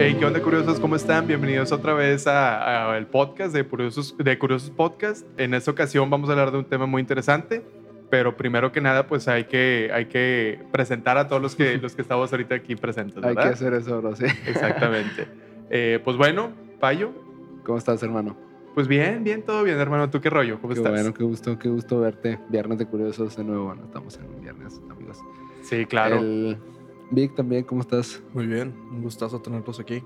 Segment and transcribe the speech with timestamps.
[0.00, 0.78] Hey, ¿qué onda, curiosos?
[0.78, 1.26] ¿Cómo están?
[1.26, 5.26] Bienvenidos otra vez al podcast de Curiosos, de Curiosos Podcast.
[5.38, 7.64] En esta ocasión vamos a hablar de un tema muy interesante,
[8.10, 11.94] pero primero que nada, pues hay que, hay que presentar a todos los que, los
[11.94, 13.24] que estamos ahorita aquí presentes.
[13.24, 14.26] Hay que hacer eso, bro, sí.
[14.46, 15.26] Exactamente.
[15.70, 17.12] Eh, pues bueno, Payo.
[17.64, 18.47] ¿Cómo estás, hermano?
[18.74, 20.08] Pues bien, bien, todo bien, hermano.
[20.10, 20.60] ¿Tú qué rollo?
[20.60, 20.92] ¿Cómo qué estás?
[20.92, 22.38] Bueno, qué gusto, qué gusto verte.
[22.48, 23.66] Viernes de Curiosos de nuevo.
[23.66, 25.18] Bueno, estamos en un viernes, amigos.
[25.62, 26.18] Sí, claro.
[26.18, 26.58] El
[27.10, 28.22] Vic también, ¿cómo estás?
[28.34, 30.02] Muy bien, un gustazo tenerlos aquí.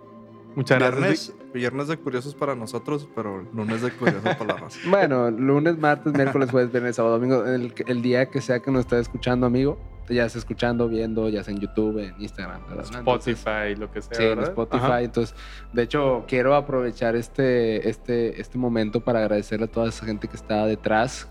[0.55, 1.37] Muchas viernes, gracias.
[1.53, 4.79] Viernes de curiosos para nosotros, pero lunes de curiosos para la raza.
[4.89, 8.81] Bueno, lunes, martes, miércoles, jueves, viernes, sábado, domingo, el, el, día que sea que nos
[8.81, 9.79] esté escuchando, amigo,
[10.13, 12.85] ya sea escuchando, viendo, ya sea en YouTube, en Instagram, ¿verdad?
[12.85, 14.17] Spotify, entonces, lo que sea.
[14.17, 14.85] Sí, en Spotify.
[14.85, 15.03] Ajá.
[15.03, 15.37] Entonces,
[15.73, 20.37] de hecho, quiero aprovechar este, este, este momento para agradecerle a toda esa gente que
[20.37, 21.29] está detrás,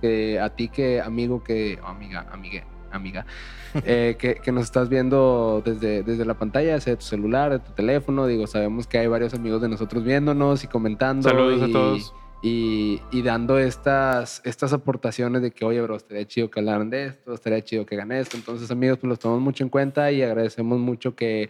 [0.00, 3.26] que a ti que amigo que, o amiga, amiga, amiga,
[3.84, 7.58] eh, que, que, nos estás viendo desde, desde la pantalla, sea de tu celular, de
[7.58, 8.26] tu teléfono.
[8.26, 11.28] Digo, sabemos que hay varios amigos de nosotros viéndonos y comentando.
[11.28, 12.14] Saludos y, a todos.
[12.46, 17.06] Y, y, dando estas, estas aportaciones de que, oye, bro, estaría chido que hablaran de
[17.06, 18.36] esto, estaría chido que gané esto.
[18.36, 21.48] Entonces, amigos, pues los tomamos mucho en cuenta y agradecemos mucho que,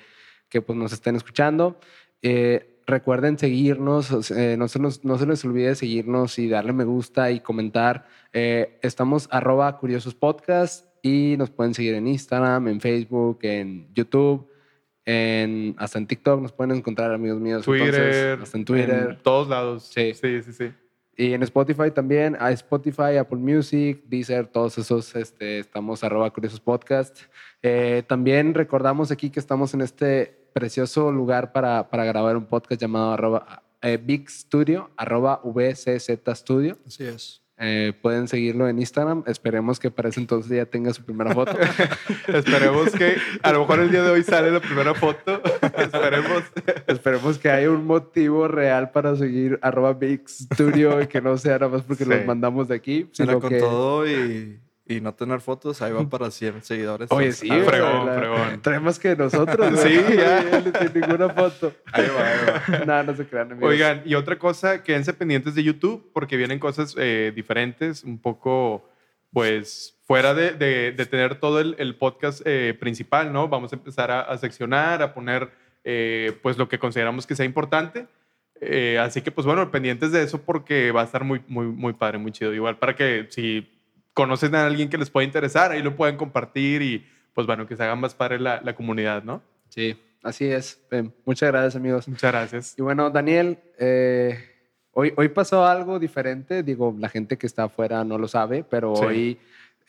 [0.49, 1.81] que pues, nos estén escuchando.
[2.23, 6.85] Eh, recuerden seguirnos, eh, no, se nos, no se les olvide seguirnos y darle me
[6.85, 8.07] gusta y comentar.
[8.33, 14.49] Eh, estamos arroba curiosos podcast y nos pueden seguir en Instagram, en Facebook, en YouTube,
[15.05, 17.65] en, hasta en TikTok nos pueden encontrar amigos míos.
[17.65, 19.07] Twitter, Entonces, hasta en Twitter.
[19.11, 19.91] En todos lados.
[19.93, 20.15] Sí.
[20.15, 20.73] sí, sí, sí.
[21.17, 26.61] Y en Spotify también, a Spotify, Apple Music, Deezer, todos esos, este, estamos arroba curiosos
[26.61, 27.19] podcast.
[27.63, 32.81] Eh, también recordamos aquí que estamos en este precioso lugar para, para grabar un podcast
[32.81, 36.79] llamado arroba, eh, Big Studio, arroba VCZ Studio.
[36.87, 37.44] Así es.
[37.57, 39.23] Eh, pueden seguirlo en Instagram.
[39.27, 41.57] Esperemos que para ese entonces ya tenga su primera foto.
[42.29, 45.41] Esperemos que a lo mejor el día de hoy sale la primera foto.
[45.79, 46.43] Esperemos.
[46.89, 51.55] Esperemos que haya un motivo real para seguir arroba Big Studio y que no sea
[51.59, 52.11] nada más porque Sí.
[52.11, 53.09] los mandamos de aquí.
[53.13, 53.59] Sino con que...
[53.61, 57.11] todo y, y no tener fotos, ahí va para 100 seguidores.
[57.11, 58.61] Oye, sí, Ah, fregón, la- fregón.
[58.63, 59.71] Traemos que nosotros.
[59.71, 59.77] ¿no?
[59.79, 60.63] Sí, ya.
[60.93, 61.73] Sin ninguna foto.
[61.93, 62.39] Ahí va, ahí
[62.81, 62.85] va.
[63.03, 63.71] no, no se crean, amigos.
[63.71, 68.87] Oigan, y otra cosa, quédense pendientes de YouTube porque vienen cosas eh, diferentes, un poco,
[69.33, 73.49] pues, fuera de, de- de tener todo el, el podcast eh, principal, ¿no?
[73.49, 75.49] Vamos a empezar a, a seccionar, a poner,
[75.85, 78.07] eh, pues, lo que consideramos que sea importante.
[78.61, 81.95] Eh, así que, pues, bueno, pendientes de eso porque va a estar muy, muy, muy
[81.95, 82.53] padre, muy chido.
[82.53, 83.71] Igual para que si
[84.15, 87.77] conocen a alguien que les pueda interesar, ahí lo pueden compartir y, pues, bueno, que
[87.77, 89.43] se haga más padre la, la comunidad, ¿no?
[89.69, 90.81] Sí, así es.
[90.91, 92.09] Eh, muchas gracias, amigos.
[92.09, 92.75] Muchas gracias.
[92.79, 94.39] Y bueno, Daniel, eh,
[94.93, 96.63] hoy, hoy pasó algo diferente.
[96.63, 99.05] Digo, la gente que está afuera no lo sabe, pero Sí.
[99.05, 99.39] hoy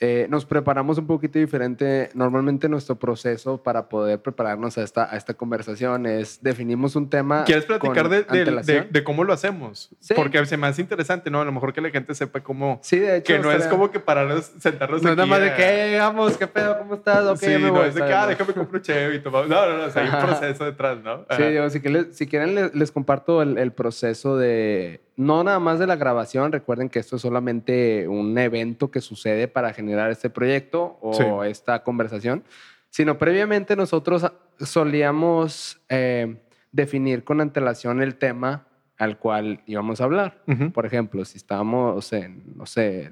[0.01, 2.09] eh, nos preparamos un poquito diferente.
[2.13, 7.45] Normalmente nuestro proceso para poder prepararnos a esta, a esta conversación es definimos un tema.
[7.45, 8.85] ¿Quieres platicar de, de- antelación?
[8.87, 9.89] de- de cómo lo hacemos?
[9.99, 10.13] Sí.
[10.13, 11.39] Porque se me hace interesante, ¿no?
[11.41, 12.79] A lo mejor que la gente sepa cómo...
[12.83, 13.33] Sí, de hecho.
[13.33, 15.91] Que no es como que pararnos, sentarnos No es nada aquí más de que "Eh,
[15.91, 18.21] llegamos, qué pedo, cómo estás, ok, sí, ya me no voy", es de que, ah,
[18.23, 18.27] No.
[18.27, 19.47] déjame comprar un y tomamos...
[19.47, 21.19] No, no, no, o sea, hay un proceso detrás, ¿no?
[21.19, 21.47] Sí, Ajá.
[21.47, 25.79] digo, si, quieren, si quieren les, les comparto el, el proceso de, no nada más
[25.79, 30.29] de la grabación, recuerden que esto es solamente un evento que sucede para generar este
[30.29, 31.23] proyecto o Sí.
[31.49, 32.43] esta conversación,
[32.89, 34.25] sino previamente nosotros
[34.59, 36.37] solíamos eh,
[36.71, 38.67] definir con antelación el tema
[38.97, 40.41] al cual íbamos a hablar.
[40.73, 43.11] Por ejemplo, si estábamos en, no sé,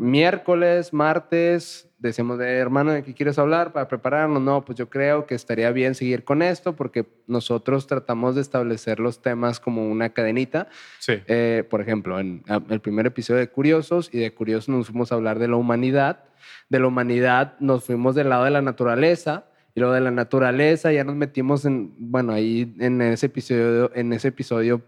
[0.00, 4.40] miércoles, martes, decimos de hermano, ¿de qué quieres hablar para prepararnos?
[4.42, 8.98] No, pues yo creo que estaría bien seguir con esto porque nosotros tratamos de establecer
[8.98, 10.68] los temas como una cadenita.
[10.98, 11.14] Sí.
[11.26, 15.16] Eh, por ejemplo, en el primer episodio de Curiosos y de Curiosos nos fuimos a
[15.16, 16.24] hablar de la humanidad.
[16.70, 19.44] De la humanidad nos fuimos del lado de la naturaleza
[19.74, 24.12] y lo de la naturaleza ya nos metimos en, bueno, ahí en ese episodio, en
[24.14, 24.82] ese episodio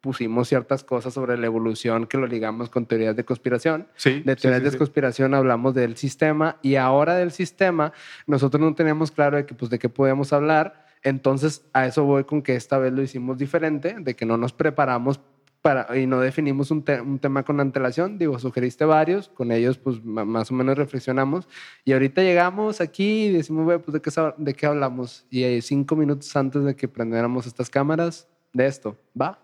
[0.00, 3.88] pusimos ciertas cosas sobre la evolución que lo ligamos con teorías de conspiración.
[3.96, 4.22] Sí.
[4.24, 4.78] De teorías sí, de sí.
[4.78, 7.92] conspiración hablamos del sistema y ahora del sistema
[8.26, 10.86] nosotros no teníamos claro de, que, pues, de qué podíamos hablar.
[11.02, 14.52] Entonces a eso voy con que esta vez lo hicimos diferente, de que no nos
[14.52, 15.20] preparamos
[15.62, 18.16] para, y no definimos un, te- un tema con antelación.
[18.18, 21.48] Digo, sugeriste varios, con ellos pues más o menos reflexionamos
[21.84, 25.26] y ahorita llegamos aquí y decimos, "Güey, pues de qué, de qué hablamos.
[25.30, 29.40] Y cinco minutos antes de que prendiéramos estas cámaras, de esto, ¿va?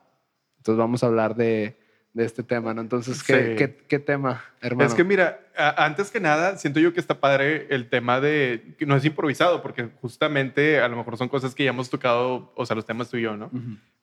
[0.65, 1.77] Entonces vamos a hablar de,
[2.15, 2.81] de este tema, ¿no?
[2.81, 3.57] Entonces, ¿qué, Sí.
[3.57, 4.89] qué, qué tema, hermano?
[4.89, 8.75] Es que mira, a- antes que nada, siento yo que está padre el tema de
[8.79, 12.51] que no es improvisado, porque justamente a lo mejor son cosas que ya hemos tocado,
[12.57, 13.51] o sea, los temas tú y yo, ¿no?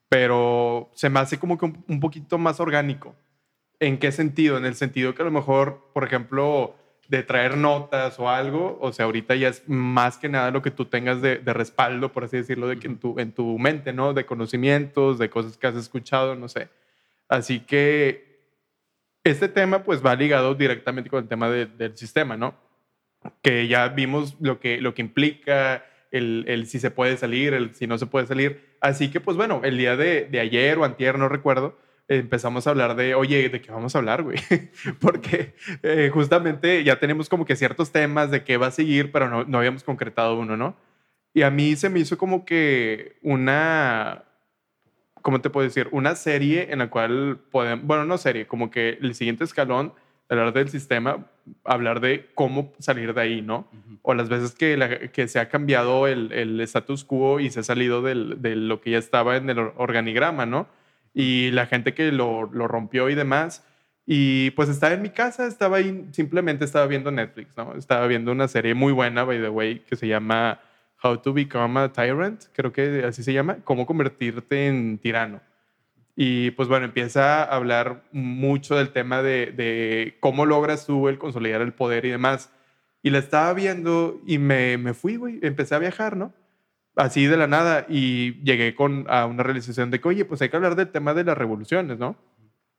[0.08, 3.16] Pero se me hace como que un, un poquito más orgánico.
[3.80, 4.58] ¿En qué sentido?
[4.58, 6.76] En el sentido que a lo mejor, por ejemplo,
[7.12, 8.78] de traer notas o algo.
[8.82, 12.12] O sea, ahorita ya es más que nada lo que tú tengas de, de respaldo,
[12.14, 14.14] por así decirlo, de que en, tu, en tu mente, ¿no?
[14.14, 16.70] De conocimientos, de cosas que has escuchado, no sé.
[17.28, 18.40] Así que
[19.26, 22.56] este tema pues va ligado directamente con el tema de- del sistema, ¿no?
[23.42, 27.76] Que ya vimos lo que, lo que implica, el, el si se puede salir, el
[27.76, 28.76] si no se puede salir.
[28.80, 31.78] Así que pues bueno, el día de, de ayer o antier, no recuerdo,
[32.20, 34.38] empezamos a hablar de, oye, ¿de qué vamos a hablar, güey?
[35.00, 35.54] Porque
[35.84, 39.44] eh, justamente ya tenemos como que ciertos temas de qué va a seguir, pero no,
[39.46, 40.76] no habíamos concretado uno, ¿no?
[41.34, 44.24] Y a mí se me hizo como que una,
[45.22, 45.88] ¿cómo te puedo decir?
[45.92, 49.94] Una serie en la cual podemos, bueno, no serie, como que el siguiente escalón,
[50.30, 51.26] hablar del sistema,
[51.66, 53.68] hablar de cómo salir de ahí, ¿no?
[54.02, 57.60] O las veces que, la- que se ha cambiado el, el status quo y se
[57.62, 60.68] ha salido del- de lo que ya estaba en el or- organigrama, ¿no?
[61.14, 63.66] Y la gente que lo, lo rompió y demás.
[64.06, 67.76] Y pues estaba en mi casa, estaba ahí, simplemente estaba viendo Netflix, ¿no?
[67.76, 70.60] Estaba viendo una serie muy buena, by the way, que se llama
[71.04, 75.42] How to Become a Tyrant, creo que así se llama, cómo convertirte en tirano.
[76.16, 81.18] Y pues bueno, empieza a hablar mucho del tema de, de cómo logras tú el
[81.18, 82.52] consolidar el poder y demás.
[83.02, 86.34] Y la estaba viendo y me, me fui, güey, empecé a viajar, ¿no?
[87.02, 90.50] Así de la nada y llegué con, a una realización de que, oye, pues hay
[90.50, 92.16] que hablar del tema de las revoluciones, ¿no?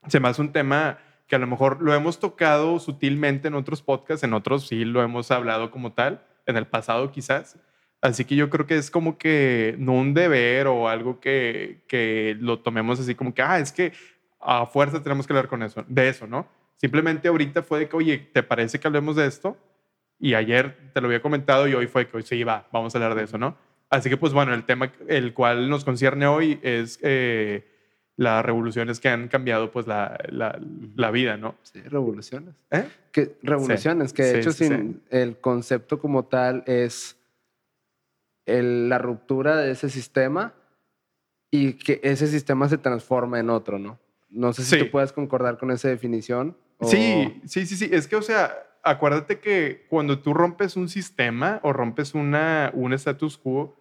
[0.06, 3.82] Se me hace un tema que a lo mejor lo hemos tocado sutilmente en otros
[3.82, 7.58] podcasts, en otros sí lo hemos hablado como tal, en el pasado quizás.
[8.00, 12.36] Así que yo creo que es como que no un deber o algo que, que
[12.38, 13.92] lo tomemos así como que, ah, es que
[14.38, 16.46] a fuerza tenemos que hablar con eso, de eso, ¿no?
[16.76, 19.56] Simplemente ahorita fue de que, oye, ¿te parece que hablemos de esto?
[20.20, 22.98] Y ayer te lo había comentado y hoy fue que hoy sí, va, vamos a
[22.98, 23.71] hablar de eso, ¿no?
[23.93, 27.69] Así que, pues bueno, el tema el cual nos concierne hoy es eh,
[28.17, 30.59] las revoluciones que han cambiado, pues, la, la,
[30.97, 31.56] la vida, ¿no?
[31.62, 32.55] Sí, revoluciones.
[32.71, 32.89] ¿Eh?
[33.12, 37.19] Que, revoluciones, que de Sí, hecho sí, sin, el concepto como tal es
[38.47, 40.55] el- la ruptura de ese sistema
[41.50, 43.99] y que ese sistema se transforma en otro, ¿no?
[44.31, 44.79] No sé si Sí.
[44.79, 46.56] tú puedes concordar con esa definición.
[46.79, 47.91] o- Sí, sí, sí, sí.
[47.93, 52.93] Es que, o sea, acuérdate que cuando tú rompes un sistema o rompes una, un
[52.94, 53.77] status quo,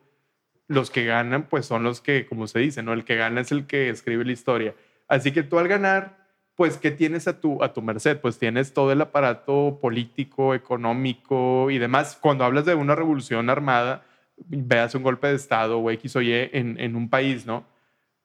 [0.72, 2.94] los que ganan, pues son los que, como se dice, ¿no?
[2.94, 4.74] El que gana es el que escribe la historia.
[5.08, 6.18] Así que tú al ganar,
[6.56, 8.20] pues, ¿qué tienes a tu, a tu merced?
[8.20, 12.18] Pues tienes todo el aparato político, económico y demás.
[12.22, 14.04] Cuando hablas de una revolución armada,
[14.38, 17.66] veas un golpe de Estado o X o Y en, en un país, ¿no?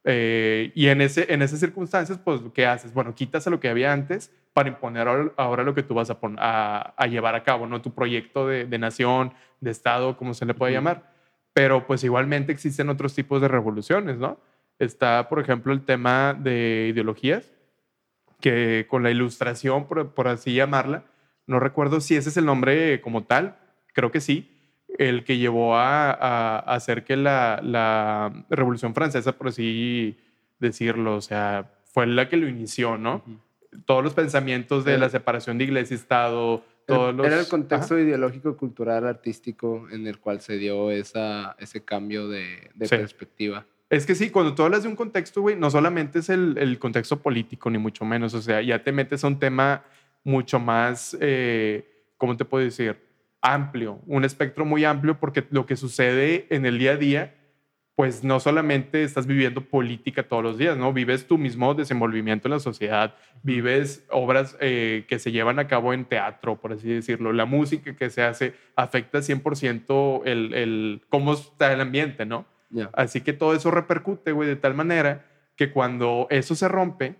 [0.04, 2.94] Eh, y en, ese, en esas circunstancias, pues, ¿qué haces?
[2.94, 6.10] Bueno, quitas a lo que había antes para imponer ahora, ahora lo que tú vas
[6.10, 7.82] a, a, a llevar a cabo, ¿no?
[7.82, 11.15] Tu proyecto de, de nación, de Estado, como se le puede llamar.
[11.56, 14.38] Pero, pues, igualmente existen otros tipos de revoluciones, ¿no?
[14.78, 17.50] Está, por ejemplo, el tema de ideologías,
[18.40, 21.04] que con la ilustración, por, por así llamarla,
[21.46, 23.56] no recuerdo si ese es el nombre como tal,
[23.94, 24.52] creo que sí,
[24.98, 30.18] el que llevó a, a- a hacer que la, la Revolución Francesa, por así
[30.58, 33.22] decirlo, o sea, fue la que lo inició, ¿no?
[33.86, 37.26] Todos los pensamientos de la separación de iglesia y Estado, todos los...
[37.26, 38.02] Era el contexto Ajá.
[38.02, 42.96] ideológico, cultural, artístico en el cual se dio esa, ese cambio de, de Sí.
[42.96, 43.66] perspectiva.
[43.90, 46.78] Es que sí, cuando tú hablas de un contexto, güey, no solamente es el, el
[46.78, 48.34] contexto político, ni mucho menos.
[48.34, 49.84] O sea, ya te metes a un tema
[50.24, 52.96] mucho más, eh, ¿cómo te puedo decir?
[53.40, 57.34] Amplio, un espectro muy amplio, porque lo que sucede en el día a día,
[57.96, 60.92] pues no solamente estás viviendo política todos los días, ¿no?
[60.92, 65.94] Vives tu mismo desenvolvimiento en la sociedad, vives obras eh, que se llevan a cabo
[65.94, 67.32] en teatro, por así decirlo.
[67.32, 72.44] La música que se hace afecta 100% el, el cómo está el ambiente, ¿no?
[72.92, 75.24] Así que todo eso repercute, güey, de tal manera
[75.56, 77.14] que cuando eso se rompe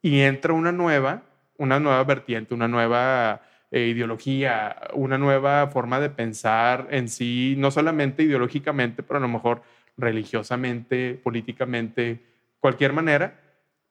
[0.00, 1.24] y entra una nueva,
[1.58, 7.70] una nueva vertiente, una nueva eh, ideología, una nueva forma de pensar en sí, no
[7.70, 9.60] solamente ideológicamente, pero a lo mejor
[9.98, 12.22] religiosamente, políticamente,
[12.60, 13.40] cualquier manera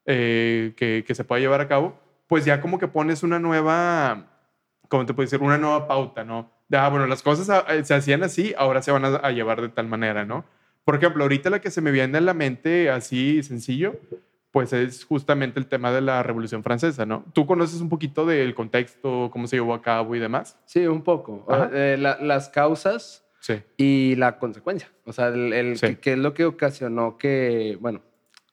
[0.05, 4.27] eh, que, que se pueda llevar a cabo, pues ya como que pones una nueva,
[4.87, 5.41] ¿cómo te puedo decir?
[5.41, 6.51] Una nueva pauta, ¿no?
[6.69, 9.31] De, ah, bueno, las cosas ah, eh, se hacían así, ahora se van a, a
[9.31, 10.43] llevar de tal manera, ¿no?
[10.83, 13.99] Por ejemplo, ahorita la que se me viene a la mente así sencillo,
[14.51, 17.25] pues es justamente el tema de la Revolución Francesa, ¿no?
[17.33, 20.57] ¿Tú conoces un poquito del contexto, cómo se llevó a cabo y demás?
[20.65, 21.45] Sí, un poco.
[21.73, 23.61] Eh, la- las causas Sí.
[23.77, 24.89] y la consecuencia.
[25.05, 25.95] O sea, el, el- Sí.
[25.95, 28.01] que- es lo que ocasionó que, bueno,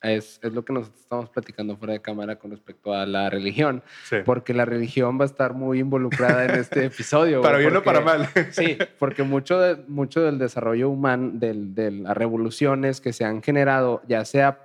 [0.02, 3.82] es, es lo que nos estamos platicando fuera de cámara con respecto a la religión,
[4.04, 4.16] sí.
[4.24, 7.40] porque la religión va a estar muy involucrada en este episodio.
[7.40, 8.28] para bien o para mal.
[8.52, 13.42] Sí, porque mucho, de- mucho del desarrollo humano, del- de las revoluciones que se han
[13.42, 14.60] generado, ya sea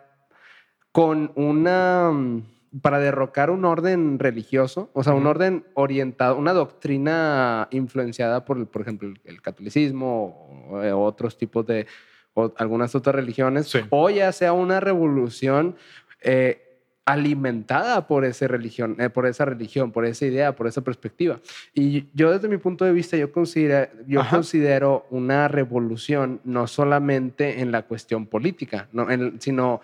[0.91, 2.43] con una, mm,
[2.81, 8.81] para derrocar un orden religioso, o sea, un orden orientado, una doctrina influenciada por, por
[8.83, 11.87] ejemplo, el, catolicismo o, eh, otros tipos de,
[12.35, 13.79] o algunas otras religiones, Sí.
[13.89, 15.75] o ya sea una revolución
[16.21, 16.65] eh,
[17.05, 21.39] alimentada por, ese religión, eh, por esa religión, por esa idea, por esa perspectiva.
[21.73, 24.35] Y yo desde mi punto de vista, yo considero, yo Ajá.
[24.37, 29.81] considero una revolución no solamente en la cuestión política, no, en- sino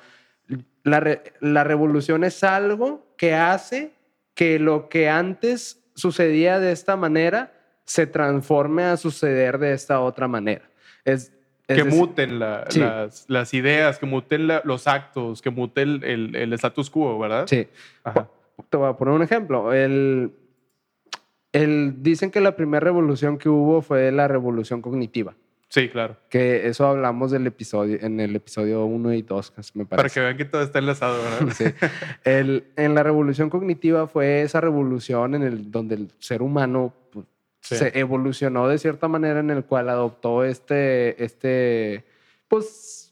[0.84, 3.92] la, re- la revolución es algo que hace
[4.34, 7.54] que lo que antes sucedía de esta manera
[7.86, 10.70] se transforme a suceder de esta otra manera.
[11.06, 11.32] Es,
[11.68, 12.80] es que decir- muten la- Sí.
[12.80, 17.18] las, las ideas, que muten la- los actos, que mute el, el- el status quo,
[17.20, 17.46] ¿verdad?
[17.48, 17.68] Sí.
[18.04, 18.28] Ajá.
[18.70, 19.74] Te voy a poner un ejemplo.
[19.74, 20.32] El,
[21.54, 25.36] el, dicen que la primera revolución que hubo fue la revolución cognitiva.
[25.76, 26.16] Sí, claro.
[26.30, 30.14] Que eso hablamos del episodio, en el episodio 1 y 2, me Para parece.
[30.14, 31.54] que vean que todo está enlazado, ¿verdad?
[31.58, 31.66] Sí.
[32.24, 37.26] El- en la revolución cognitiva fue esa revolución en el, donde el ser humano pues,
[37.60, 37.76] Sí.
[37.76, 42.06] se evolucionó de cierta manera en el cual adoptó este, este,
[42.48, 43.05] pues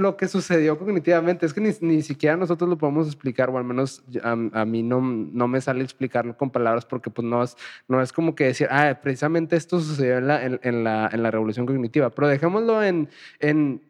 [0.00, 1.46] lo que sucedió cognitivamente.
[1.46, 4.82] Es que ni, ni siquiera nosotros lo podemos explicar, o al menos a, a mí
[4.82, 7.56] no, no me sale explicarlo con palabras porque pues no es,
[7.88, 11.22] no es como que decir, ah, precisamente esto sucedió en la, en, en la, en
[11.22, 12.10] la revolución cognitiva.
[12.10, 13.82] Pero dejémoslo en, en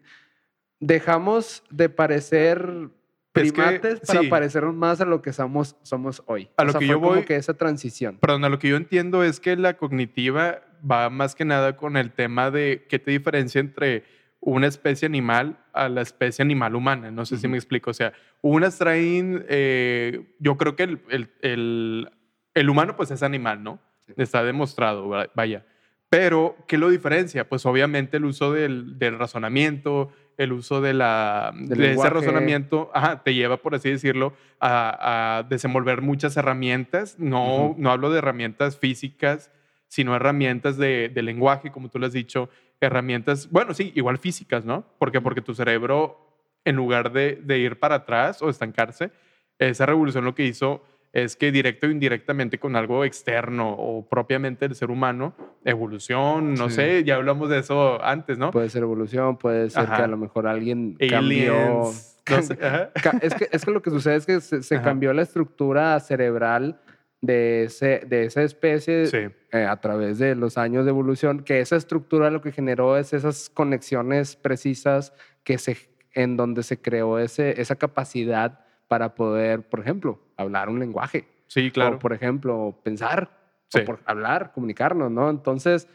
[0.79, 2.88] dejamos de parecer
[3.35, 4.29] Es que, primates para sí.
[4.29, 6.49] parecernos más a lo que somos, somos hoy.
[6.57, 8.19] A O lo sea, que yo como voy- que esa transición.
[8.21, 11.97] Perdón, a lo que yo entiendo es que la cognitiva va más que nada con
[11.97, 14.05] el tema de qué te diferencia entre
[14.40, 17.11] una especie animal a la especie animal humana.
[17.11, 17.52] No sé si Ujú.
[17.52, 17.90] me explico.
[17.90, 22.11] O sea, unas traen, eh, yo creo que el, el- el-
[22.54, 23.78] el humano pues es animal, ¿no?
[24.06, 24.14] Sí.
[24.16, 25.64] Está demostrado, va- vaya.
[26.09, 27.49] Pero, ¿qué lo diferencia?
[27.49, 33.23] Pues obviamente el uso del, del razonamiento, el uso de, la, de ese razonamiento, ajá,
[33.23, 37.16] te lleva, por así decirlo, a, a desenvolver muchas herramientas.
[37.18, 37.75] No, Ujú.
[37.80, 39.52] no hablo de herramientas físicas,
[39.87, 42.49] sino herramientas de, de lenguaje, como tú lo has dicho,
[42.80, 44.84] herramientas, bueno, sí, igual físicas, ¿no?
[44.99, 46.18] Porque, porque tu cerebro,
[46.64, 49.10] en lugar de, de ir para atrás o estancarse,
[49.58, 50.82] esa revolución lo que hizo
[51.12, 55.34] es que directo o indirectamente con algo externo o propiamente del ser humano,
[55.64, 56.76] evolución, no Sí.
[56.76, 58.50] sé, ya hablamos de eso antes, ¿no?
[58.52, 61.54] Puede ser evolución, puede ser que a lo mejor alguien cambió.
[61.80, 62.90] Aliens, no sé, ajá.
[63.02, 66.80] Ca- Es que, es que lo que sucede es que se, cambió la estructura cerebral
[67.20, 69.18] de, ese, de esa especie Sí.
[69.52, 73.12] eh, a través de los años de evolución, que esa estructura lo que generó es
[73.12, 75.12] esas conexiones precisas
[75.44, 75.76] que se,
[76.14, 81.26] en donde se creó ese, esa capacidad para poder, por ejemplo, hablar un lenguaje.
[81.46, 81.96] Sí, claro.
[81.96, 83.30] O, por ejemplo, pensar,
[83.68, 83.80] Sí.
[83.80, 85.30] o por hablar, comunicarnos, ¿no?
[85.30, 85.86] Entonces,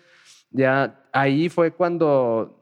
[0.51, 2.57] ya ahí fue cuando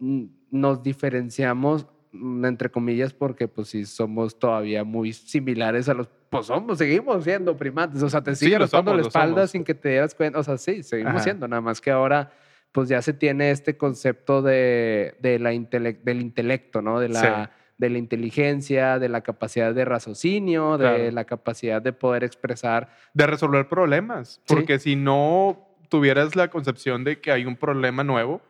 [0.49, 6.77] nos diferenciamos, entre comillas, porque pues sí somos todavía muy similares a los, pues somos,
[6.77, 9.73] seguimos siendo primates, o sea, te Sí, sigue lo rozando somos, la espalda sin que
[9.73, 11.23] te dieras cuenta, o sea, sí, seguimos Ajá.
[11.23, 12.31] siendo, nada más que ahora
[12.71, 16.99] pues ya se tiene este concepto de, de la intele- del intelecto, ¿no?
[16.99, 17.51] De la, Sí.
[17.77, 21.11] de la inteligencia, de la capacidad de raciocinio, de Claro.
[21.11, 24.41] la capacidad de poder expresar de resolver problemas.
[24.45, 24.55] Sí.
[24.55, 28.41] Porque si no tuvieras la concepción de que hay un problema nuevo,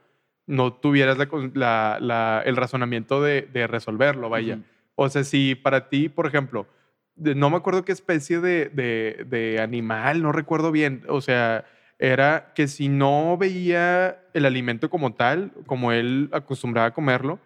[0.46, 4.60] no tuvieras la con- la- la- el razonamiento de, de resolverlo, vaya.
[4.96, 6.68] O sea, si para ti, por ejemplo,
[7.16, 11.66] de- no me acuerdo qué especie de, de- de animal, no recuerdo bien, o sea,
[12.00, 17.40] era que si no veía el alimento como tal, como él acostumbraba a comerlo,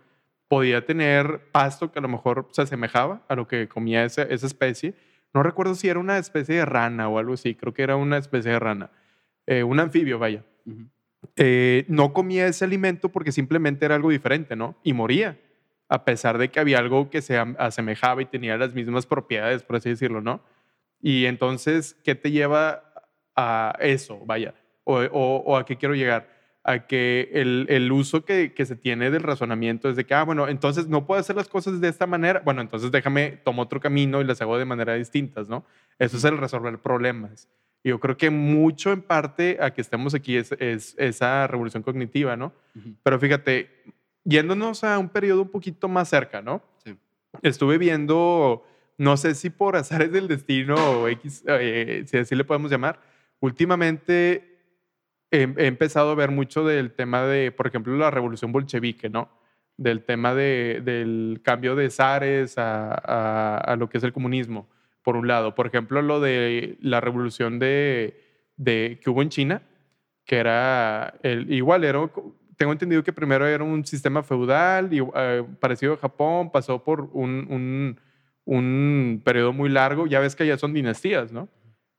[0.48, 4.48] podía tener pasto que a lo mejor se asemejaba a lo que comía esa, esa
[4.48, 4.96] especie.
[5.34, 8.18] No recuerdo si era una especie de rana o algo así, creo que era una
[8.18, 8.90] especie de rana,
[9.46, 10.44] Eh, un anfibio, vaya.
[10.66, 10.88] Ujú.
[11.36, 14.78] Eh, no comía ese alimento porque simplemente era algo diferente, ¿no?
[14.84, 15.40] Y moría,
[15.90, 19.78] a pesar de que había algo que se asemejaba y tenía las mismas propiedades, por
[19.78, 20.42] así decirlo, ¿no?
[21.02, 22.84] Y entonces, ¿qué te lleva
[23.36, 24.20] a eso?
[24.26, 26.36] Vaya, o, o- o a qué quiero llegar?
[26.64, 30.24] A que el, el uso que, que se tiene del razonamiento es de que, ah,
[30.24, 33.80] bueno, entonces no puedo hacer las cosas de esta manera, bueno, entonces déjame, tomo otro
[33.80, 35.66] camino y las hago de manera distintas, ¿no?
[36.00, 37.48] Eso es el resolver problemas.
[37.88, 42.36] Yo creo que mucho en parte a que estemos aquí es, es esa revolución cognitiva,
[42.36, 42.54] ¿no?
[42.76, 42.96] Ujú.
[43.04, 43.70] Pero fíjate,
[44.26, 46.62] yéndonos a un periodo un poquito más cerca, ¿no?
[46.84, 46.98] Sí.
[47.44, 48.66] Estuve viendo,
[48.98, 53.00] no sé si por azares del destino o X, eh, si así le podemos llamar,
[53.40, 54.58] últimamente
[55.32, 59.30] he, he empezado a ver mucho del tema de, por ejemplo, la revolución bolchevique, ¿no?
[59.78, 64.68] Del tema de, del cambio de zares a, a- a lo que es el comunismo,
[65.08, 65.56] por un lado.
[65.56, 68.20] Por ejemplo, lo de la revolución de,
[68.58, 69.62] de, que hubo en China,
[70.26, 71.14] que era
[71.48, 72.12] igual, era,
[72.58, 77.10] tengo entendido que primero era un sistema feudal y, eh, parecido a Japón, pasó por
[77.14, 78.00] un, un-
[78.44, 80.08] un periodo muy largo.
[80.08, 81.48] Ya ves que ya son dinastías, ¿no?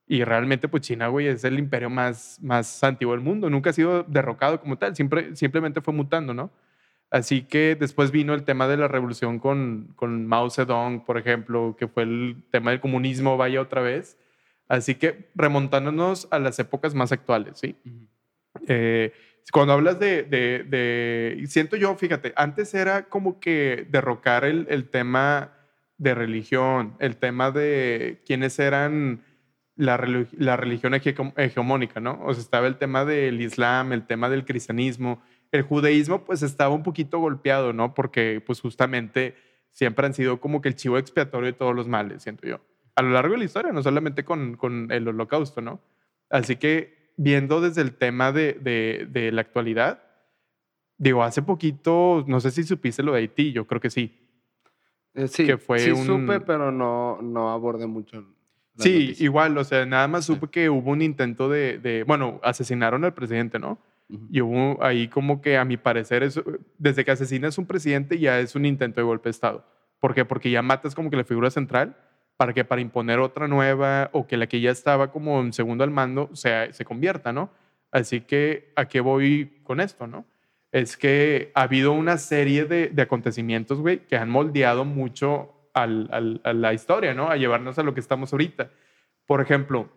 [0.06, 3.48] Y realmente, pues China, güey, es el imperio más, más antiguo del mundo.
[3.48, 6.50] Nunca ha sido derrocado como tal, siempre, simplemente fue mutando, ¿no?
[7.10, 11.74] Así que después vino el tema de la revolución con, con Mao Zedong, por ejemplo,
[11.78, 14.18] que fue el tema del comunismo, vaya otra vez.
[14.68, 17.76] Así que remontándonos a las épocas más actuales, ¿sí?
[18.66, 19.12] Eh,
[19.50, 24.90] cuando hablas de, de, de, Siento yo, fíjate, antes era como que derrocar el, el
[24.90, 25.54] tema
[25.96, 29.24] de religión, el tema de quiénes eran
[29.74, 29.96] la,
[30.32, 32.20] la religión hegemónica, ¿no?
[32.24, 36.74] O sea, estaba el tema del Islam, el tema del cristianismo, el judaísmo pues estaba
[36.74, 37.94] un poquito golpeado, ¿no?
[37.94, 39.34] Porque pues justamente
[39.70, 42.60] siempre han sido como que el chivo expiatorio de todos los males, siento yo.
[42.96, 45.80] A lo largo de la historia, no solamente con, con el holocausto, ¿no?
[46.30, 50.02] Así que viendo desde el tema de, de, de, la actualidad,
[50.98, 54.18] digo, hace poquito, no sé si supiste lo de Haití, yo creo que sí.
[55.14, 56.06] Eh, sí, que fue sí un...
[56.06, 58.24] supe, pero no, no abordé mucho.
[58.76, 59.24] Sí, noticia.
[59.24, 60.34] igual, o sea, nada más Sí.
[60.34, 63.78] supe que hubo un intento de, de, bueno, asesinaron al presidente, ¿no?
[64.30, 66.42] Y hubo ahí como que, a mi parecer, eso,
[66.78, 69.66] desde que asesinas un presidente ya es un intento de golpe de Estado.
[70.00, 70.24] ¿Por qué?
[70.24, 71.96] Porque ya matas como que la figura central
[72.38, 75.84] para que para imponer otra nueva o que la que ya estaba como en segundo
[75.84, 77.50] al mando se, se convierta, ¿no?
[77.90, 80.24] Así que, ¿a qué voy con esto, no?
[80.70, 86.08] Es que ha habido una serie de, de acontecimientos, güey, que han moldeado mucho al-
[86.12, 87.28] al- a la historia, ¿no?
[87.28, 88.70] A llevarnos a lo que estamos ahorita.
[89.26, 89.90] Por ejemplo,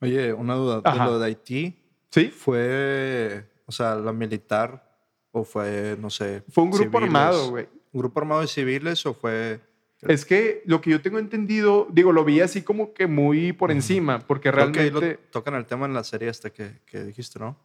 [0.00, 0.80] Oye, una duda.
[0.84, 1.04] Ajá.
[1.04, 1.78] ¿De lo de Haití
[2.10, 2.26] ¿sí?
[2.26, 4.90] fue, o sea, la militar
[5.32, 6.42] o fue, no sé...
[6.50, 7.04] Fue un grupo civiles?
[7.16, 7.68] armado, güey.
[7.92, 9.60] ¿Un grupo armado de civiles o fue...?
[10.02, 13.70] Es que lo que yo tengo entendido, digo, lo vi así como que muy por
[13.72, 15.12] encima, porque Creo que realmente...
[15.24, 17.56] lo tocan el tema en la serie esta que, que dijiste, ¿no?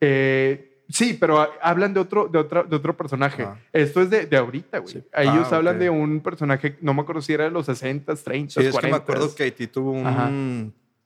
[0.00, 3.42] eh, sí, pero ha- hablan de otro, de otra, de otro personaje.
[3.42, 3.58] Ah.
[3.72, 4.92] Esto es de, de ahorita, güey.
[4.94, 5.04] Sí.
[5.14, 8.60] Ellos Ah, hablan de un personaje, no me acuerdo si era de los 60, 30,
[8.60, 8.80] Sí, es 40.
[8.80, 10.30] que me acuerdo que Haití tuvo un Ajá.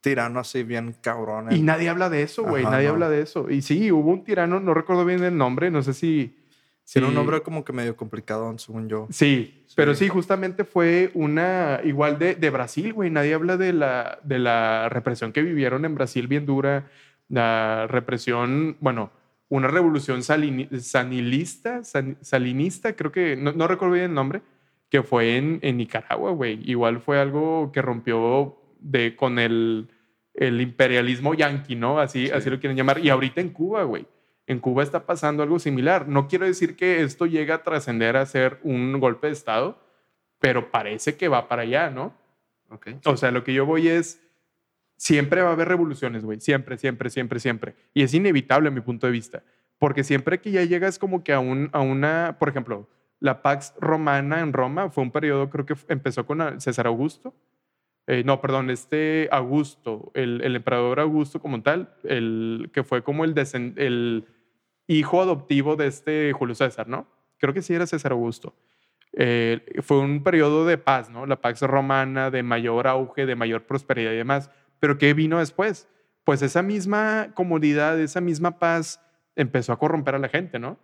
[0.03, 1.47] Tirano así bien cabrón.
[1.51, 2.63] Y nadie habla de eso, güey.
[2.63, 2.93] Nadie no.
[2.93, 3.49] habla de eso.
[3.49, 6.37] Y sí, hubo un tirano, no recuerdo bien el nombre, no sé si...
[6.85, 9.07] Tiene un nombre como que medio complicado, según yo.
[9.09, 9.73] Sí, Sí.
[9.77, 13.09] pero sí, justamente fue una igual de, de Brasil, güey.
[13.09, 16.87] Nadie habla de la, de la represión que vivieron en Brasil bien dura.
[17.29, 19.11] La represión, bueno,
[19.47, 24.41] una revolución salini- sanilista, san- salinista, creo que, no, no recuerdo bien el nombre,
[24.89, 26.59] que fue en, en Nicaragua, güey.
[26.69, 29.87] Igual fue algo que rompió de, con el,
[30.33, 31.99] el imperialismo yanqui, ¿no?
[31.99, 32.31] Así, Sí.
[32.31, 32.99] así lo quieren llamar.
[32.99, 34.07] Y ahorita en Cuba, güey.
[34.47, 36.07] En Cuba está pasando algo similar.
[36.07, 39.79] No quiero decir que esto llegue a trascender a ser un golpe de Estado,
[40.39, 42.13] pero parece que va para allá, ¿no?
[42.69, 42.87] Ok.
[43.05, 44.21] O sea, lo que yo voy es,
[44.97, 46.39] siempre va a haber revoluciones, güey.
[46.41, 47.75] Siempre, siempre, siempre, siempre.
[47.93, 49.43] Y es inevitable a mi punto de vista.
[49.77, 53.73] Porque siempre que ya llegas como que a, un, a una, por ejemplo, la Pax
[53.79, 57.33] Romana en Roma fue un periodo, creo que empezó con César Augusto.
[58.07, 64.25] Eh, no, perdón, este Augusto, el, emperador Augusto como tal, el que fue como el
[64.87, 67.07] hijo adoptivo de este Julio César, ¿no?
[67.37, 68.53] Creo que sí era César Augusto.
[69.13, 71.25] Eh, fue un periodo de paz, ¿no?
[71.25, 74.49] La Pax Romana, de mayor auge, de mayor prosperidad y demás.
[74.79, 75.87] Pero ¿qué vino después?
[76.23, 78.99] Pues esa misma comodidad, esa misma paz
[79.35, 80.79] empezó a corromper a la gente, ¿no?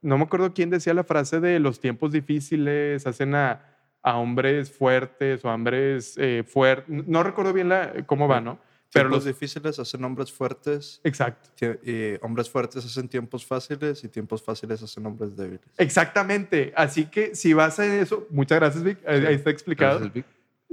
[0.00, 3.71] No me acuerdo quién decía la frase de los tiempos difíciles hacen a,
[4.02, 7.06] a hombres fuertes o a hombres fuertes.
[7.06, 8.58] No recuerdo bien la, cómo va, ¿no?
[8.92, 9.34] Pero Pero los los...
[9.34, 11.48] difíciles hacen hombres fuertes Exacto.
[11.82, 15.62] y hombres fuertes hacen tiempos fáciles y tiempos fáciles hacen hombres débiles.
[15.78, 16.74] Exactamente.
[16.76, 18.98] Así que si vas a eso, muchas gracias, Vic.
[19.06, 19.98] Ahí está explicado.
[19.98, 20.26] Gracias, Vic.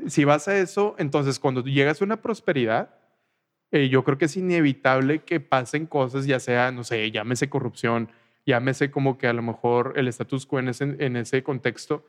[0.09, 2.93] si vas a eso, entonces cuando llegas a una prosperidad,
[3.71, 8.09] eh, yo creo que es inevitable que pasen cosas, ya sea, no sé, llámese corrupción,
[8.45, 12.03] llámese como que a lo mejor el status quo en ese, en ese contexto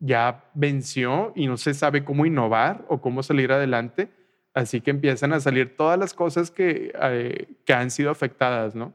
[0.00, 4.10] ya venció y no se sabe cómo innovar o cómo salir adelante.
[4.54, 8.92] Así que empiezan a salir todas las cosas que, eh, que han sido afectadas, ¿no?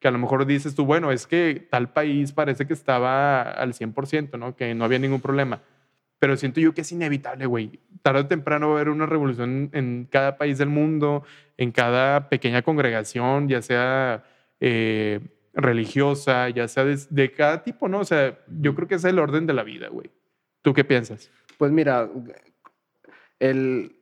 [0.00, 3.72] Que a lo mejor dices tú, bueno, es que tal país parece que estaba al
[3.72, 4.54] 100%, ¿no?
[4.54, 5.62] Que no había ningún problema.
[6.18, 7.80] Pero siento yo que es inevitable, güey.
[8.02, 11.24] Tarde o temprano va a haber una revolución en cada país del mundo,
[11.56, 14.24] en cada pequeña congregación, ya sea
[14.60, 15.20] eh,
[15.54, 18.00] religiosa, ya sea de, de cada tipo, ¿no?
[18.00, 20.10] O sea, yo creo que es el orden de la vida, güey.
[20.68, 21.30] ¿Tú qué piensas?
[21.56, 22.10] Pues mira,
[23.38, 23.96] el,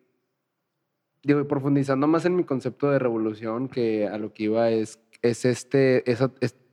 [1.22, 5.44] digo, profundizando más en mi concepto de revolución, que a lo que iba es, es,
[5.44, 6.18] este, es,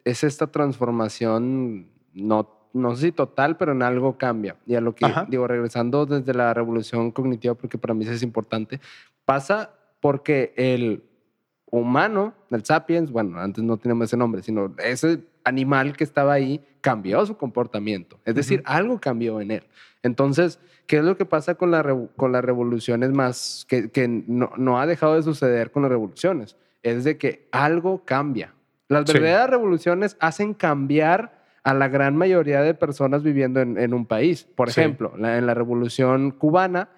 [0.04, 4.56] es esta transformación, no, no sé si total, pero en algo cambia.
[4.66, 5.28] Y a lo que, Ajá.
[5.30, 8.82] digo, regresando desde la revolución cognitiva, porque para mí eso es importante,
[9.26, 11.04] pasa porque el
[11.70, 16.62] humano, el sapiens, bueno, antes no teníamos ese nombre, sino ese animal que estaba ahí
[16.82, 18.20] cambió su comportamiento.
[18.26, 19.64] Es decir, algo cambió en él.
[20.04, 21.84] Entonces, ¿qué es lo que pasa con, la
[22.16, 26.58] con las revoluciones más, que, que no, no ha dejado de suceder con las revoluciones?
[26.82, 28.54] Es de que algo cambia.
[28.90, 29.14] Las Sí.
[29.14, 34.44] verdaderas revoluciones hacen cambiar a la gran mayoría de personas viviendo en, en un país.
[34.56, 34.82] Por Sí.
[34.82, 36.90] ejemplo, la- en la revolución cubana,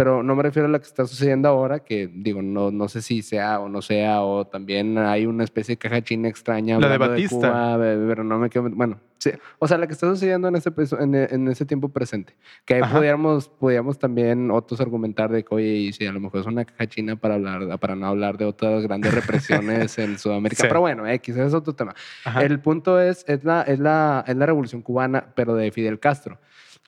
[0.00, 3.02] pero no me refiero a la que está sucediendo ahora, que digo, no, no sé
[3.02, 6.78] si sea o no sea, o también hay una especie de caja china extraña.
[6.78, 7.36] La de Batista.
[7.36, 8.70] Cuba, be- pero no me quedo.
[8.70, 9.30] Bueno, sí.
[9.58, 12.34] O sea, la que está sucediendo en ese, en, en ese tiempo presente.
[12.64, 16.40] Que ahí podríamos, podríamos también otros argumentar de que, oye, y si a lo mejor
[16.40, 20.62] es una caja china para, hablar, para no hablar de otras grandes represiones en Sudamérica.
[20.62, 20.68] Sí.
[20.68, 21.94] Pero bueno, X, ese es otro tema.
[22.24, 22.42] Ajá.
[22.42, 26.38] El punto es, es la, es, la, es la revolución cubana, pero de Fidel Castro.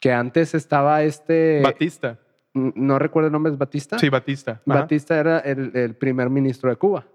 [0.00, 1.60] Que antes estaba este.
[1.62, 2.18] Batista.
[2.54, 3.98] No recuerdo el nombre, ¿es Batista?
[3.98, 4.62] Sí, Batista.
[4.66, 4.80] Ajá.
[4.80, 7.06] Batista era el, el primer ministro de Cuba.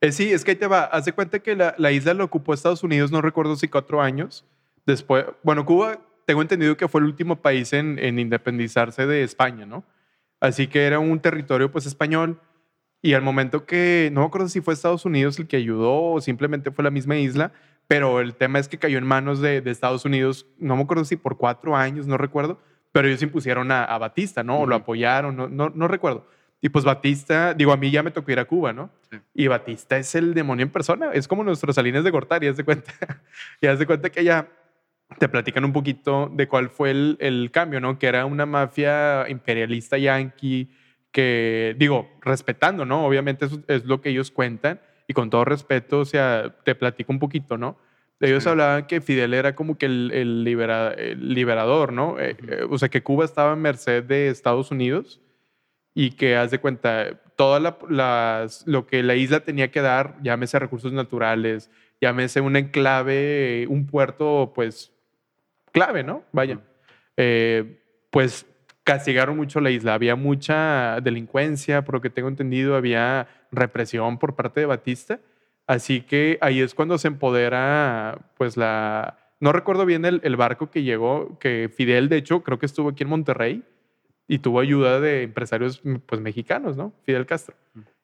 [0.00, 0.84] Eh, sí, es que ahí te va.
[0.84, 4.02] Haz de cuenta que la, la isla la ocupó Estados Unidos, no recuerdo si cuatro
[4.02, 4.44] años.
[4.84, 9.66] Después, bueno, Cuba, tengo entendido que fue el último país en, en independizarse de España,
[9.66, 9.84] ¿no?
[10.40, 12.40] Así que era un territorio, pues, español.
[13.02, 16.20] Y al momento que, no me acuerdo si fue Estados Unidos el que ayudó o
[16.20, 17.52] simplemente fue la misma isla,
[17.86, 21.04] pero el tema es que cayó en manos de, de Estados Unidos, no me acuerdo
[21.04, 22.58] si por cuatro años, no recuerdo,
[22.96, 24.60] pero ellos impusieron a, a Batista, ¿no?
[24.60, 26.26] O lo apoyaron, no, no, no recuerdo.
[26.62, 28.88] Y pues Batista, digo, a mí ya me tocó ir a Cuba, ¿no?
[29.10, 29.18] Sí.
[29.34, 32.64] Y Batista es el demonio en persona, es como nuestros Salinas de Gortari, haz de
[32.64, 32.94] cuenta.
[33.60, 34.48] y haz de cuenta que ya
[35.18, 37.98] te platican un poquito de cuál fue el, el cambio, ¿no?
[37.98, 40.70] Que era una mafia imperialista yanqui
[41.12, 43.04] que, digo, respetando, ¿no?
[43.04, 47.12] Obviamente eso es lo que ellos cuentan y con todo respeto, o sea, te platico
[47.12, 47.76] un poquito, ¿no?
[48.20, 48.48] Ellos Sí.
[48.48, 52.18] hablaban que Fidel era como que el, el libera- el liberador, ¿no?
[52.18, 55.20] Eh, eh, o sea, que Cuba estaba en merced de Estados Unidos
[55.94, 60.16] y que, haz de cuenta, toda la, las- lo que la isla tenía que dar,
[60.22, 64.92] llámese recursos naturales, llámese un enclave, un puerto, pues,
[65.72, 66.24] clave, ¿no?
[66.32, 66.54] Vaya.
[66.54, 66.62] Ujú.
[67.18, 68.46] Eh, pues
[68.84, 69.92] castigaron mucho la isla.
[69.94, 75.18] Había mucha delincuencia, por lo que tengo entendido, había represión por parte de Batista.
[75.66, 79.18] Así que ahí es cuando se empodera, pues la...
[79.38, 82.88] No recuerdo bien el, el barco que llegó, que Fidel, de hecho, creo que estuvo
[82.88, 83.62] aquí en Monterrey
[84.28, 86.92] y tuvo ayuda de empresarios, pues, mexicanos, ¿no?
[87.04, 87.54] Fidel Castro.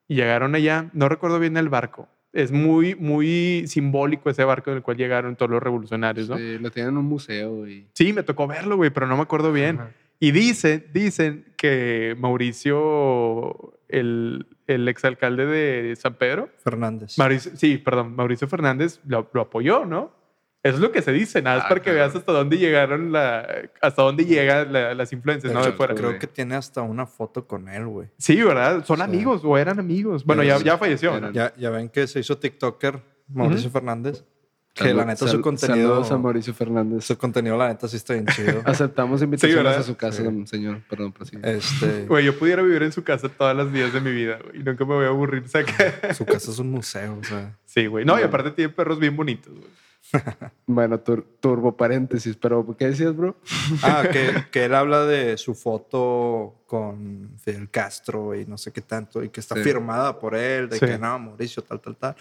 [0.09, 2.09] Y llegaron allá, no recuerdo bien el barco.
[2.35, 6.37] Es muy, muy simbólico ese barco en el cual llegaron todos los revolucionarios, ¿no?
[6.37, 7.87] Sí, lo tienen en un museo y...
[7.95, 9.81] Sí, me tocó verlo, güey, pero no me acuerdo bien.
[9.81, 9.91] Ajá.
[10.23, 17.17] Y dicen, dicen que Mauricio, el, el exalcalde de San Pedro, Fernández.
[17.19, 20.13] Mauricio, sí, perdón, Mauricio Fernández lo, lo apoyó, ¿no?
[20.65, 21.99] Eso es lo que se dice, nada más Ah, para que claro.
[21.99, 23.47] veas hasta dónde llegaron la,
[23.81, 25.65] hasta dónde llegan la- las influencias, De ¿no?
[25.65, 25.95] De fuera.
[25.95, 28.09] creo que tiene hasta una foto con él, güey.
[28.19, 28.85] Sí, ¿verdad?
[28.85, 29.03] Son Sí.
[29.03, 30.25] amigos o eran amigos.
[30.25, 31.31] Bueno, ya, ya falleció.
[31.33, 34.25] Ya, ya ven que se hizo TikToker Mauricio Fernández.
[34.75, 35.89] Que Salud- la neta su contenido.
[35.91, 37.05] Saludos a Mauricio Fernández.
[37.05, 38.63] Su contenido, la neta, sí está bien chido.
[38.65, 40.47] Aceptamos invitaciones a su casa, Sí.
[40.47, 40.81] señor.
[40.89, 41.41] Perdón, prosigue.
[41.57, 44.61] Este, Güey, yo pudiera vivir en su casa todas las días de mi vida, güey,
[44.61, 45.47] y nunca me voy a aburrir.
[45.47, 46.15] saca.
[46.15, 47.55] su casa es un museo, o sea.
[47.67, 48.05] Sí, güey.
[48.07, 49.71] No, y aparte tiene perros bien bonitos, güey.
[50.67, 53.37] Bueno, tur- turbo paréntesis, pero ¿qué decías, bro?
[53.83, 58.81] Ah, que, que él habla de su foto con Fidel Castro y no sé qué
[58.83, 59.63] tanto, y que está Sí.
[59.63, 60.87] firmada por él, de Sí.
[60.87, 62.17] que no, Mauricio, tal, tal, tal.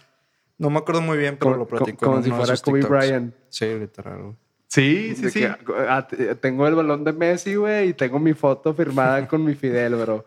[0.61, 2.05] No me acuerdo muy bien, pero Como, lo platico.
[2.05, 2.89] como en si fuera Kobe TikToks.
[3.07, 3.33] Bryant.
[3.49, 4.21] Sí, literal.
[4.21, 4.35] güey.
[4.67, 5.39] Sí, sí, sí.
[5.41, 5.55] que,
[5.89, 9.53] ah, t- tengo el balón de Messi, güey, y tengo mi foto firmada con mi
[9.55, 10.25] Fidel, bro.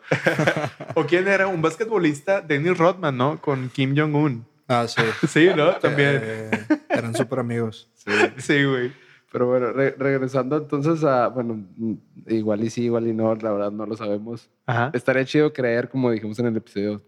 [0.94, 1.46] ¿O quién era?
[1.46, 3.40] Un basquetbolista, Dennis Rodman, ¿no?
[3.40, 4.44] Con Kim Jong-un.
[4.68, 5.00] Ah, sí.
[5.28, 5.72] Sí, ¿no?
[5.76, 6.20] También.
[6.22, 6.50] Eh,
[6.90, 7.90] eran súper amigos.
[8.36, 8.92] Sí, güey.
[9.32, 11.94] Pero bueno, re- regresando entonces a, bueno, mm,
[12.28, 14.50] igual y sí, igual y no, la verdad no lo sabemos.
[14.66, 14.90] Ajá.
[14.94, 17.02] Estaría chido creer, como dijimos en el episodio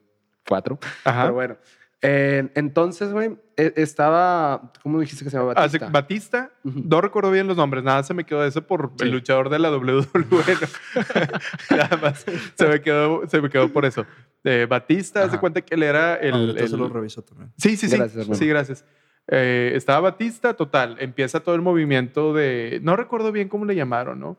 [0.49, 0.79] 4.
[1.05, 1.23] Ajá.
[1.23, 1.57] Pero bueno,
[2.03, 5.91] eh, entonces, güey, e- estaba, ¿cómo dijiste que se llama Hace- Batista?
[5.91, 9.05] Batista, no recuerdo bien los nombres, nada se me quedó eso por Sí.
[9.07, 10.07] el luchador de la WWE.
[10.15, 10.39] ¿no?
[11.77, 14.05] nada más se me quedó, se me quedó por eso.
[14.45, 16.35] Eh, Batista, hace cuenta que él era el.
[16.35, 17.53] Ahorita el- se lo reviso también.
[17.57, 17.97] Sí, sí, sí.
[17.97, 18.35] Gracias, hermano.
[18.39, 18.85] sí, gracias.
[19.29, 20.97] Eh, estaba Batista, total.
[21.01, 22.79] Empieza todo el movimiento de.
[22.83, 24.37] No recuerdo bien cómo le llamaron, ¿no?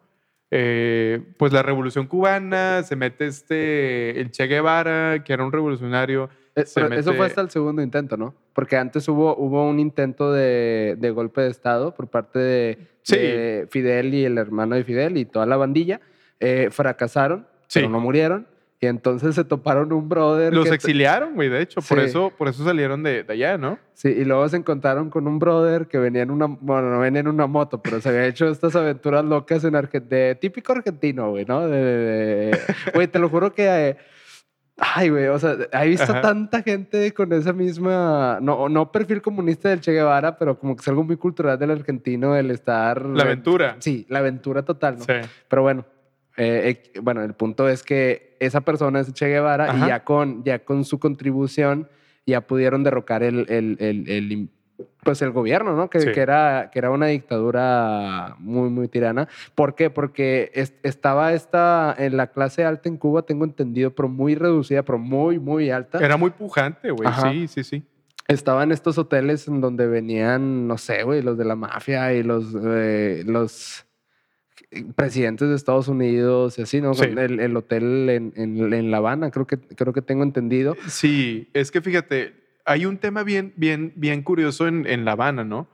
[0.49, 4.21] Eh, pues la revolución cubana, se mete este.
[4.21, 6.29] El Che Guevara, que era un revolucionario.
[6.57, 8.33] Eh, Eso mete- fue hasta el segundo intento, ¿no?
[8.53, 13.15] Porque antes hubo, hubo un intento de, de golpe de Estado por parte de, Sí.
[13.15, 16.01] de Fidel y el hermano de Fidel y toda la bandilla.
[16.39, 17.79] Eh, fracasaron, Sí.
[17.79, 18.47] pero no murieron.
[18.79, 20.53] Y entonces se toparon un brother.
[20.53, 21.81] Los que- exiliaron, güey, de hecho.
[21.81, 22.05] Por, Sí.
[22.05, 23.79] eso, por eso salieron de, de allá, ¿no?
[23.93, 27.21] Sí, y luego se encontraron con un brother que venía en una, bueno, no venía
[27.21, 31.45] en una moto, pero se había hecho estas aventuras locas en Argentina, típico argentino, güey,
[31.45, 31.61] ¿no?
[32.93, 33.97] Güey, te lo juro que eh,
[34.79, 36.21] Ay, güey, o sea, he visto Ajá.
[36.21, 40.81] tanta gente con esa misma, no, no perfil comunista del Che Guevara, pero como que
[40.81, 43.03] es algo muy cultural del argentino, el estar...
[43.03, 43.77] La aventura.
[43.79, 45.03] Sí, la aventura total, ¿no?
[45.05, 45.13] Sí.
[45.47, 45.83] Pero bueno,
[46.37, 49.85] eh, eh, bueno, el punto es que esa persona es Che Guevara Ajá.
[49.85, 51.89] y ya con, ya con su contribución
[52.27, 54.49] ya pudieron derrocar el, el, el, el im-
[55.03, 55.89] pues el gobierno, ¿no?
[55.89, 56.11] Que, Sí.
[56.11, 59.27] que era, que era una dictadura muy, muy tirana.
[59.55, 59.89] ¿Por qué?
[59.89, 64.83] Porque es- estaba esta, en la clase alta en Cuba, tengo entendido, pero muy reducida,
[64.83, 65.97] pero muy, muy alta.
[66.03, 67.09] Era muy pujante, güey.
[67.21, 67.83] Sí, sí, sí.
[68.27, 72.53] Estaban estos hoteles en donde venían, no sé, güey, los de la mafia y los,
[72.65, 73.85] eh, los
[74.95, 76.93] presidentes de Estados Unidos y así, ¿no?
[76.93, 77.05] Sí.
[77.05, 80.75] El, el hotel en, en- en La Habana, creo que, creo que tengo entendido.
[80.89, 82.33] Sí, es que fíjate,
[82.67, 85.67] hay un tema bien, bien, bien curioso en, en La Habana, ¿no?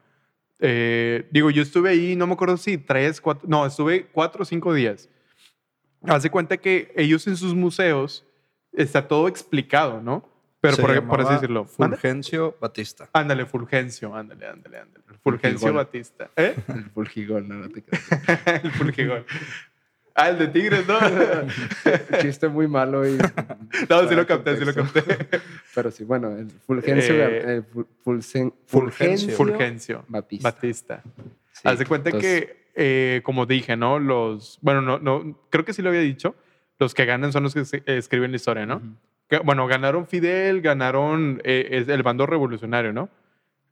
[0.60, 4.46] Eh, digo, yo estuve ahí, no me acuerdo si tres, cuatro, no, estuve cuatro o
[4.46, 5.10] cinco días.
[6.04, 8.26] Hace cuenta que ellos en sus museos
[8.72, 10.30] está todo explicado, ¿no?
[10.62, 11.66] Pero por, por así decirlo.
[11.66, 13.10] Fulgencio Batista.
[13.12, 15.04] Ándale, Fulgencio, ándale, ándale, ándale.
[15.22, 15.74] Fulgencio Fulgigol.
[15.74, 16.30] Batista.
[16.38, 16.56] ¿Eh?
[16.70, 18.64] El Fulgigol, no, no te creas.
[18.64, 19.26] el Fulgigol.
[20.16, 21.00] Ah, el de Tigres, ¿no?
[22.22, 23.18] Chiste muy malo y...
[23.90, 25.02] No, sí lo capté, sí lo capté.
[25.76, 27.16] Pero sí, bueno, el Fulgencio...
[27.16, 29.36] Eh, el Ful- Fulcen- Fulgencio.
[29.36, 30.50] Fulgencio Batista.
[30.52, 31.04] Batista.
[31.54, 33.98] Sí, Haz de cuenta entonces- que, eh, como dije, ¿no?
[34.00, 36.36] Los, bueno, no, no, creo que sí lo había dicho.
[36.80, 38.78] Los que ganan son los que se- escriben la historia, ¿no?
[38.78, 38.96] Ujú.
[39.30, 43.10] Que, bueno, ganaron Fidel, ganaron eh, el bando revolucionario, ¿no?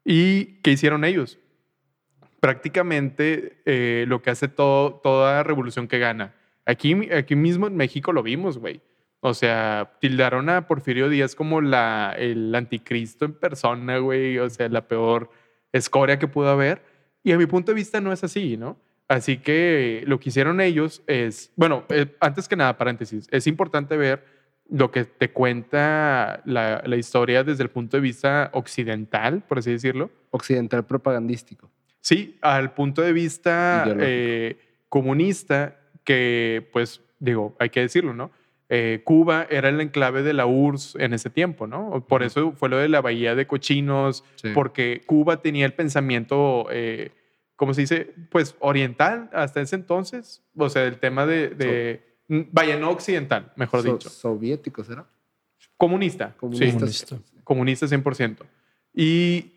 [0.04, 1.38] ¿Y qué hicieron ellos?
[2.41, 6.34] Prácticamente eh, lo que hace toda revolución que gana.
[6.65, 8.82] Aquí, aquí mismo en México lo vimos, güey.
[9.19, 14.39] O sea, tildaron a Porfirio Díaz como la, el anticristo en persona, güey.
[14.39, 15.30] O sea, la peor
[15.71, 16.82] escoria que pudo haber.
[17.23, 18.80] Y a mi punto de vista no es así, ¿no?
[19.08, 23.97] Así que lo que hicieron ellos es, bueno, eh, antes que nada, paréntesis, es importante
[23.97, 24.25] ver
[24.67, 30.10] lo que te cuenta la historia desde el punto de vista occidental, por así decirlo.
[30.32, 31.69] Occidental propagandístico.
[32.02, 34.58] Sí, al punto de vista eh,
[34.90, 38.32] comunista, que pues digo, hay que decirlo, ¿no?
[38.70, 42.06] Eh, Cuba era el enclave de la URSS en ese tiempo, ¿no?
[42.08, 44.50] Por eso fue lo de la Bahía de Cochinos, Sí.
[44.54, 47.12] porque Cuba tenía el pensamiento, eh,
[47.58, 48.14] ¿cómo se dice?
[48.30, 53.52] Pues oriental hasta ese entonces, o sea, el tema de, de mm, vaya, no occidental,
[53.58, 55.06] mejor So- dicho, Soviético, ¿será?
[55.78, 56.66] comunista, Comunista.
[56.88, 57.18] sí, Comunista.
[57.44, 58.46] comunista 100%.
[58.94, 59.52] Y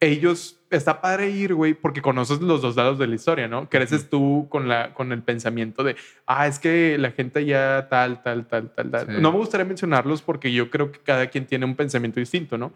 [0.00, 3.68] ellos, está padre ir, güey, porque conoces los dos lados de la historia, ¿no?
[3.68, 5.94] Creces tú con, la, con el pensamiento de,
[6.26, 9.06] ah, es que la gente ya tal, tal, tal, tal, tal.
[9.06, 9.12] Sí.
[9.20, 12.72] No me gustaría mencionarlos porque yo creo que cada quien tiene un pensamiento distinto, ¿no?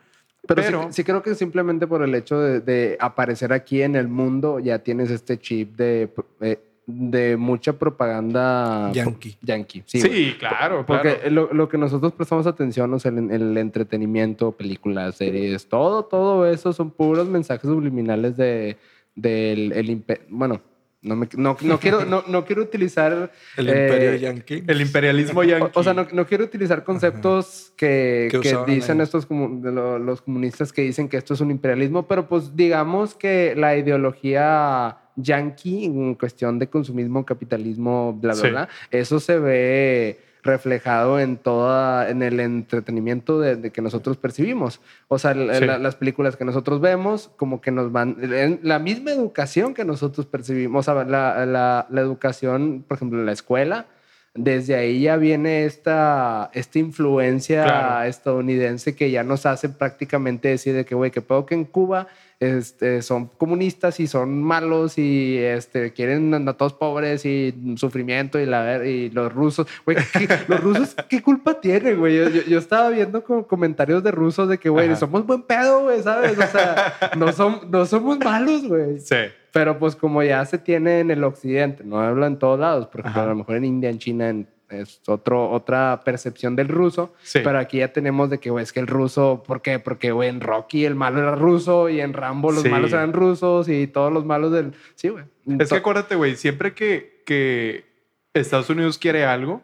[0.46, 4.58] Pero, sí- creo que simplemente por el hecho de, de aparecer aquí en el mundo
[4.60, 9.36] ya tienes este chip de, eh, de mucha propaganda Yankee.
[9.40, 9.82] yankee.
[9.86, 11.30] Sí, Sí, claro, Porque claro.
[11.30, 16.46] lo, lo que nosotros prestamos atención, o sea, el, el entretenimiento, películas, series, todo, todo
[16.46, 18.76] eso son puros mensajes subliminales de,
[19.14, 20.60] del el Bueno,
[21.00, 23.30] no, me- no, no quiero, no, no quiero utilizar...
[23.56, 24.64] El eh, imperio yankee.
[24.66, 25.70] El imperialismo yankee.
[25.74, 29.08] O, o sea, no, no quiero utilizar conceptos que, Que dicen ellos.
[29.08, 32.54] estos comu- de lo- los comunistas que dicen que esto es un imperialismo, pero pues
[32.56, 38.48] digamos que la ideología yankee en cuestión de consumismo, capitalismo, bla, bla, Sí.
[38.50, 44.80] bla, eso se ve reflejado en toda en el entretenimiento de, de que nosotros percibimos.
[45.08, 45.64] O sea, la- Sí.
[45.64, 49.86] la- las películas que nosotros vemos, como que nos van en la misma educación que
[49.86, 53.86] nosotros percibimos, o sea, la, la- la educación, por ejemplo, en la escuela,
[54.34, 58.08] desde ahí ya viene esta, esta influencia Claro.
[58.08, 62.08] estadounidense que ya nos hace prácticamente decir de que, güey, que puedo que en Cuba
[62.40, 68.44] este, son comunistas y son malos y este, quieren a todos pobres y sufrimiento y,
[68.46, 72.16] la, y los rusos, güey, ¿qué- los rusos, ¿qué culpa tienen, güey?
[72.16, 76.02] Yo, yo- estaba viendo como comentarios de rusos de que, güey, somos buen pedo, güey,
[76.02, 76.36] ¿sabes?
[76.36, 78.98] O sea, no, som- no somos malos, güey.
[78.98, 79.14] Sí.
[79.54, 83.00] Pero pues como ya se tiene en el occidente, no hablo en todos lados, por
[83.00, 83.30] ejemplo, Ajá.
[83.30, 87.38] a lo mejor en India, en China, en- es otro, otra percepción del ruso, Sí.
[87.44, 89.78] pero aquí ya tenemos de que, güey, es que el ruso, ¿por qué?
[89.78, 92.68] Porque, güey, en Rocky el malo era ruso y en Rambo los Sí.
[92.68, 94.72] malos eran rusos y todos los malos del...
[94.96, 95.24] Sí, güey.
[95.60, 97.84] Es que acuérdate, güey, siempre que, que
[98.32, 99.62] Estados Unidos quiere algo,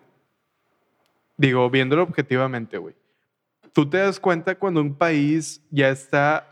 [1.36, 2.94] digo, viéndolo objetivamente, güey,
[3.72, 6.49] tú te das cuenta cuando un país ya está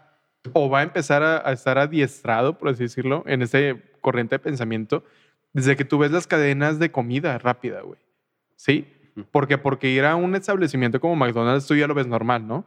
[0.53, 4.39] o va a empezar a, a estar adiestrado, por así decirlo, en ese corriente de
[4.41, 5.05] pensamiento,
[5.53, 7.99] desde que tú ves las cadenas de comida rápida, güey.
[8.57, 8.87] ¿Sí?
[9.33, 12.65] Porque, porque ir a un establecimiento como McDonald's tú ya lo ves normal, ¿no?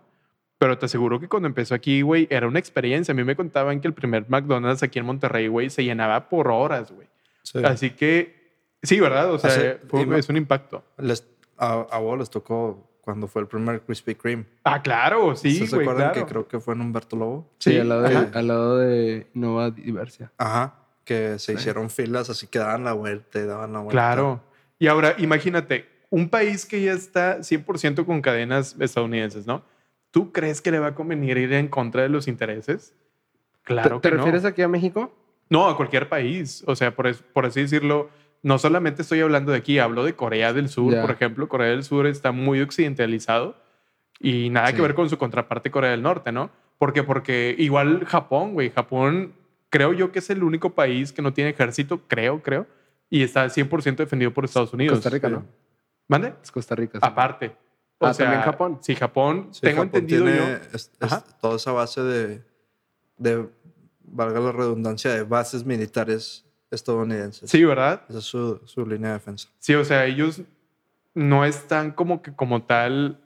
[0.57, 3.13] Pero te aseguro que cuando empezó aquí, güey, era una experiencia.
[3.13, 6.49] A mí me contaban que el primer McDonald's aquí en Monterrey, güey, se llenaba por
[6.49, 7.07] horas, güey.
[7.43, 7.59] Sí.
[7.63, 9.31] Así que, sí, ¿verdad?
[9.31, 10.83] O sea, Así- fue- es un impacto.
[10.97, 11.25] Les,
[11.57, 14.45] a, a vos les tocó cuando fue el primer Krispy Kreme.
[14.63, 16.25] Ah, claro, sí, ¿Se güey, acuerdan claro.
[16.27, 17.49] que creo que fue en Humberto Lobo?
[17.59, 18.29] Sí, Sí, al lado, de, ajá.
[18.33, 20.31] al lado de Nova Diversia.
[20.37, 20.75] Ajá.
[21.03, 21.59] Que se Sí.
[21.59, 23.91] hicieron filas así que daban la vuelta y daban la vuelta.
[23.91, 24.41] Claro.
[24.79, 29.63] Y ahora, imagínate, un país que ya está 100% con cadenas estadounidenses, ¿no?
[30.11, 32.93] ¿Tú crees que le va a convenir ir en contra de los intereses?
[33.63, 34.23] Claro ¿Te, te que no.
[34.23, 35.13] refieres aquí a México?
[35.49, 36.63] No, a cualquier país.
[36.67, 38.09] O sea, por, es- por así decirlo,
[38.43, 41.01] no solamente estoy hablando de aquí, hablo de Corea del Sur, Ya.
[41.01, 41.47] por ejemplo.
[41.47, 43.55] Corea del Sur está muy occidentalizado
[44.19, 44.75] y nada Sí.
[44.75, 46.49] que ver con su contraparte Corea del Norte, ¿no?
[46.77, 47.03] ¿Por qué?
[47.03, 49.33] Porque igual Japón, güey, Japón
[49.69, 52.67] creo yo que es el único país que no tiene ejército, creo, creo,
[53.09, 54.95] y está 100% defendido por Estados Unidos.
[54.97, 55.45] Costa Rica, ¿no?
[56.07, 56.33] ¿Mande?
[56.43, 56.99] Es Costa Rica.
[56.99, 57.05] sí.
[57.07, 57.55] Aparte.
[58.03, 58.79] Ah, ¿también Japón?
[58.81, 59.49] Sí, Japón.
[59.51, 60.45] Sí, tengo Japón entendido tiene yo.
[60.73, 61.23] es- es Ajá.
[61.39, 62.41] toda esa base de,
[63.17, 63.47] de,
[64.03, 67.49] valga la redundancia, de bases militares estadounidenses.
[67.49, 68.01] Sí, ¿verdad?
[68.09, 69.49] Esa es su, su línea de defensa.
[69.59, 70.41] Sí, o sea, ellos
[71.13, 73.19] no están como que como tal,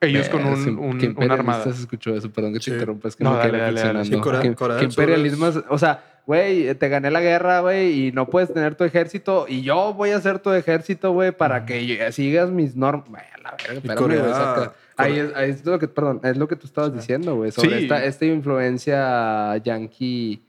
[0.00, 1.64] ellos con un, un- qué una armada.
[1.64, 3.92] se escuchó eso, perdón que te interrumpa, es que No, me dale, dale, dale.
[3.92, 4.16] reflexionando.
[4.16, 8.12] Sí, Corea- ¿Qué- Corea imperialismo es- O sea, güey, te gané la guerra, güey, y
[8.12, 12.10] no puedes tener tu ejército, y yo voy a hacer tu ejército, güey, para que
[12.12, 13.22] sigas mis normas.
[13.42, 16.66] La verga, espérame, saca- Ahí es, ahí es lo que, perdón, es lo que tú
[16.66, 17.82] estabas diciendo, güey, sobre Sí.
[17.84, 20.45] esta, esta influencia yankee ma-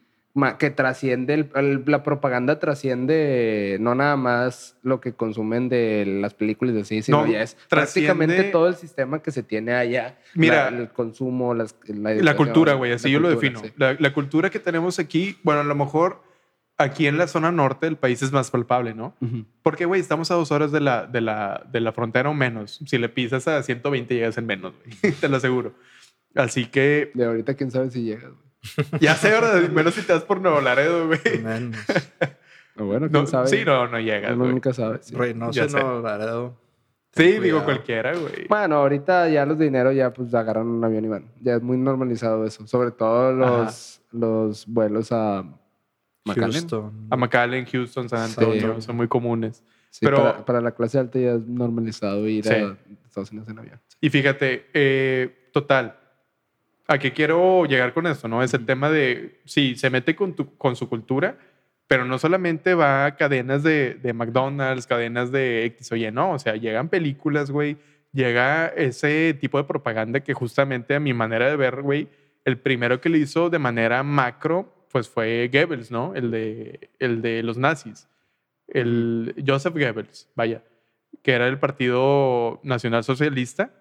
[0.60, 6.34] que trasciende, el- el- la propaganda trasciende no nada más lo que consumen de las
[6.34, 10.17] películas de así, sino No, ya es prácticamente todo el sistema que se tiene allá.
[10.36, 13.67] Mira, La- el consumo, las, la, La cultura, güey, así yo lo cultura, defino.
[13.67, 13.73] sí.
[13.78, 16.21] La, la cultura que tenemos aquí, bueno, a lo mejor
[16.78, 19.15] aquí en la zona norte del país es más palpable, ¿no?
[19.21, 19.45] Ujú.
[19.63, 22.80] Porque, güey, estamos a dos horas de la, de, la, de la frontera o menos.
[22.86, 25.13] Si le pisas a 120 llegas en menos, güey.
[25.19, 25.73] te lo aseguro.
[26.36, 28.26] Así que De ahorita quién sabe si llegas.
[28.32, 28.46] güey.
[28.99, 31.19] ya sé, ahora menos si te das por Nuevo Laredo, güey.
[31.43, 31.77] Menos.
[32.79, 33.47] O bueno, quién No, sabe.
[33.47, 34.51] sí, no, no llegas, Uno güey.
[34.53, 34.99] nunca sabe.
[35.01, 35.15] sí.
[35.15, 35.33] Sé.
[35.33, 36.57] no, Laredo.
[37.13, 37.65] Sí, Ten digo cuidado.
[37.65, 38.47] cualquiera, güey.
[38.47, 41.31] Bueno, ahorita ya los de dinero ya pues agarran un avión y van.
[41.41, 42.67] Ya es muy normalizado eso.
[42.67, 45.43] Sobre todo los, los vuelos a
[46.25, 46.51] McAllen.
[46.51, 47.07] Houston.
[47.09, 48.35] A McAllen, Houston, San Sí.
[48.39, 49.63] Antonio, son muy comunes.
[49.89, 52.53] Sí, Pero- para, para la clase alta ya es normalizado ir Sí.
[52.53, 53.81] a Estados Unidos en avión.
[53.99, 55.97] Y fíjate, eh, total,
[56.88, 58.28] ¿a qué quiero llegar con esto?
[58.28, 58.41] ¿no?
[58.41, 61.38] Es el tema de, sí, se mete con, tu, con su cultura,
[61.88, 66.32] pero no solamente va a cadenas de, de McDonald's, cadenas de X o Y, no,
[66.32, 67.78] o sea, llegan películas, güey,
[68.12, 72.10] llega ese tipo de propaganda que justamente a mi manera de ver, güey,
[72.45, 76.15] el primero que lo hizo de manera macro, pues fue Goebbels, ¿no?
[76.15, 78.08] El de, el de los nazis,
[78.67, 80.63] el Joseph Goebbels, vaya,
[81.21, 83.71] que era el Partido Nacional Socialista.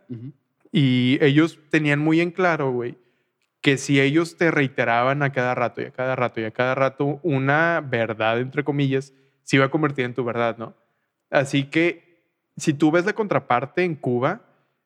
[0.73, 2.97] Y ellos tenían muy en claro, güey,
[3.61, 6.75] que si ellos te reiteraban a cada rato y a cada rato y a cada
[6.75, 10.75] rato una verdad, entre comillas, se iba a convertir en tu verdad, ¿no?
[11.31, 12.25] Así que
[12.57, 14.41] si tú ves la contraparte en Cuba,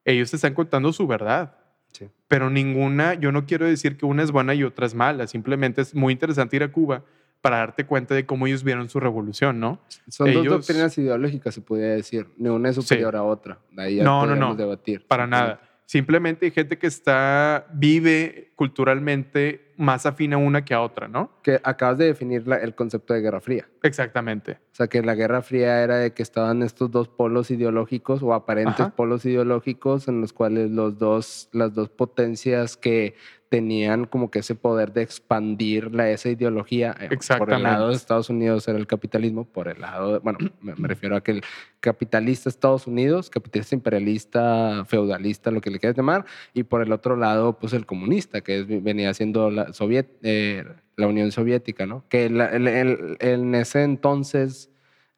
[0.05, 1.57] ellos te están contando su verdad.
[1.93, 2.09] Sí.
[2.29, 5.81] Pero ninguna, yo no quiero decir que una es buena y otra es mala, simplemente
[5.83, 7.03] es muy interesante ir a Cuba
[7.40, 9.81] para darte cuenta de cómo ellos vieron su revolución, ¿no?
[10.09, 12.27] Son Ellos- dos doctrinas ideológicas, se podría decir.
[12.37, 13.59] Ni una es superior a otra.
[13.71, 14.55] De ahí ya No, no, no.
[14.55, 15.07] debatir.
[15.07, 15.61] Para nada.
[15.90, 21.33] Simplemente hay gente que está, vive culturalmente más afín a una que a otra, ¿no?
[21.42, 23.66] Que acabas de definir la- el concepto de Guerra Fría.
[23.83, 24.53] Exactamente.
[24.53, 28.33] O sea, que la Guerra Fría era de que estaban estos dos polos ideológicos o
[28.35, 28.94] aparentes Ajá.
[28.94, 33.16] polos ideológicos en los cuales los dos, las dos potencias que
[33.61, 36.95] tenían como que ese poder de expandir la, esa ideología.
[37.01, 37.09] eh,
[37.41, 40.75] Por el lado de Estados Unidos era el capitalismo, por el lado, de- bueno, me,
[40.77, 41.43] me refiero a que el
[41.81, 47.17] capitalista Estados Unidos, capitalista imperialista, feudalista, lo que le quieras llamar, y por el otro
[47.17, 50.65] lado, pues el comunista, que es- venía siendo la, Soviet, eh,
[50.97, 52.05] la Unión Soviética, ¿no?
[52.09, 54.71] Que la- el- el- en ese entonces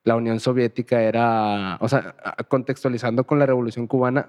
[0.05, 2.17] la Unión Soviética era, o sea,
[2.49, 4.27] contextualizando con la Revolución Cubana,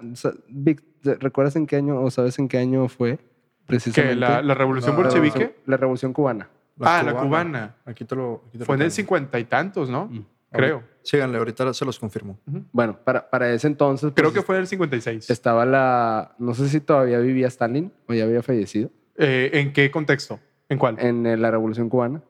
[1.02, 3.18] ¿recuerdas en qué año o sabes en qué año fue
[3.66, 4.14] precisamente?
[4.14, 5.38] Que la, la revolución No, la bolchevique.
[5.38, 6.48] Revolución- La Revolución Cubana.
[6.80, 7.76] Ah, la cubana.
[7.84, 8.42] Aquí te lo.
[8.48, 10.06] aquí te lo Fue en el cincuenta y tantos, ¿no?
[10.06, 10.24] Mm.
[10.50, 10.82] Creo.
[11.02, 12.38] Síganle, ahorita se los confirmo.
[12.72, 14.12] Bueno, para, para ese entonces...
[14.14, 15.28] Creo pues, que fue en el 56.
[15.28, 19.90] Estaba la, no sé si todavía vivía Stalin o ya había fallecido Eh, ¿En qué
[19.90, 20.38] contexto?
[20.68, 20.96] ¿En cuál?
[21.00, 22.22] en eh, la Revolución Cubana.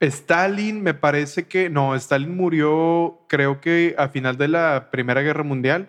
[0.00, 1.70] Stalin, me parece que.
[1.70, 5.88] No, Stalin murió, creo que a final de la Primera Guerra Mundial.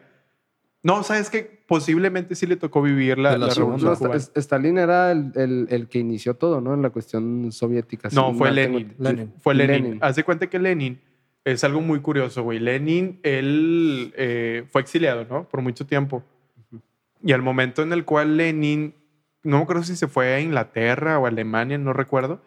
[0.84, 3.53] No, sabes que posiblemente sí le tocó vivir la, la la.
[3.53, 4.15] Revolución No, Cubana.
[4.20, 6.74] Sta- Stalin era el, el- el que inició todo, ¿no?
[6.74, 8.09] En la cuestión soviética.
[8.13, 8.93] No, fue Lenin.
[8.97, 9.34] Lenin.
[9.41, 9.84] Fue Lenin.
[9.84, 9.99] Lenin.
[10.01, 10.99] Haz de cuenta que Lenin
[11.43, 12.59] es algo muy curioso, güey.
[12.59, 15.47] Lenin, él eh, fue exiliado, ¿no?
[15.47, 16.24] Por mucho tiempo.
[17.24, 18.93] Y al momento en el cual Lenin,
[19.43, 22.41] no me acuerdo si se fue a Inglaterra o a Alemania, no recuerdo,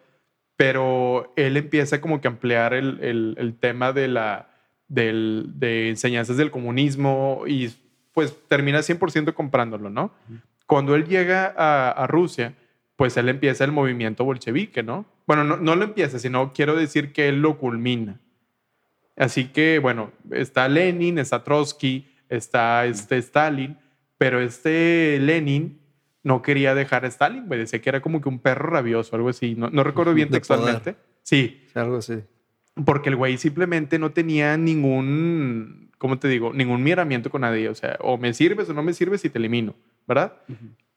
[0.55, 4.49] pero él empieza como que a ampliar el, el- el tema de, la,
[4.87, 7.71] del- de enseñanzas del comunismo y
[8.13, 10.11] pues termina 100% comprándolo, ¿no?
[10.67, 12.53] Cuando él llega a, a Rusia,
[12.95, 15.05] pues él empieza el movimiento bolchevique, ¿no?
[15.27, 18.19] Bueno, no, no lo empieza, sino quiero decir que él lo culmina.
[19.17, 23.77] Así que, bueno, está Lenin, está Trotsky, está este Stalin,
[24.17, 25.79] pero este Lenin
[26.23, 27.59] no quería dejar a Stalin, güey.
[27.59, 29.55] Decía que era como que un perro rabioso, algo así.
[29.55, 30.95] No, no recuerdo bien textualmente.
[31.23, 32.19] Sí, Algo así.
[32.85, 36.51] porque el güey simplemente no tenía ningún, ¿cómo te digo?
[36.51, 37.69] Ningún miramiento con nadie.
[37.69, 39.75] O sea, o me sirves o no me sirves y te elimino,
[40.07, 40.33] ¿verdad?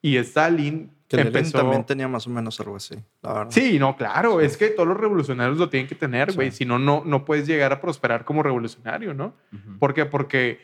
[0.01, 1.59] Y Stalin Que empezó...
[1.59, 3.51] también tenía más o menos algo así, la verdad.
[3.51, 4.41] Sí, no, claro.
[4.41, 6.51] Es que todos los revolucionarios lo tienen que tener, güey.
[6.51, 6.57] Sí.
[6.59, 9.35] Si no, no, no puedes llegar a prosperar como revolucionario, ¿no?
[9.79, 10.07] ¿Por qué?
[10.07, 10.59] Porque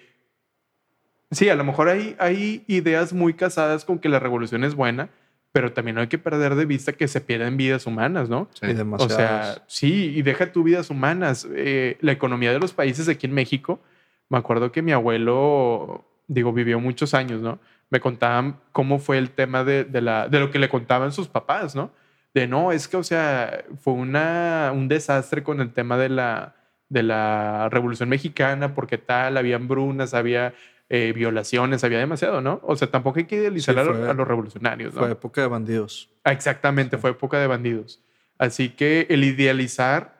[1.31, 5.11] sí, a lo mejor hay, hay ideas muy casadas con que la revolución es buena,
[5.53, 8.49] pero también no hay que perder de vista que se pierden vidas humanas, ¿no?
[8.63, 9.55] O demasiadas.
[9.57, 11.47] sea, sí, y deja tu vidas humanas.
[11.55, 13.83] Eh, la economía de los países aquí en México,
[14.31, 17.59] me acuerdo que mi abuelo, digo, vivió muchos años, ¿no?
[17.91, 21.29] Me contaban cómo fue el tema de, de la, de lo que le contaban sus
[21.29, 21.91] papás, ¿no?
[22.33, 26.55] De no, es que, o sea, fue una, un desastre con el tema de la,
[26.89, 30.55] de la Revolución Mexicana, porque tal, había hambrunas, había
[30.89, 32.61] eh, violaciones, había demasiado, ¿no?
[32.63, 35.01] O sea, tampoco hay que idealizar Sí, a, fue- a los revolucionarios, ¿no?
[35.01, 36.09] Fue época de bandidos.
[36.25, 38.01] Exactamente, fue época de bandidos.
[38.39, 40.20] Así que el idealizar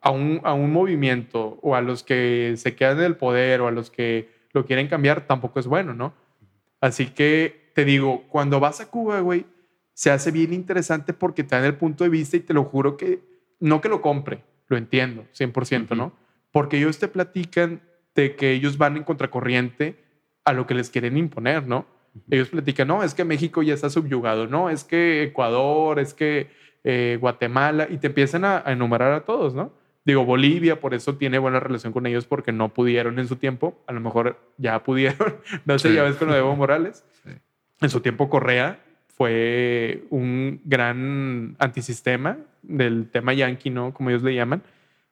[0.00, 3.68] a un, a un movimiento o a los que se quedan en el poder o
[3.68, 6.14] a los que lo quieren cambiar tampoco es bueno, ¿no?
[6.80, 9.46] Así que te digo, cuando vas a Cuba, güey,
[9.92, 12.96] se hace bien interesante porque te dan el punto de vista y te lo juro
[12.96, 13.20] que
[13.60, 16.12] no que lo compre, lo entiendo, 100%, ¿no?
[16.52, 17.82] Porque ellos te platican
[18.14, 19.96] de que ellos van en contracorriente
[20.44, 21.86] a lo que les quieren imponer, ¿no?
[22.30, 26.48] Ellos platican, no, es que México ya está subyugado, no, es que Ecuador, es que
[26.84, 29.72] eh, Guatemala, y te empiezan a, a enumerar a todos, ¿no?
[30.08, 33.78] Digo, Bolivia, por eso tiene buena relación con ellos, porque no pudieron en su tiempo,
[33.86, 35.36] a lo mejor ya pudieron,
[35.66, 35.94] no sé, Sí.
[35.96, 37.04] ya ves con lo de Evo Morales.
[37.22, 37.30] Sí.
[37.82, 43.92] En su tiempo Correa fue un gran antisistema del tema yanqui, ¿no?
[43.92, 44.62] Como ellos le llaman.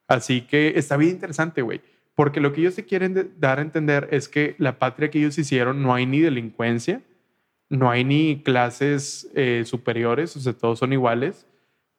[0.08, 1.82] Así que está bien interesante, güey.
[2.14, 5.36] Porque lo que ellos te quieren dar a entender es que la patria que ellos
[5.36, 7.02] hicieron no hay ni delincuencia,
[7.68, 11.46] no hay ni clases eh, superiores, o sea, todos son iguales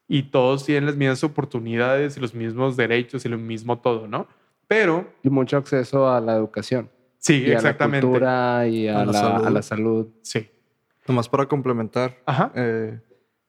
[0.08, 4.28] y todos tienen las mismas oportunidades y los mismos derechos y lo mismo todo, ¿no?
[4.68, 6.90] Pero, Y mucho acceso a la educación.
[7.20, 8.06] sí, y exactamente.
[8.06, 9.46] a la cultura y a, A la la, salud.
[9.46, 10.08] a la salud.
[10.22, 10.50] Sí.
[11.08, 12.52] Nomás para complementar, Ajá.
[12.56, 13.00] eh,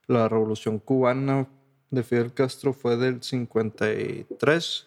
[0.06, 1.48] la revolución cubana
[1.90, 4.86] de Fidel Castro fue del 53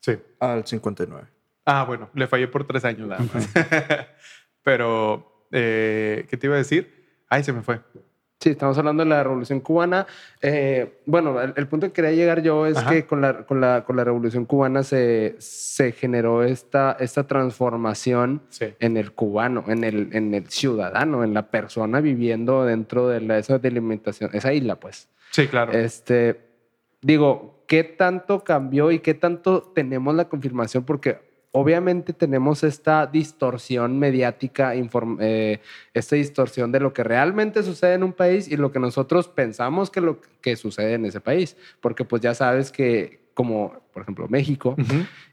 [0.00, 0.12] Sí.
[0.38, 1.26] al 59.
[1.64, 3.48] Ah, bueno, le fallé por tres años nada más.
[4.62, 7.22] Pero, eh, ¿qué te iba a decir?
[7.28, 7.80] Ay, se me fue.
[8.46, 10.06] Sí, estamos hablando de la Revolución Cubana.
[10.40, 12.90] Eh, bueno, el, el punto que quería llegar yo es Ajá.
[12.90, 18.42] que con la, con, la, con la Revolución Cubana se, se generó esta, esta transformación
[18.50, 18.66] Sí.
[18.78, 23.36] en el cubano, en el, en el ciudadano, en la persona viviendo dentro de la,
[23.38, 25.08] esa delimitación, esa isla, pues.
[25.32, 25.72] Sí, claro.
[25.72, 26.38] Este,
[27.02, 30.84] digo, ¿qué tanto cambió y qué tanto tenemos la confirmación?
[30.84, 31.18] Porque
[31.58, 35.60] obviamente tenemos esta distorsión mediática, inform- eh,
[35.94, 39.90] esta distorsión de lo que realmente sucede en un país y lo que nosotros pensamos
[39.90, 41.56] que lo que sucede en ese país.
[41.80, 44.76] Porque pues ya sabes que como por ejemplo México,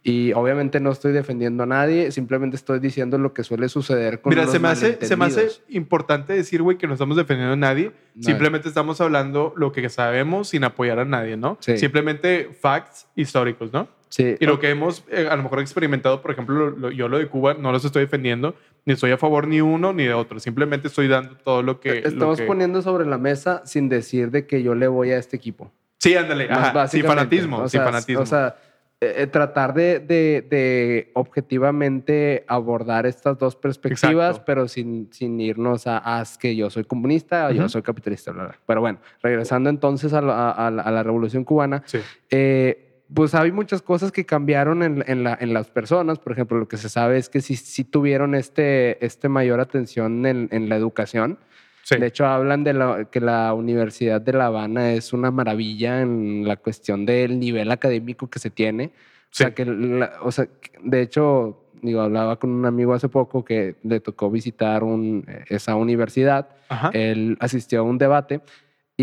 [0.03, 4.29] y obviamente no estoy defendiendo a nadie, simplemente estoy diciendo lo que suele suceder con
[4.29, 7.57] Mira, se me, hace, se me hace importante decir, güey, que no estamos defendiendo a
[7.57, 7.91] nadie.
[8.15, 8.23] No.
[8.23, 11.57] Simplemente estamos hablando lo que sabemos sin apoyar a nadie, ¿no?
[11.61, 11.77] Sí.
[11.77, 13.87] Simplemente facts históricos, ¿no?
[14.15, 17.07] Sí, Y lo que hemos eh, a lo mejor experimentado, por ejemplo, lo- lo- yo
[17.07, 18.53] lo de Cuba no los estoy defendiendo,
[18.85, 20.39] ni estoy a favor ni uno ni de otro.
[20.39, 22.01] Simplemente estoy dando todo lo que.
[22.01, 25.17] lo estamos que- poniendo sobre la mesa sin decir de que yo le voy a
[25.17, 25.71] este equipo.
[25.97, 26.47] Sí, ándale.
[26.47, 27.57] Ajá, sin fanatismo.
[27.57, 28.21] O sin sea, fanatismo.
[28.21, 28.55] O sea,
[29.01, 34.43] eh, eh, tratar de, de- de objetivamente abordar estas dos perspectivas, Exacto.
[34.45, 37.69] pero sin, sin irnos a, a que yo soy comunista o yo Ujú.
[37.69, 38.31] soy capitalista.
[38.31, 38.59] bla, bla.
[38.65, 41.99] Pero bueno, regresando entonces a la, a la- a la Revolución Cubana, sí.
[42.29, 46.19] eh, pues hay muchas cosas que cambiaron en, en la- en las personas.
[46.19, 50.25] Por ejemplo, lo que se sabe es que sí, sí tuvieron este, este mayor atención
[50.25, 51.37] en, en la educación.
[51.83, 51.97] Sí.
[51.97, 56.47] De hecho, hablan de la- que la Universidad de La Habana es una maravilla en
[56.47, 58.85] la cuestión del nivel académico que se tiene.
[58.85, 58.89] O
[59.31, 59.43] Sí.
[59.43, 60.47] sea, que la- o sea,
[60.83, 65.75] de hecho, digo, hablaba con un amigo hace poco que le tocó visitar un- esa
[65.75, 66.47] universidad.
[66.69, 66.89] Ajá.
[66.93, 68.39] Él asistió a un debate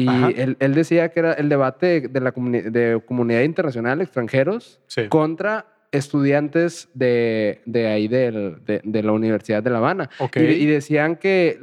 [0.04, 4.80] y él, él decía que era el debate de la comuni- de comunidad internacional, extranjeros,
[4.86, 5.08] sí.
[5.08, 10.08] contra estudiantes de, de ahí del- de, de la Universidad de La Habana.
[10.52, 11.58] Y, y decían que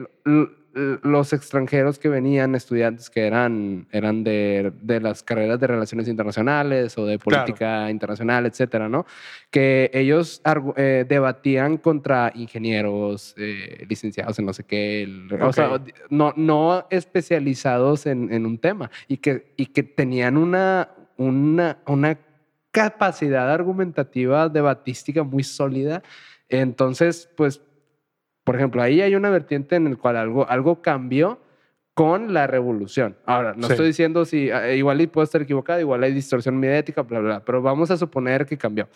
[1.03, 6.97] los extranjeros que venían, estudiantes que eran, eran de, de las carreras de relaciones internacionales
[6.97, 7.43] o de Claro.
[7.45, 9.05] política internacional, etcétera, ¿no?
[9.49, 10.41] Que ellos
[10.75, 16.85] eh, debatían contra ingenieros, eh, licenciados en no sé qué, el- o sea, no, no
[16.89, 22.17] especializados en, en un tema y que, y que tenían una, una, una
[22.71, 26.03] capacidad argumentativa debatística muy sólida.
[26.49, 27.61] Entonces, pues,
[28.47, 31.37] por ejemplo, ahí hay una vertiente en el cual algo, algo cambió
[31.93, 33.17] con la revolución.
[33.25, 33.73] Ahora, no Sí.
[33.73, 37.39] estoy diciendo si eh, igual puedo estar equivocado, igual hay distorsión mediática, bla, bla, bla,
[37.43, 38.87] pero vamos a suponer que cambió.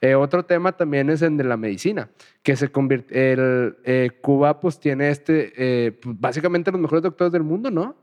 [0.00, 2.08] Eh, otro tema también es el de la medicina,
[2.44, 7.32] que se convierte, el, eh, Cuba pues tiene este, eh, pues, básicamente los mejores doctores
[7.32, 7.96] del mundo, ¿no?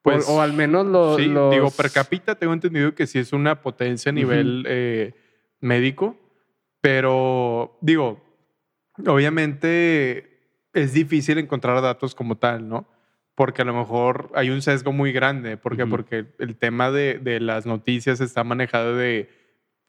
[0.00, 1.52] Pues, o, o al menos lo- sí, los...
[1.52, 5.12] digo, per cápita tengo entendido que sí es una potencia a nivel eh,
[5.60, 6.16] médico,
[6.80, 8.20] pero digo,
[9.06, 10.40] obviamente
[10.72, 12.88] es difícil encontrar datos como tal, ¿no?
[13.34, 15.90] Porque a lo mejor hay un sesgo muy grande, porque, Ujú.
[15.90, 19.30] porque el tema de, de las noticias está manejado de,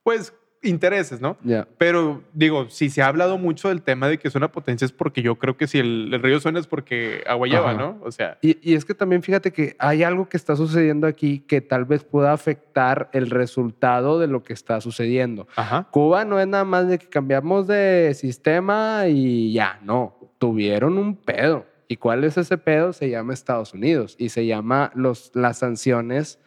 [0.03, 0.34] pues,
[0.64, 1.38] intereses, ¿no?
[1.78, 4.91] Pero digo, si se ha hablado mucho del tema de que es una potencia es
[4.91, 7.74] porque yo creo que si el, el río suena es porque agua lleva.
[7.74, 7.99] ¿no?
[8.03, 11.39] O sea, Y, y es que también fíjate que hay algo que está sucediendo aquí
[11.39, 15.47] que tal vez pueda afectar el resultado de lo que está sucediendo.
[15.55, 15.88] ajá.
[15.91, 20.18] Cuba no es nada más de que cambiamos de sistema y ya, no.
[20.39, 21.66] Tuvieron un pedo.
[21.88, 22.91] ¿Y cuál es ese pedo?
[22.93, 26.39] Se llama Estados Unidos y se llama los, las sanciones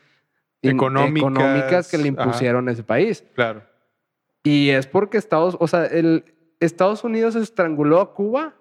[0.63, 2.23] Económicas, económicas que le ajá.
[2.25, 3.25] impusieron a ese país.
[3.35, 3.63] Claro.
[4.47, 6.25] Y es porque Estados, o sea, el,
[6.61, 8.55] Estados Unidos estranguló a Cuba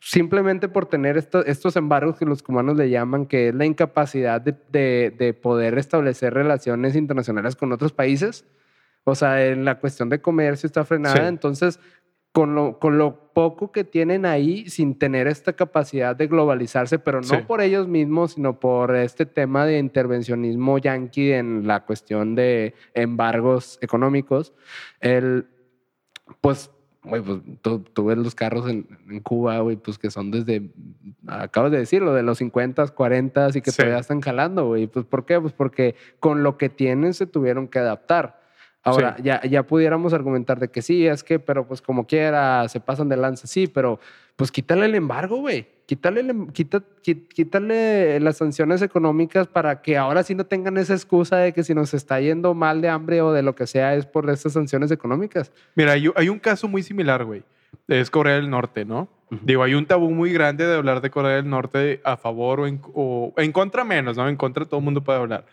[0.00, 4.40] simplemente por tener esto- estos embargos que los cubanos le llaman, que es la incapacidad
[4.40, 8.44] de, de- de poder establecer relaciones internacionales con otros países.
[9.04, 11.16] O sea, en la cuestión de comercio está frenada.
[11.16, 11.22] Sí.
[11.22, 11.80] Entonces,
[12.32, 17.18] con lo, con lo poco que tienen ahí, sin tener esta capacidad de globalizarse, pero
[17.20, 17.36] no Sí.
[17.46, 23.78] por ellos mismos, sino por este tema de intervencionismo yanqui en la cuestión de embargos
[23.82, 24.54] económicos,
[25.00, 25.46] el,
[26.40, 26.70] pues,
[27.04, 30.70] güey, pues tú, tú ves los carros en, en Cuba, güey, pues que son desde,
[31.26, 33.76] acabas de decirlo, de los 50, 40 y que Sí.
[33.78, 34.86] todavía están jalando, güey.
[34.86, 35.38] Pues, ¿por qué?
[35.40, 38.40] Pues porque con lo que tienen se tuvieron que adaptar.
[38.84, 39.22] Ahora, Sí.
[39.24, 43.08] ya, ya pudiéramos argumentar de que sí, es que, pero pues como quiera, se pasan
[43.08, 44.00] de lanza, sí, pero
[44.34, 45.66] pues quítale el embargo, güey.
[45.86, 50.76] Quítale, el em- quita- qui- quítale las sanciones económicas para que ahora sí no tengan
[50.78, 53.66] esa excusa de que si nos está yendo mal de hambre o de lo que
[53.66, 55.52] sea es por estas sanciones económicas.
[55.74, 57.42] Mira, hay, hay un caso muy similar, güey.
[57.88, 59.08] Es Corea del Norte, ¿no?
[59.42, 62.66] Digo, hay un tabú muy grande de hablar de Corea del Norte a favor o
[62.66, 64.28] en, o en contra menos, ¿no?
[64.28, 65.46] En contra todo el mundo puede hablar.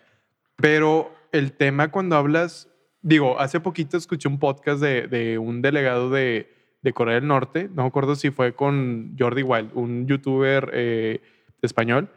[0.57, 2.67] Pero el tema cuando hablas,
[3.01, 6.49] digo, hace poquito escuché un podcast de, un delegado de,
[6.93, 11.21] Corea del Norte, no me acuerdo si fue con Jordi Wild, un youtuber eh,
[11.61, 12.09] español,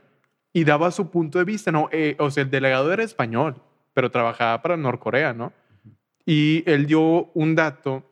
[0.52, 1.88] y daba su punto de vista, ¿no?
[1.92, 3.56] Eh, o sea, el delegado era español,
[3.94, 5.52] pero trabajaba para Norcorea, ¿no?
[6.24, 8.04] Y él dio un dato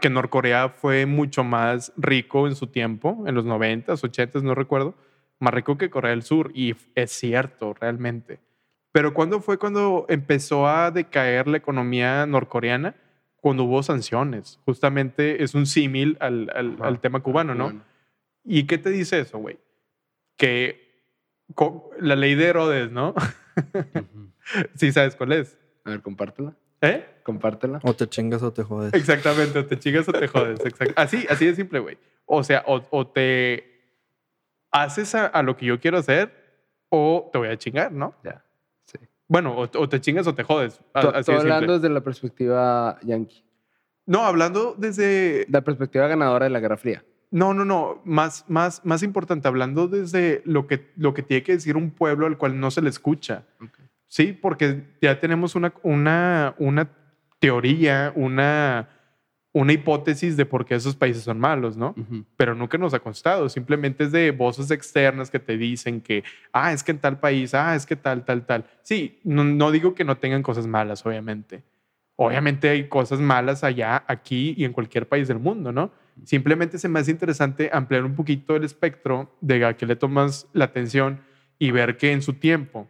[0.00, 4.94] que Norcorea fue mucho más rico en su tiempo, en los 90s, 80s, no recuerdo,
[5.38, 6.52] más rico que Corea del Sur.
[6.54, 8.38] Y es cierto, realmente.
[8.92, 12.94] Pero ¿cuándo fue cuando empezó a decaer la economía norcoreana?
[13.36, 14.58] Cuando hubo sanciones.
[14.66, 17.64] Justamente es un símil al, al- al tema cubano, ¿no?
[17.64, 17.82] Bueno.
[18.44, 19.58] ¿Y qué te dice eso, güey?
[20.36, 20.90] Que
[22.00, 23.14] la ley de Herodes, ¿no?
[24.74, 25.56] Sí sabes cuál es.
[25.84, 26.54] A ver, compártela.
[26.80, 27.06] ¿Eh?
[27.22, 27.78] Compártela.
[27.82, 28.92] O te chingas o te jodes.
[28.94, 30.58] Exactamente, o te chingas o te jodes.
[30.60, 31.98] exact- Así, así de simple, güey.
[32.26, 33.80] O sea, o, o te
[34.72, 36.32] haces a, a lo que yo quiero hacer
[36.88, 38.14] o te voy a chingar, ¿no?
[38.24, 38.44] Ya.
[39.30, 40.80] Bueno, o, o te chingas o te jodes.
[40.92, 41.34] así simple.
[41.36, 43.44] hablando desde la perspectiva yankee,
[44.04, 45.46] No, hablando desde...
[45.48, 47.04] la perspectiva ganadora de la Guerra Fría.
[47.30, 48.02] No, no, no.
[48.04, 52.26] Más, más, más importante, hablando desde lo que, lo que tiene que decir un pueblo
[52.26, 53.44] al cual no se le escucha.
[54.08, 56.88] Sí, porque ya tenemos una, una, una
[57.38, 58.88] teoría, una,
[59.52, 61.94] una hipótesis de por qué esos países son malos, ¿no?
[62.36, 63.48] Pero nunca nos ha constado.
[63.48, 66.22] Simplemente es de voces externas que te dicen que,
[66.52, 68.64] ah, es que en tal país, ah, es que tal, tal, tal.
[68.82, 71.64] Sí, no, no digo que no tengan cosas malas, obviamente.
[72.14, 75.90] Obviamente hay cosas malas allá, aquí y en cualquier país del mundo, ¿no?
[76.24, 80.46] Simplemente se me hace interesante ampliar un poquito el espectro de a qué le tomas
[80.52, 81.20] la atención
[81.58, 82.88] y ver que en su tiempo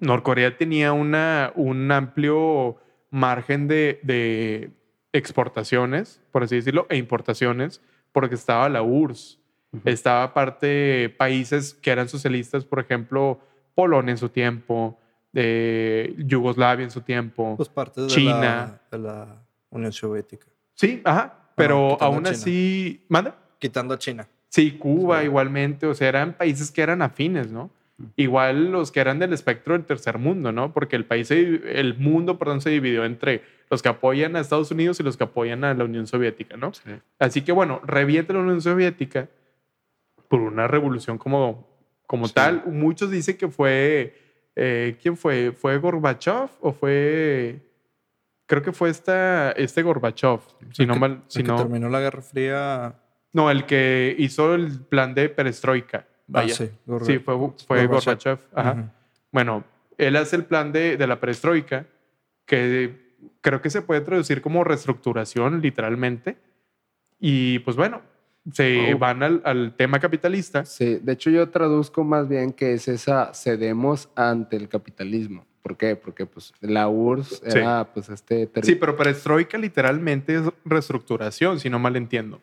[0.00, 2.78] Norcorea tenía una, un amplio
[3.10, 4.70] margen de, de
[5.14, 7.80] exportaciones, por así decirlo, e importaciones,
[8.12, 9.38] porque estaba la URSS,
[9.84, 13.40] estaba aparte países que eran socialistas, por ejemplo,
[13.74, 14.98] Polonia en su tiempo,
[15.32, 17.54] eh, Yugoslavia en su tiempo.
[17.56, 18.80] Pues parte de, China.
[18.90, 20.46] La, de la Unión Soviética.
[20.74, 23.36] Sí, ajá, pero aún así, ¿manda?
[23.58, 24.28] Quitando a China.
[24.48, 27.70] Sí, Cuba igualmente, o sea, eran países que eran afines, ¿no?
[28.16, 30.72] Igual los que eran del espectro del tercer mundo, ¿no?
[30.72, 34.98] Porque el país, el mundo, perdón, se dividió entre los que apoyan a Estados Unidos
[34.98, 36.72] y los que apoyan a la Unión Soviética, ¿no?
[37.20, 39.28] Así que bueno, revienta la Unión Soviética
[40.28, 41.68] por una revolución como,
[42.06, 42.34] como Sí.
[42.34, 42.64] tal.
[42.66, 44.14] Muchos dicen que fue,
[44.56, 45.52] eh, ¿quién fue?
[45.52, 47.60] ¿Fue Gorbachev o fue,
[48.46, 50.40] creo que fue esta, este Gorbachev,
[50.72, 52.94] si no El que- mal, el si que no, terminó la Guerra Fría.
[53.32, 56.08] no, el que hizo el plan de perestroika.
[56.26, 56.52] Vaya.
[56.52, 57.34] Ah, sí, Gorba- Sí, fue,
[57.66, 58.14] fue Gorbachev.
[58.14, 58.38] Gorbachev.
[58.54, 58.92] Ajá.
[59.32, 59.64] Bueno,
[59.98, 61.86] él hace el plan de, de la perestroika,
[62.46, 66.36] que creo que se puede traducir como reestructuración, literalmente.
[67.20, 68.02] Y pues bueno,
[68.52, 68.98] se Oh.
[68.98, 70.64] van al, al tema capitalista.
[70.64, 75.46] Sí, de hecho yo traduzco más bien que es esa cedemos ante el capitalismo.
[75.62, 75.96] ¿Por qué?
[75.96, 77.58] Porque pues la URSS Sí.
[77.58, 82.40] era pues este Sí, pero perestroika literalmente es reestructuración, si no mal entiendo.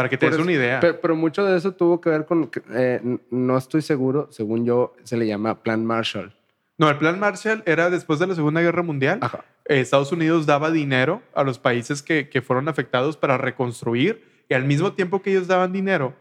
[0.00, 0.80] Para que te des eso- una idea.
[0.80, 4.94] Pero, pero mucho de eso tuvo que ver con, eh, no estoy seguro, según yo
[5.04, 6.34] se le llama Plan Marshall.
[6.78, 9.18] no, el plan Marshall era después de la Segunda Guerra Mundial.
[9.20, 9.44] Ajá.
[9.66, 14.54] eh, Estados Unidos daba dinero a los países que, que fueron afectados para reconstruir y
[14.54, 16.14] al mismo tiempo que ellos daban dinero,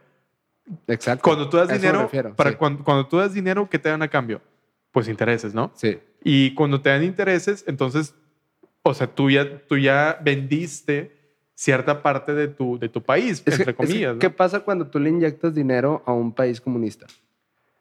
[0.87, 1.23] Exacto.
[1.23, 2.55] cuando tú das eso dinero, refiero, para sí.
[2.57, 4.41] cuando, cuando tú das dinero, ¿qué te dan a cambio?
[4.91, 5.71] Pues intereses, ¿no?
[5.75, 5.97] Sí.
[6.23, 8.13] Y cuando te dan intereses, entonces,
[8.83, 11.17] o sea, tú ya, tú ya vendiste
[11.59, 14.13] cierta parte de tu, de tu país, Es que- entre que, comillas.
[14.13, 14.19] ¿no?
[14.19, 17.05] ¿Qué pasa cuando tú le inyectas dinero a un país comunista?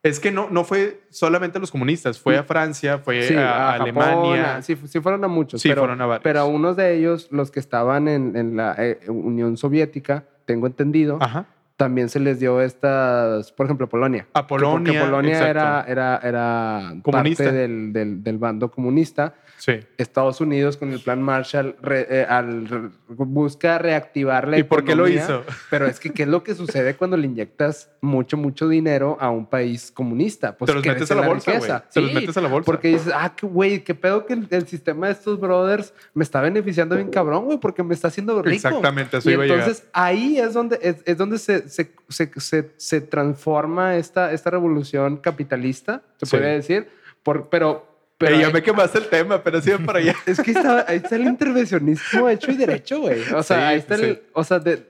[0.03, 3.69] Es que no, no fue solamente a los comunistas, fue a Francia, fue Sí, a,
[3.75, 4.57] a Japón, Alemania.
[4.57, 5.63] a- sí, sí fueron a muchos.
[5.63, 6.25] Sí, pero, fueron a varios.
[6.25, 10.67] Pero a unos de ellos, los que estaban en, en la eh, Unión Soviética, tengo
[10.67, 11.47] entendido, Ajá.
[11.79, 14.27] También se les dio estas, por ejemplo, Polonia.
[14.35, 14.93] A Polonia.
[14.93, 17.45] Porque Polonia era, era, era Comunista.
[17.45, 19.35] parte del, del, del bando comunista.
[19.59, 19.73] Sí.
[19.97, 24.85] Estados Unidos con el plan Marshall re- eh, al- re- busca reactivar la ¿Y por
[24.85, 25.43] qué lo hizo?
[25.71, 29.31] Pero es que, ¿qué es lo que sucede cuando le inyectas mucho, mucho dinero a
[29.31, 30.57] un país comunista?
[30.57, 31.71] Pues te los metes a la bolsa, güey.
[31.93, 32.67] Te los Sí, metes a la bolsa.
[32.67, 36.23] Porque dices, ah, qué güey, qué pedo que el, el sistema de estos brothers me
[36.23, 38.55] está beneficiando bien cabrón, güey, porque me está haciendo rico.
[38.55, 39.61] Exactamente, eso y iba a llegar.
[39.61, 44.51] entonces ahí es donde, es, es donde se, se, se, se- se transforma esta, esta
[44.51, 46.37] revolución capitalista, se Sí.
[46.37, 46.89] puede decir.
[47.23, 47.87] Por, pero,
[48.19, 50.15] pero Ey, ya me quemaste el tema, pero sí para allá.
[50.27, 53.21] es que está, ahí está el intervencionismo hecho y derecho, güey.
[53.35, 54.05] O sea, Sí, ahí está sí.
[54.05, 54.23] el.
[54.33, 54.87] O sea, de-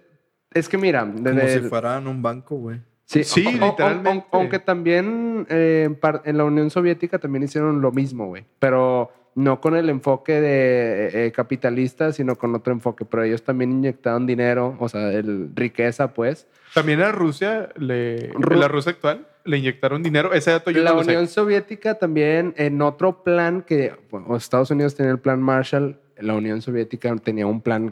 [0.55, 2.81] es que mira, Como si fueran un banco, güey.
[3.05, 4.27] Sí, Sí, o- o- literalmente.
[4.31, 5.89] o- aunque también eh,
[6.25, 8.45] en la Unión Soviética también hicieron lo mismo, güey.
[8.59, 13.05] Pero no con el enfoque de eh, capitalista, sino con otro enfoque.
[13.05, 16.47] Pero ellos también inyectaron dinero, o sea, el, riqueza, pues.
[16.75, 20.33] También a Rusia, le, Ru- la Rusia actual, le inyectaron dinero.
[20.33, 21.11] Ese dato yo la no lo sé.
[21.13, 26.35] Unión Soviética también, en otro plan que bueno, Estados Unidos tenía el plan Marshall, la
[26.35, 27.91] Unión Soviética tenía un plan,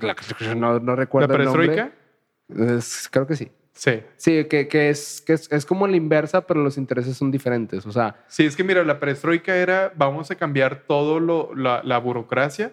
[0.56, 1.68] no, no ¿La recuerdo el nombre.
[1.68, 2.74] perestroika?
[2.76, 3.50] Es- creo que sí.
[3.76, 4.00] Sí.
[4.16, 7.84] Sí, que, que, es, que es, es como la inversa, pero los intereses son diferentes.
[7.84, 11.82] O sea, Sí, es que mira, la perestroika era, vamos a cambiar todo lo, la,
[11.84, 12.72] la burocracia,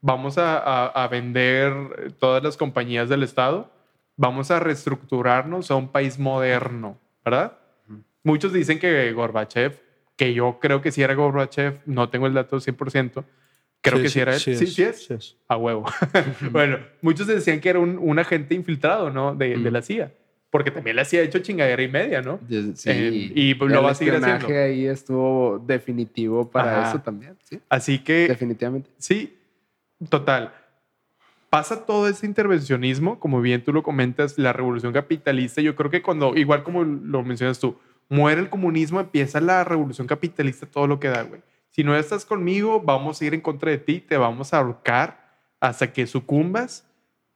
[0.00, 3.70] vamos a, a- a vender todas las compañías del Estado,
[4.16, 7.58] vamos a reestructurarnos a un país moderno, ¿verdad?
[8.24, 9.80] Muchos dicen que Gorbachev,
[10.16, 13.24] que yo creo que sí era Gorbachev, no tengo el dato 100%,
[13.82, 14.40] creo que sí, era él.
[14.40, 15.04] Sí, sí, es.
[15.06, 15.36] Sí es.
[15.46, 15.84] A huevo.
[16.50, 19.34] bueno, muchos decían que era un, un agente infiltrado, ¿no?
[19.34, 20.12] De, de la CIA,
[20.50, 22.40] porque también la CIA ha hecho chingadera y media, ¿no?
[22.48, 24.46] sí, Eh, y lo el va a seguir haciendo.
[24.48, 26.88] ahí estuvo definitivo para Ajá.
[26.90, 27.36] eso también.
[27.44, 28.90] Sí, Así que definitivamente.
[28.98, 29.36] Sí,
[30.08, 30.52] total.
[31.50, 35.60] Pasa todo ese intervencionismo, como bien tú lo comentas, la revolución capitalista.
[35.62, 37.78] Yo creo que cuando, igual como lo mencionas tú,
[38.10, 41.40] muere el comunismo, empieza la revolución capitalista, todo lo que da, güey.
[41.70, 45.28] Si no estás conmigo, vamos a ir en contra de ti, te vamos a ahorcar
[45.60, 46.86] hasta que sucumbas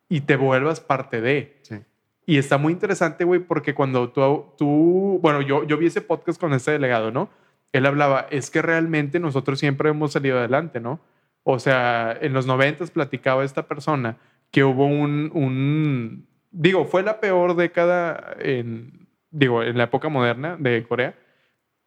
[0.09, 1.59] y te vuelvas parte de.
[1.63, 1.77] Sí.
[2.25, 6.41] Y está muy interesante, güey, porque cuando tú, tú bueno, yo, yo vi ese podcast
[6.41, 7.29] con este delegado, ¿no?
[7.73, 11.01] Él hablaba, es que realmente nosotros siempre hemos salido adelante, ¿no?
[11.43, 14.19] O sea, en los noventas platicaba esta persona
[14.51, 20.57] que hubo un, un, digo, fue la peor década en, digo, en la época moderna
[20.59, 21.17] de Corea,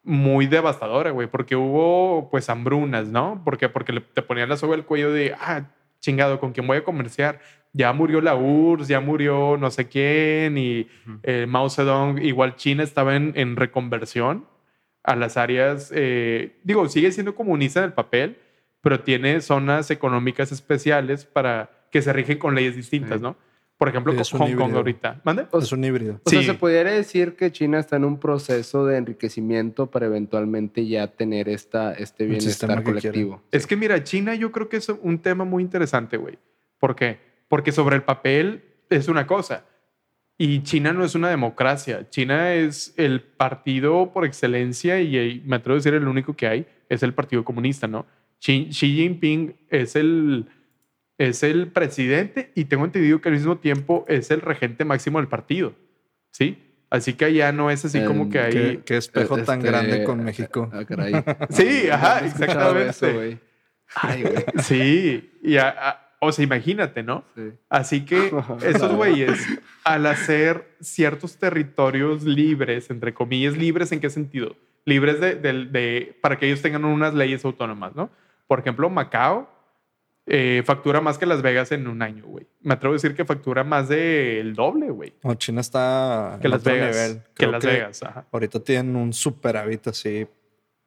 [0.02, 3.40] muy devastadora, güey, porque hubo pues hambrunas, ¿no?
[3.44, 5.70] Porque, porque te ponían la soga al cuello de, ah,
[6.00, 7.40] chingado, ¿con quién voy a comerciar?
[7.76, 10.88] Ya murió la URSS, ya murió no sé quién, y
[11.22, 14.46] eh, Mao Zedong, igual China estaba en, en reconversión
[15.02, 18.38] a las áreas, eh, digo, sigue siendo comunista en el papel,
[18.80, 23.22] pero tiene zonas económicas especiales para que se rigen con leyes distintas, Sí.
[23.22, 23.36] ¿no?
[23.78, 24.76] Por ejemplo, un Hong Kong híbrido.
[24.78, 25.20] ahorita.
[25.22, 25.46] ¿Mande?
[25.52, 26.18] Es un híbrido.
[26.24, 26.46] O sea, Sí.
[26.46, 31.50] se pudiera decir que China está en un proceso de enriquecimiento para eventualmente ya tener
[31.50, 33.42] esta, este bienestar que colectivo.
[33.52, 36.38] Es que mira, China yo creo que es un tema muy interesante, güey.
[36.78, 37.18] ¿Por qué?
[37.48, 39.64] Porque sobre el papel es una cosa,
[40.38, 42.10] Y China no es una democracia.
[42.10, 46.46] China es el partido por excelencia y eh, me atrevo a decir el único que
[46.46, 48.04] hay es el Partido Comunista, ¿no?
[48.38, 50.46] Xi, Xi Jinping es el,
[51.16, 55.28] es el presidente y tengo entendido que al mismo tiempo es el regente máximo del
[55.28, 55.74] partido,
[56.32, 56.58] ¿sí?
[56.90, 58.52] Así que allá no es así como que hay...
[58.52, 60.70] Qué, qué espejo tan Este, grande con México.
[60.72, 61.14] ah, caray.
[61.48, 62.90] Sí, ajá, exactamente.
[62.90, 63.06] eso.
[63.94, 64.44] Ay, güey.
[64.62, 67.24] Sí, y a- a- o sea, imagínate, ¿no?
[67.34, 67.52] Sí.
[67.68, 68.30] Así que
[68.64, 69.38] esos güeyes,
[69.84, 74.56] al hacer ciertos territorios libres, entre comillas, libres en qué sentido?
[74.84, 78.10] Libres de, de- de- para que ellos tengan unas leyes autónomas, ¿no?
[78.46, 79.48] Por ejemplo, Macao
[80.28, 82.46] eh, factura más que Las Vegas en un año, güey.
[82.60, 86.50] Me atrevo a decir que factura más del doble, güey, No, China está que en
[86.50, 86.96] Las otro Vegas.
[86.96, 87.22] nivel.
[87.34, 88.26] Que Las Vegas, ajá.
[88.32, 90.26] Ahorita tienen un superávit así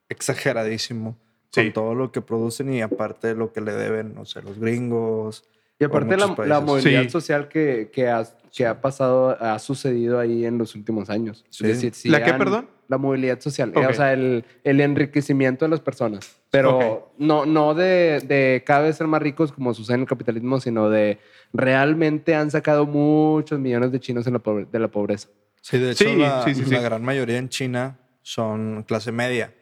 [0.10, 1.18] exageradísimo
[1.52, 1.64] Sí.
[1.64, 4.60] con todo lo que producen y aparte de lo que le deben, no sé, los
[4.60, 5.44] gringos.
[5.80, 7.10] Y aparte la, la movilidad Sí.
[7.10, 8.24] social que, que, ha,
[8.54, 11.46] que ha pasado, ha sucedido ahí en los últimos años.
[11.50, 11.64] Sí.
[11.66, 12.70] Es decir, sí ¿La qué, han- perdón?
[12.90, 13.72] La movilidad social.
[13.76, 13.86] Eh, Ok.
[13.92, 16.36] O sea, el, el enriquecimiento de las personas.
[16.50, 17.04] Pero Ok.
[17.20, 20.90] no, no de, de cada vez ser más ricos como sucede en el capitalismo, sino
[20.90, 21.20] de
[21.54, 25.30] realmente han sacado muchos millones de chinos en la pobre- de la pobreza.
[25.62, 26.84] Sí, de hecho, Sí, la, sí, sí, la sí.
[26.84, 29.54] gran mayoría en China son clase media.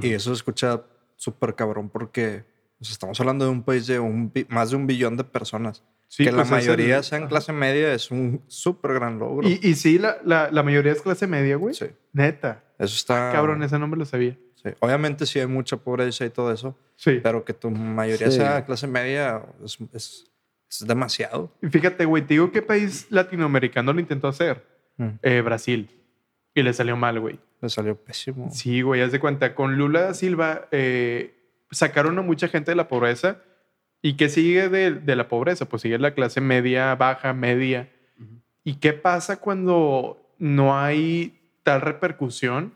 [0.00, 0.82] Y eso se escucha
[1.26, 2.44] súper cabrón porque
[2.78, 5.82] pues, estamos hablando de un país de un más de un billón de personas.
[6.08, 7.28] Sí, que la pues, es el- mayoría sean ajá.
[7.30, 9.48] clase media es un súper gran logro.
[9.48, 11.74] Y, y sí, la, la, la mayoría es clase media, güey.
[11.74, 12.62] Sí, Neta.
[12.78, 13.32] eso está...
[13.32, 14.36] Cabrón, ese no me lo sabía.
[14.62, 14.70] sí.
[14.80, 17.18] Obviamente sí hay mucha pobreza y todo eso, Sí.
[17.22, 18.36] pero que tu mayoría Sí.
[18.38, 20.30] sea clase media es, es-
[20.70, 21.52] es demasiado.
[21.62, 24.64] Y fíjate, güey, te digo qué país latinoamericano lo intentó hacer.
[24.98, 25.90] Mm, Eh, Brasil.
[26.54, 27.38] Y le salió mal, güey.
[27.66, 28.48] Le salió pésimo.
[28.52, 29.56] Sí, güey, haz de cuenta.
[29.56, 31.34] Con Lula da Silva eh,
[31.72, 33.42] sacaron a mucha gente de la pobreza.
[34.02, 35.68] ¿Y qué sigue de, de la pobreza?
[35.68, 37.90] Pues sigue la clase media, baja, media.
[38.62, 42.72] ¿Y qué pasa cuando no hay tal repercusión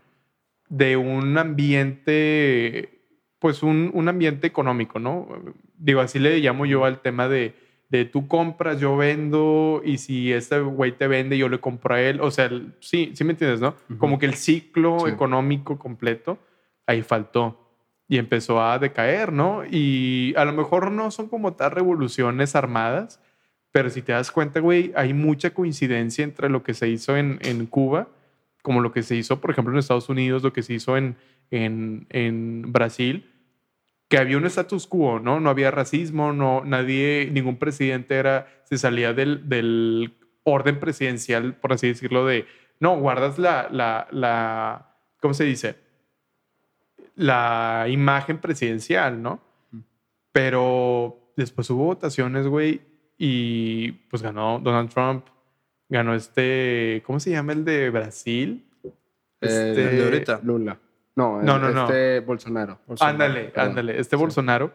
[0.69, 3.01] de un ambiente,
[3.39, 5.29] pues un, un ambiente económico, ¿no?
[5.77, 7.55] Digo, así le llamo yo al tema de,
[7.91, 12.01] de tú compras, yo vendo, y si este güey te vende, yo le compro a
[12.01, 12.21] él.
[12.21, 13.75] O sea, el- sí, sí me entiendes, ¿no?
[13.99, 15.11] Como que el ciclo Sí.
[15.13, 16.39] económico completo
[16.87, 17.69] ahí faltó
[18.09, 19.63] y empezó a decaer, ¿no?
[19.69, 23.21] Y a lo mejor no son como tal revoluciones armadas,
[23.73, 27.39] pero si te das cuenta, güey, hay mucha coincidencia entre lo que se hizo en,
[27.43, 28.09] en Cuba,
[28.63, 31.17] como lo que se hizo, por ejemplo, en Estados Unidos, lo que se hizo en,
[31.51, 33.27] en, en Brasil,
[34.11, 35.39] que había un status quo, ¿no?
[35.39, 41.73] No había racismo, no, nadie, ningún presidente era, se salía del, del orden presidencial, por
[41.73, 42.45] así decirlo, de,
[42.81, 45.77] no, guardas la, la, la, ¿cómo se dice?
[47.15, 49.41] La imagen presidencial, ¿no?
[50.33, 52.81] Pero después hubo votaciones, güey,
[53.17, 55.27] y pues ganó Donald Trump,
[55.89, 58.65] ganó este, ¿cómo se llama el de Brasil?
[58.85, 58.91] Eh,
[59.41, 60.41] Este- el de ahorita.
[60.43, 60.79] Lula.
[61.17, 61.83] No, No, no, no.
[61.85, 62.79] este Bolsonaro.
[63.01, 64.21] Ándale, ándale, este Sí.
[64.21, 64.73] Bolsonaro.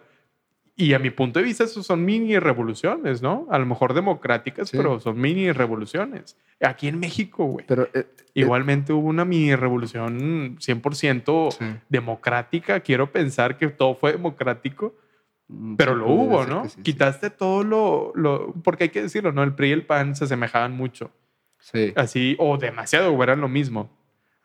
[0.77, 3.47] Y a mi punto de vista, esos son mini revoluciones, ¿no?
[3.49, 4.75] A lo mejor democráticas, Sí.
[4.75, 6.37] pero son mini revoluciones.
[6.59, 7.65] Aquí en México, güey.
[7.65, 11.65] Pero eh, Igualmente hubo una mini revolución 100% Sí.
[11.87, 12.81] democrática.
[12.81, 14.93] Quiero pensar que todo fue democrático,
[15.47, 16.63] mm, pero sí, lo hubo, ¿no?
[16.83, 18.53] Quitaste todo lo, lo.
[18.61, 19.41] Porque hay que decirlo, ¿no?
[19.43, 21.11] El PRI y el PAN se asemejaban mucho.
[21.59, 21.93] Sí.
[21.95, 23.89] Así, o demasiado, o eran lo mismo.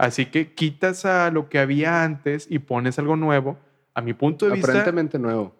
[0.01, 3.59] Así que quitas a lo que había antes y pones algo nuevo.
[3.95, 5.55] A mi punto de vista, Aparentemente nuevo.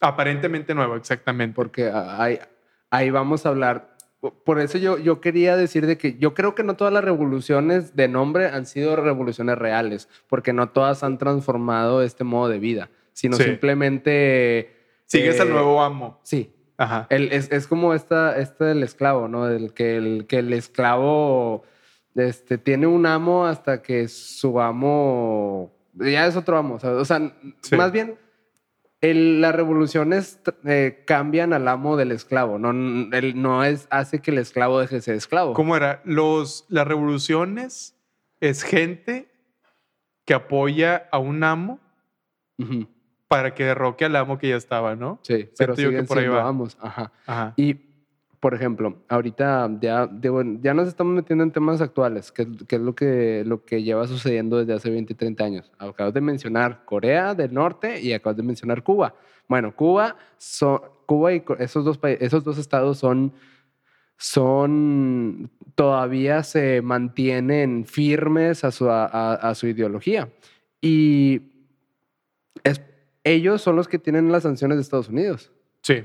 [0.00, 1.54] aparentemente nuevo, exactamente.
[1.54, 2.38] porque ahí,
[2.90, 3.94] ahí vamos a hablar.
[4.44, 7.94] Por eso yo, yo quería decir de que yo creo que no todas las revoluciones
[7.94, 12.88] de nombre han sido revoluciones reales, porque no todas han transformado este modo de vida,
[13.12, 13.44] sino Sí.
[13.44, 14.74] simplemente...
[15.06, 16.18] Sigues eh, al nuevo amo.
[16.22, 16.50] Sí.
[16.78, 17.06] Ajá.
[17.10, 19.46] El- es, es como esta, este del esclavo, ¿no?
[19.48, 21.62] El que el, que el esclavo
[22.14, 26.78] este, tiene un amo hasta que su amo ya es otro amo.
[26.82, 27.76] O sea, Sí.
[27.76, 28.16] más bien
[29.00, 32.58] el- las revoluciones eh, cambian al amo del esclavo.
[32.58, 32.70] No,
[33.16, 35.52] el- no es, hace que el esclavo deje de ser esclavo.
[35.52, 36.00] ¿Cómo era?
[36.04, 37.94] Los, las revoluciones
[38.40, 39.28] es gente
[40.24, 41.80] que apoya a un amo
[42.58, 42.88] Ujú.
[43.28, 45.18] para que derroque al amo que ya estaba, ¿no?
[45.22, 46.48] Sí, pero yo que siguen por ahí siendo va.
[46.48, 46.78] amos.
[46.80, 47.12] Ajá.
[47.26, 47.52] Ajá.
[47.56, 47.74] Y,
[48.44, 52.82] por ejemplo, ahorita ya, digo, ya nos estamos metiendo en temas actuales, que, que es
[52.82, 55.72] lo que, lo que lleva sucediendo desde hace 20, 30 años.
[55.78, 59.14] Acabas de mencionar Corea del Norte y acabas de mencionar Cuba.
[59.48, 63.32] Bueno, Cuba, son, Cuba y esos dos, esos dos estados son,
[64.18, 70.28] son, todavía se mantienen firmes a su, a- a- a su ideología.
[70.82, 71.40] Y
[72.62, 72.82] es,
[73.24, 76.04] ellos son los que tienen las sanciones de Estados Unidos Sí.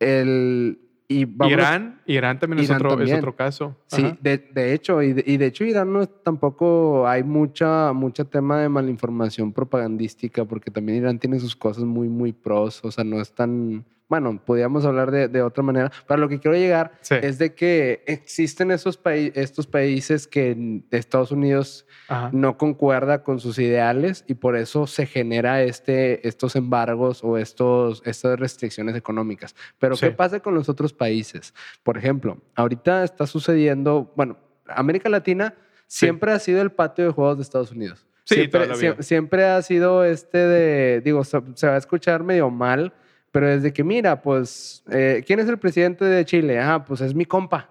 [0.00, 3.76] el, y Irán, Irán también, es, otro, es otro caso.
[3.88, 4.18] Sí, Ajá.
[4.22, 8.24] de, de hecho, y de, y de hecho Irán no es- tampoco hay mucha, mucha
[8.24, 13.04] tema de malinformación propagandística, porque también Irán tiene sus cosas muy, muy pros, o sea,
[13.04, 16.92] no es tan, bueno, podríamos hablar de, de otra manera, pero lo que quiero llegar
[17.00, 17.14] Sí.
[17.22, 22.30] es de que existen esos paí- estos países que Estados Unidos Ajá.
[22.32, 28.02] no concuerda con sus ideales y por eso se genera este, estos embargos o estos,
[28.04, 29.54] estas restricciones económicas.
[29.78, 30.06] Pero Sí.
[30.06, 31.54] ¿qué pasa con los otros países?
[31.82, 34.36] Por ejemplo, ahorita está sucediendo, bueno,
[34.66, 35.54] América Latina
[35.86, 38.06] siempre ha sido el patio de juegos de Estados Unidos.
[38.26, 42.92] Sí, siempre, siempre ha sido este de, digo, se va a escuchar medio mal,
[43.34, 46.60] pero desde que mira, pues, eh, ¿quién es el presidente de Chile?
[46.60, 47.68] Ah, pues es mi compa.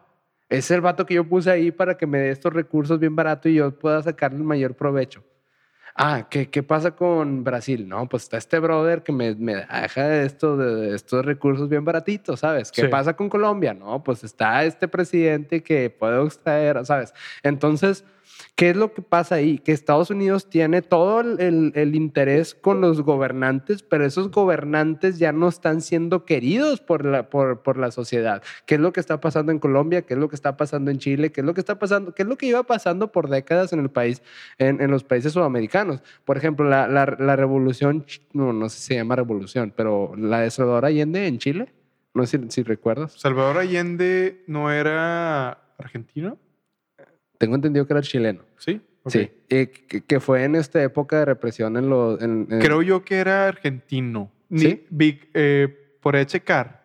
[0.49, 3.47] Es el vato que yo puse ahí para que me dé estos recursos bien barato
[3.47, 5.24] y yo pueda sacarle el mayor provecho.
[5.95, 7.88] Ah, ¿qué, qué pasa con Brasil?
[7.88, 12.41] No, pues está este brother que me, me deja esto, de estos recursos bien baratitos,
[12.41, 12.70] ¿sabes?
[12.70, 12.88] ¿Qué Sí.
[12.89, 13.74] pasa con Colombia?
[13.74, 17.14] No, pues está este presidente que puedo extraer, ¿sabes?
[17.41, 18.03] Entonces,
[18.55, 19.57] ¿qué es lo que pasa ahí?
[19.59, 25.19] Que Estados Unidos tiene todo el, el- el interés con los gobernantes, pero esos gobernantes
[25.19, 28.41] ya no están siendo queridos por la, por, por la sociedad.
[28.65, 30.03] ¿Qué es lo que está pasando en Colombia?
[30.03, 31.31] ¿Qué es lo que está pasando en Chile?
[31.31, 32.13] ¿Qué es lo que está pasando?
[32.13, 34.21] ¿Qué es lo que iba pasando por décadas en el país,
[34.57, 36.01] en, en los países sudamericanos?
[36.25, 40.39] Por ejemplo, la, la- la revolución, no, no sé si se llama revolución, pero la
[40.41, 41.73] de Salvador Allende en Chile,
[42.13, 43.13] no sé si, si recuerdas.
[43.13, 46.38] Salvador Allende no era argentino,
[47.43, 48.43] Tengo entendido que era chileno.
[48.57, 48.81] ¿sí?
[49.03, 49.11] Ok.
[49.11, 52.21] Sí, y que, que fue en esta época de represión en los...
[52.21, 54.31] en- en- Creo yo que era argentino.
[54.49, 54.85] Ni- ¿Sí?
[54.89, 56.83] vi- eh, por checar.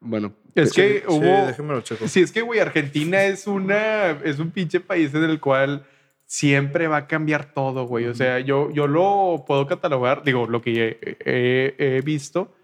[0.00, 1.46] Bueno, Es Sí, que sí, hubo.
[1.46, 2.06] déjame lo checo.
[2.08, 4.10] Sí, es que, güey, Argentina es una.
[4.22, 5.84] Es un pinche país en el cual
[6.26, 8.06] siempre va a cambiar todo, güey.
[8.06, 12.54] O sea, yo, yo lo puedo catalogar, digo, lo que he, he- he visto,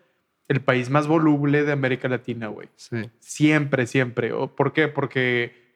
[0.48, 2.68] el país más voluble de América Latina, güey.
[2.76, 3.10] sí.
[3.20, 4.32] Siempre, siempre.
[4.32, 4.88] ¿O ¿Por qué?
[4.88, 5.67] Porque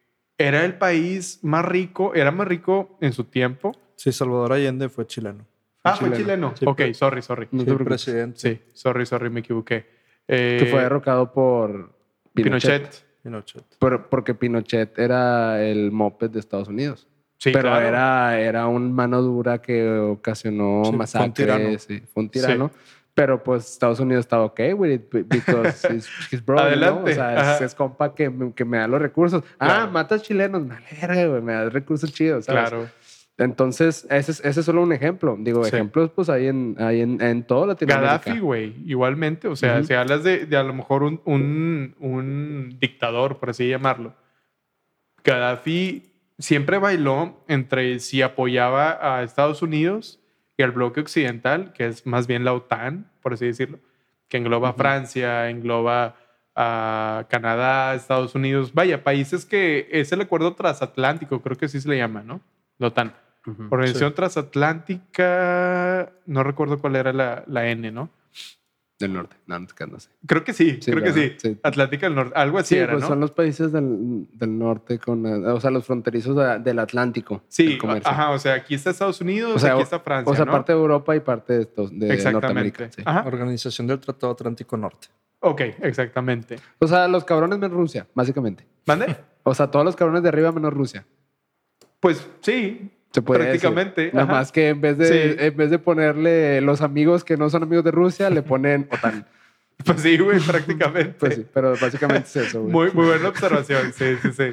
[0.43, 3.73] era el país más rico, era más rico en su tiempo.
[3.97, 5.47] Sí, Salvador Allende fue chileno.
[5.85, 6.23] Ah, fue chileno.
[6.25, 6.55] chileno.
[6.59, 7.49] Sí, ok, pero- sorry, sorry.
[7.51, 8.39] No Sí, te presidente.
[8.39, 9.87] Sí, sorry, sorry, me equivoqué.
[10.27, 11.93] Que Eh, fue derrocado por
[12.35, 12.83] Pinochet.
[12.83, 13.05] Pinochet.
[13.23, 13.65] Pinochet.
[13.79, 17.09] Pero- porque Pinochet era el moped de Estados Unidos.
[17.39, 17.87] Sí, pero claro.
[17.89, 21.35] era, era un mano dura que ocasionó Sí, fue un masacres.
[21.35, 21.79] tirano.
[21.79, 22.71] sí, fue un tirano.
[23.15, 26.59] Pero pues Estados Unidos estaba ok with it be- because he's, he's bro?
[26.59, 29.45] Adelante, O sea, es, es compa que, me- que me da los recursos.
[29.59, 29.91] Ah, Claro.
[29.91, 30.65] matas chilenos.
[30.65, 31.43] Me verga, güey.
[31.43, 32.71] Me da recursos chidos, ¿sabes?
[32.71, 32.89] Claro.
[33.39, 35.37] Entonces, ese es, ese es solo un ejemplo.
[35.39, 35.75] Digo, Sí.
[35.75, 38.19] ejemplos pues hay en, hay en, en todo Latinoamérica.
[38.25, 39.49] Gaddafi, güey, igualmente.
[39.49, 39.85] O sea, Ujú.
[39.89, 44.15] si hablas de, de a lo mejor un, un, un dictador, por así llamarlo,
[45.25, 50.21] Gaddafi siempre bailó entre si apoyaba a Estados Unidos
[50.63, 53.81] y al bloque occidental, que es más bien la OTAN, por así decirlo,
[54.29, 54.75] que engloba.
[54.75, 56.15] Francia, engloba
[56.55, 61.89] a Canadá, Estados Unidos, vaya, países que es el acuerdo transatlántico, creo que así se
[61.89, 62.41] le llama, ¿no?
[62.79, 63.13] La OTAN.
[63.71, 68.09] Organización Transatlántica, no recuerdo cuál era la, la N, ¿no?
[69.03, 69.37] Del norte.
[69.47, 70.09] No, no, no sé.
[70.27, 71.33] Creo que sí, Sí, creo que sí.
[71.39, 71.59] Sí.
[71.63, 73.09] Atlántica del Norte, algo así Sí, era, pues ¿no?
[73.09, 77.43] son los países del, del norte con, o sea, los fronterizos de- del Atlántico.
[77.49, 80.45] Sí, ajá, o sea, aquí está Estados Unidos, O sea, aquí está Francia, O sea,
[80.45, 80.53] ¿no?
[80.53, 82.33] parte de Europa y parte de, estos, de Exactamente.
[82.73, 82.91] Norteamérica.
[82.91, 83.03] sí.
[83.05, 83.25] Ajá.
[83.27, 85.09] Organización del Tratado Atlántico Norte.
[85.41, 86.57] Ok, exactamente.
[86.79, 88.65] O sea, los cabrones menos Rusia, básicamente.
[88.87, 89.17] ¿Mande?
[89.43, 91.05] O sea, todos los cabrones de arriba menos Rusia.
[92.01, 94.11] Pues sí, Se puede prácticamente.
[94.13, 94.33] Nada ajá.
[94.33, 95.37] más que en vez, de, Sí.
[95.39, 99.27] en vez de ponerle los amigos que no son amigos de Rusia, le ponen OTAN.
[99.85, 101.15] Pues sí, güey, prácticamente.
[101.19, 102.73] Pues sí, pero básicamente es eso, güey.
[102.73, 104.45] Muy, muy buena observación, sí, sí, sí.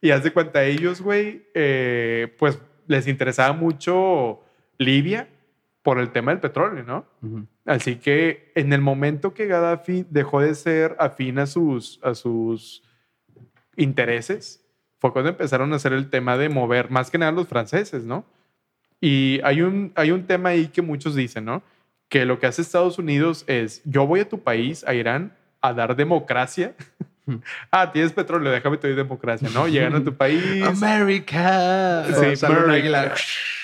[0.00, 4.42] Y haz de cuenta, ellos, güey, eh, pues les interesaba mucho
[4.78, 5.28] Libia
[5.82, 7.06] por el tema del petróleo, ¿no?
[7.64, 12.82] Así que en el momento que Gaddafi dejó de ser afín a sus, a sus
[13.76, 14.63] intereses,
[15.04, 18.24] fue cuando empezaron a hacer el tema de mover, más que nada los franceses, ¿no?
[19.02, 21.62] Y hay un, hay un tema ahí que muchos dicen, ¿no?
[22.08, 25.74] Que lo que hace Estados Unidos es, yo voy a tu país, a Irán, a
[25.74, 26.74] dar democracia.
[27.70, 29.68] ah, tienes petróleo, déjame te doy democracia, ¿no?
[29.68, 30.62] Llegan a tu país.
[30.62, 32.06] America.
[32.06, 33.14] Sí, America.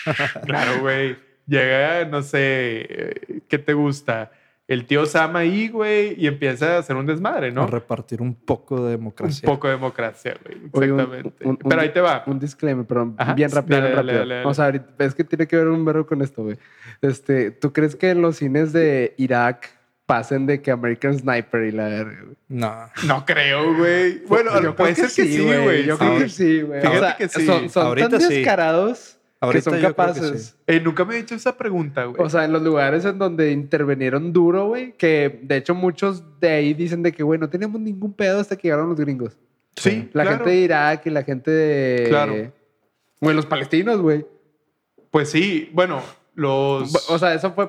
[0.45, 1.17] Claro, güey.
[1.47, 4.31] Llega, no sé, eh, ¿qué te gusta?
[4.71, 7.67] El tío Sam ahí, güey, y empieza a hacer un desmadre, A ¿no?
[7.67, 9.45] repartir un poco de Un democracia.
[9.47, 10.59] poco de democracia, güey.
[10.71, 11.45] Oye, un- Exactamente.
[11.45, 12.23] un- un- Pero ahí te va.
[12.27, 14.19] Un disclaimer, pero Ajá, bien rápido, dale, bien rápido.
[14.21, 14.47] dale, dale.
[14.49, 16.57] O sea, ahorita- es que tiene que ver un verbo con esto, güey.
[17.03, 19.71] Este, ¿Tú crees que en los cines de Irak
[20.07, 22.37] pasen de que American Sniper y la verga, güey?
[22.49, 22.75] No.
[23.07, 24.21] No creo, güey.
[24.29, 25.85] Bueno, Yo puede creo ser que sí, güey.
[25.85, 26.81] Yo creo que sí, güey.
[26.81, 27.45] Fíjate O sea, que sí.
[27.47, 28.35] Son, son Ahorita tan sí.
[28.35, 30.43] descarados Ahorita son que capaces.
[30.43, 30.55] sí.
[30.67, 32.21] Eh, nunca me he hecho esa pregunta, güey.
[32.23, 36.51] O sea, en los lugares en donde intervinieron duro, güey, que de hecho muchos de
[36.51, 39.39] ahí dicen de que, güey, no teníamos ningún pedo hasta que llegaron los gringos.
[39.77, 40.37] sí, La claro.
[40.39, 42.05] gente de Irak y la gente de...
[42.09, 42.53] Claro.
[43.21, 44.27] Güey, los palestinos, güey.
[45.11, 46.03] Pues sí, bueno,
[46.41, 47.11] los...
[47.11, 47.69] O sea, eso fue...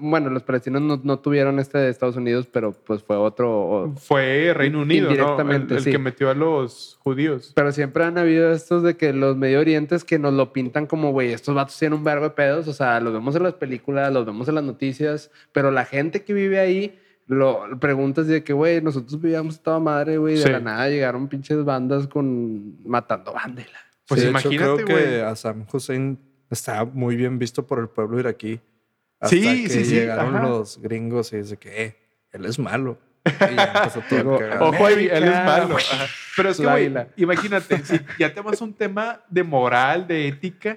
[0.00, 3.50] bueno, los palestinos no, no tuvieron este de Estados Unidos, pero pues fue otro...
[3.52, 5.10] o- fue Reino Unido, ¿no?
[5.14, 5.90] El, Indirectamente, el sí.
[5.90, 7.52] que metió a los judíos.
[7.56, 11.10] Pero siempre han habido estos de que los Medio Orientes que nos lo pintan como,
[11.10, 12.68] güey, estos vatos tienen un verbo de pedos.
[12.68, 16.22] O sea, los vemos en las películas, los vemos en las noticias, pero la gente
[16.22, 20.50] que vive ahí, lo preguntas de que, güey, nosotros vivíamos toda madre, güey, de Sí.
[20.50, 23.66] la nada llegaron pinches bandas con matando bandas.
[24.06, 25.20] Pues Sí, de hecho, imagínate, creo que güey.
[25.22, 26.18] a Sam Hussein
[26.50, 28.60] está muy bien visto por el pueblo iraquí.
[29.20, 30.48] Hasta Sí, que sí, sí, llegaron ajá.
[30.48, 31.96] los gringos y dice que eh,
[32.32, 32.98] él es malo.
[33.50, 34.38] Y ya todo.
[34.60, 35.76] Ojo, ahí, él es malo.
[35.76, 36.06] Ajá.
[36.36, 40.28] Pero es que, güey, imagínate, si ya te vas a un tema de moral, de
[40.28, 40.76] ética,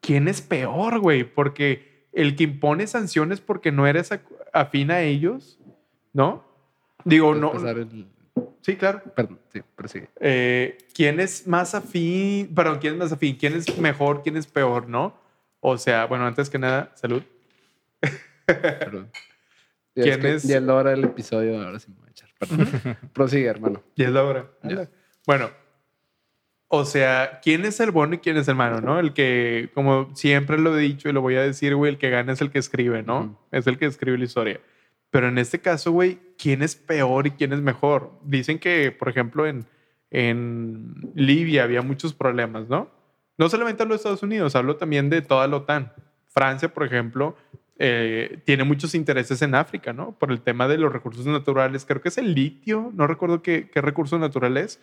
[0.00, 1.22] ¿quién es peor, güey?
[1.24, 4.10] Porque el que impone sanciones porque no eres
[4.52, 5.58] afín a ellos,
[6.12, 6.44] ¿no?
[7.04, 7.52] Digo, no.
[7.52, 8.08] el-
[8.64, 9.02] Sí, claro.
[9.14, 10.08] Perdón, sí, prosigue.
[10.18, 12.54] Eh, ¿Quién es más afín?
[12.54, 13.36] Perdón, ¿quién es más afín?
[13.36, 14.22] ¿Quién es mejor?
[14.22, 14.88] ¿Quién es peor?
[14.88, 15.20] ¿No?
[15.60, 17.22] O sea, bueno, antes que nada, salud.
[18.46, 19.10] Perdón.
[19.96, 20.42] Ya ¿Quién que es?
[20.42, 22.28] Ya es la hora del episodio, ahora sí me voy a echar.
[22.36, 22.98] Perdón.
[23.12, 23.80] Prosigue, hermano.
[23.94, 24.50] Y es la hora.
[24.64, 24.88] Ya.
[25.24, 25.50] Bueno,
[26.66, 28.98] o sea, ¿quién es el bueno y quién es el malo, no?
[28.98, 32.10] El que, como siempre lo he dicho y lo voy a decir, güey, el que
[32.10, 33.20] gana es el que escribe, ¿no?
[33.20, 33.38] Ujú.
[33.52, 34.60] Es el que escribe la historia.
[35.10, 38.12] Pero en este caso, güey, ¿quién es peor y quién es mejor?
[38.24, 39.66] Dicen que, por ejemplo, en,
[40.10, 42.90] en Libia había muchos problemas, ¿no?
[43.36, 45.92] No solamente hablo de Estados Unidos, hablo también de toda la OTAN.
[46.28, 47.36] Francia, por ejemplo,
[47.78, 50.12] eh, tiene muchos intereses en África, ¿no?
[50.18, 51.84] Por el tema de los recursos naturales.
[51.84, 54.80] Creo que es el litio, no recuerdo qué, qué recurso natural es.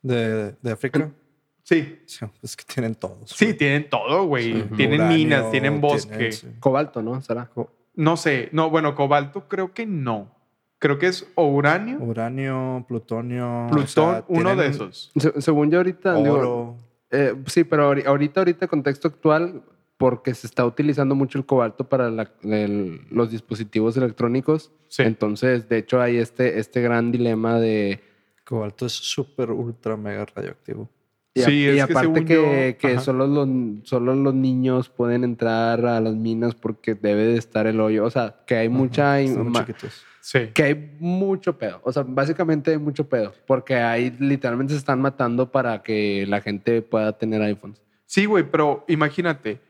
[0.00, 1.10] De, de África.
[1.64, 2.00] Sí.
[2.06, 3.30] Sí, es que tienen todos.
[3.30, 4.52] Sí, tienen todo, güey.
[4.52, 4.68] Sí.
[4.76, 6.16] Tienen Uranio, minas, tienen bosque.
[6.16, 6.48] tienen, sí.
[6.58, 7.20] Cobalto, ¿no?
[7.22, 7.52] ¿Será?
[7.94, 8.48] No sé.
[8.50, 10.34] No, bueno, cobalto creo que no.
[10.82, 13.66] Creo que es o uranio, Uranio, plutonio.
[13.66, 15.12] o plutón, sea, uno de esos.
[15.16, 16.16] Se- según yo ahorita...
[16.16, 16.76] digo.
[17.12, 19.62] Eh, sí, pero ahori- ahorita, ahorita, contexto actual,
[19.96, 24.72] porque se está utilizando mucho el cobalto para la- el- los dispositivos electrónicos.
[24.88, 25.04] Sí.
[25.04, 28.00] Entonces, de hecho, hay este, este gran dilema de.
[28.44, 30.90] Cobalto es súper, ultra, mega radioactivo.
[31.32, 33.48] Y, a- Sí, y que aparte según que, yo- que solo, los,
[33.84, 38.04] solo los niños pueden entrar a las minas porque debe de estar el hoyo.
[38.04, 39.20] O sea, que hay mucha.
[39.20, 40.04] Están muy chiquitos.
[40.24, 40.50] Sí.
[40.54, 41.80] que hay mucho pedo.
[41.82, 43.34] O sea, básicamente hay mucho pedo.
[43.44, 47.82] Porque ahí literalmente se están matando para que la gente pueda tener iPhones.
[48.06, 49.60] Sí, güey, pero imagínate,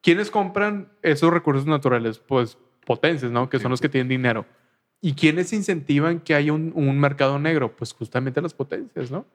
[0.00, 2.18] ¿quiénes compran esos recursos naturales?
[2.20, 3.48] Pues potencias, ¿no?
[3.50, 4.46] Que son los que tienen dinero.
[5.00, 7.74] ¿Y quiénes incentivan que haya un, un mercado negro?
[7.74, 9.26] Pues justamente las potencias, ¿no?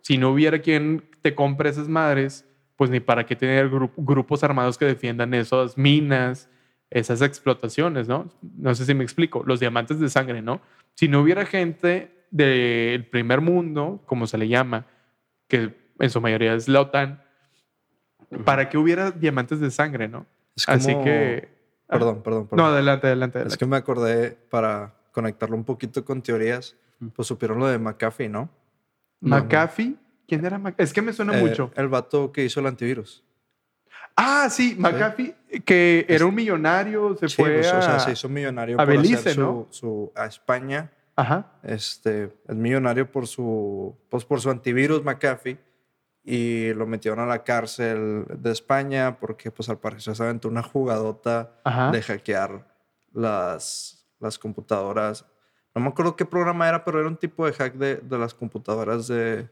[0.00, 2.46] Si no hubiera quien te compre esas madres,
[2.76, 6.48] pues ni para qué tener gru- grupos armados que defiendan esas minas,
[6.90, 8.30] esas explotaciones, ¿no?
[8.58, 10.60] No sé si me explico, los diamantes de sangre, ¿no?
[10.94, 14.86] Si no hubiera gente del primer mundo, como se le llama,
[15.48, 17.22] que en su mayoría es la OTAN,
[18.44, 20.26] ¿para qué hubiera diamantes de sangre, no?
[20.56, 21.48] Es Así como- que...
[21.88, 22.66] ah, Perdón, perdón, No, perdón.
[22.72, 23.42] adelante, adelante.
[23.46, 26.76] Es que me acordé para conectarlo un poquito con teorías.
[27.14, 28.48] Pues supieron lo de McAfee, ¿no?
[29.20, 30.82] McAfee, ¿quién era McAfee?
[30.84, 31.70] Es que me suena Eh, mucho.
[31.76, 33.22] El vato que hizo el antivirus.
[34.16, 37.78] Ah, sí, McAfee, que era un millonario, se Sí, fue pues, a...
[37.78, 39.66] o sea, se hizo millonario a por Belice, hacer su, ¿no?
[39.70, 40.90] su- a España.
[41.14, 41.52] Ajá.
[41.62, 45.58] Este, es millonario por su, pues por su antivirus McAfee
[46.24, 50.62] y lo metieron a la cárcel de España porque pues al parecer se aventó una
[50.62, 51.90] jugadota Ajá.
[51.90, 52.66] de hackear
[53.12, 55.24] las, las computadoras.
[55.74, 58.34] No me acuerdo qué programa era, pero era un tipo de hack de, de las
[58.34, 59.48] computadoras de,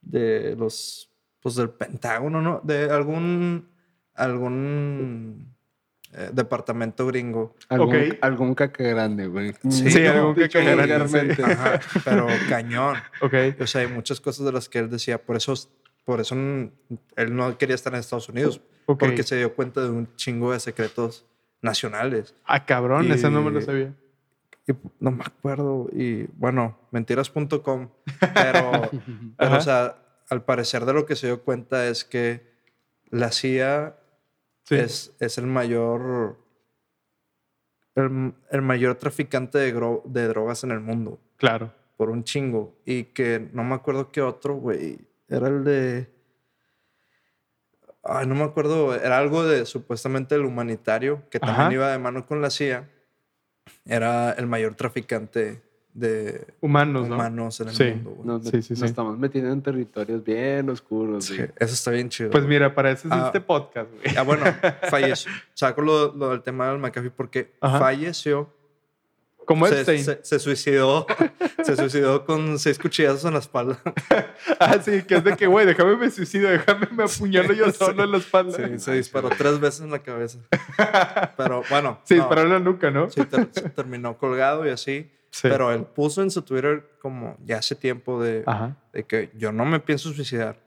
[0.00, 2.60] de los, pues del Pentágono, ¿no?
[2.64, 3.68] De algún,
[4.18, 5.54] algún
[6.12, 7.54] eh, departamento gringo.
[7.68, 8.16] Algún, Ok.
[8.22, 9.52] algún caca grande, güey.
[9.68, 11.42] Sí, Sí, no, algún que dicho cagara, vulgarmente.
[11.44, 12.96] Ajá, pero cañón.
[13.20, 13.34] Ok.
[13.60, 15.54] O sea, hay muchas cosas de las que él decía, por eso,
[16.04, 19.00] por eso él no quería estar en Estados Unidos, Ok.
[19.00, 21.26] porque se dio cuenta de un chingo de secretos
[21.60, 22.34] nacionales.
[22.46, 23.94] Ah, cabrón, ese no me lo Y- sabía.
[24.66, 27.88] Y no me acuerdo, y bueno, mentiras.com,
[28.34, 28.90] pero,
[29.38, 29.96] pero o sea,
[30.28, 32.46] al parecer de lo que se dio cuenta es que
[33.10, 33.96] la CIA
[34.68, 34.74] Sí.
[34.76, 36.36] es, es el mayor,
[37.94, 41.18] el, el mayor traficante de, gro- de drogas en el mundo.
[41.36, 41.72] Claro.
[41.96, 42.74] por un chingo.
[42.84, 44.98] Y que no me acuerdo qué otro, güey.
[45.28, 46.08] Era el de.
[48.02, 48.94] Ay, no me acuerdo.
[48.94, 51.72] Era algo de supuestamente el humanitario, que también Ajá.
[51.74, 52.88] iba de mano con la CIA.
[53.84, 55.62] Era el mayor traficante
[55.94, 57.16] de Humanos, ¿no?
[57.16, 57.84] humanos en el Sí.
[57.84, 58.26] mundo, güey.
[58.26, 58.84] Nos, Sí, sí, nos sí.
[58.84, 61.24] estamos metiendo en territorios bien oscuros.
[61.24, 61.48] Sí, güey.
[61.56, 62.30] eso está bien chido.
[62.30, 63.24] Pues mira, para eso es Ah.
[63.26, 64.16] este podcast, güey.
[64.16, 64.44] Ah, bueno,
[64.90, 65.30] falleció.
[65.54, 67.78] Saco lo, lo del tema del McAfee porque Ajá.
[67.78, 68.48] falleció.
[69.44, 71.06] Como Se, se- se suicidó.
[71.64, 73.80] se suicidó con seis cuchillazos en la espalda.
[74.60, 78.04] Ah, sí, que es de que, güey, déjame me suicido, déjame me apuñalo yo solo
[78.04, 78.56] en la espalda.
[78.56, 80.38] Sí, se disparó tres veces en la cabeza.
[81.36, 82.00] Pero bueno.
[82.04, 83.08] Sí, no, disparó en la nuca, ¿no?
[83.10, 85.10] sí, ter- se terminó colgado y así.
[85.30, 85.48] Sí.
[85.48, 88.44] Pero él puso en su Twitter como ya hace tiempo de,
[88.92, 90.58] de que yo no me pienso suicidar.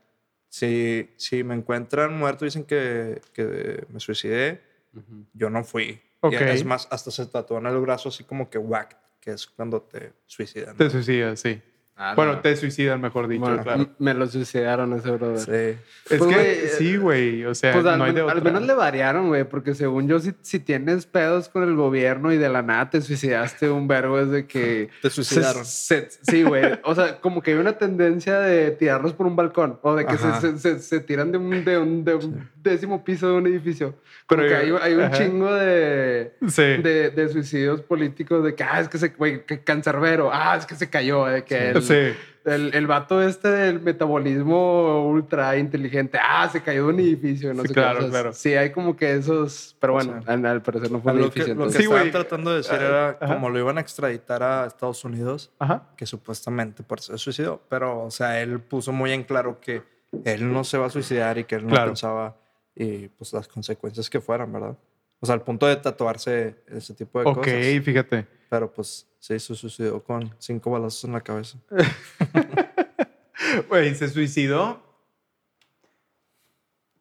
[0.49, 4.61] Si, si me encuentran muerto y dicen que, que me suicidé,
[4.93, 5.25] Ujú.
[5.33, 6.01] yo no fui.
[6.19, 6.33] Ok.
[6.33, 9.47] Y es más, hasta se tatuó en el brazo así como que whack, que es
[9.47, 10.75] cuando te suicidan.
[10.77, 11.61] Te suicidas, sí.
[12.03, 12.39] Ah, Bueno, no.
[12.39, 13.87] te suicidan, mejor dicho, Bueno, claro.
[13.99, 15.37] Me lo suicidaron ese brother.
[15.37, 15.79] Sí.
[16.15, 17.45] Es Pues, que güey, sí, güey.
[17.45, 18.51] O sea, Pues al, no hay de men- al otra.
[18.51, 22.37] menos le variaron, güey, porque según yo, si, si tienes pedos con el gobierno y
[22.37, 24.89] de la nada te suicidaste un verbo, es de que...
[25.03, 25.63] Te se- suicidaron.
[25.63, 26.79] se- sí, güey.
[26.83, 30.17] O sea, como que hay una tendencia de tirarlos por un balcón o de que
[30.17, 33.45] se, se- se- se tiran de un, de un- de un décimo piso de un
[33.45, 33.95] edificio.
[34.25, 35.11] Como Pero que hay, hay un ajá.
[35.17, 36.61] chingo de, Sí.
[36.61, 40.65] de, de suicidios políticos de que, ah, es que se, güey, que cancerbero, ah, es
[40.65, 42.17] que se cayó, de que el, Sí.
[42.45, 47.61] el, el vato este del metabolismo ultra inteligente, ah, se cayó de un edificio, no
[47.61, 48.05] Sí, sé claro, qué.
[48.05, 48.33] O sea, claro.
[48.33, 50.25] Sí, hay como que esos, pero bueno, Sí.
[50.27, 51.55] al, al parecer no fue A un Lo que, edificio.
[51.55, 53.33] lo que Sí, estaban tratando de decir Ah, era ajá.
[53.35, 55.83] como lo iban a extraditar a Estados Unidos, Ajá.
[55.95, 57.61] que supuestamente por eso se suicidó.
[57.69, 59.83] Pero, o sea, él puso muy en claro que
[60.25, 61.87] él no se va a suicidar y que él no Claro.
[61.91, 62.37] pensaba
[62.75, 64.77] y pues las consecuencias que fueran, ¿verdad?
[65.19, 67.83] O sea, al punto de tatuarse ese tipo de Ok, cosas.
[67.83, 68.25] fíjate.
[68.51, 71.57] Pero pues se hizo suicidó con cinco balazos en la cabeza.
[73.69, 74.81] Güey, se suicidó.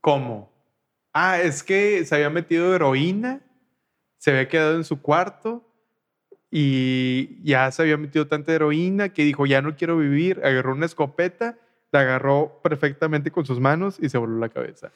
[0.01, 0.51] ¿Cómo?
[1.13, 3.41] Ah, es que se había metido heroína,
[4.17, 5.65] se había quedado en su cuarto
[6.51, 10.41] y ya se había metido tanta heroína que dijo, ya no quiero vivir.
[10.45, 11.59] Agarró una escopeta,
[11.91, 14.93] la agarró perfectamente con sus manos y se voló la cabeza.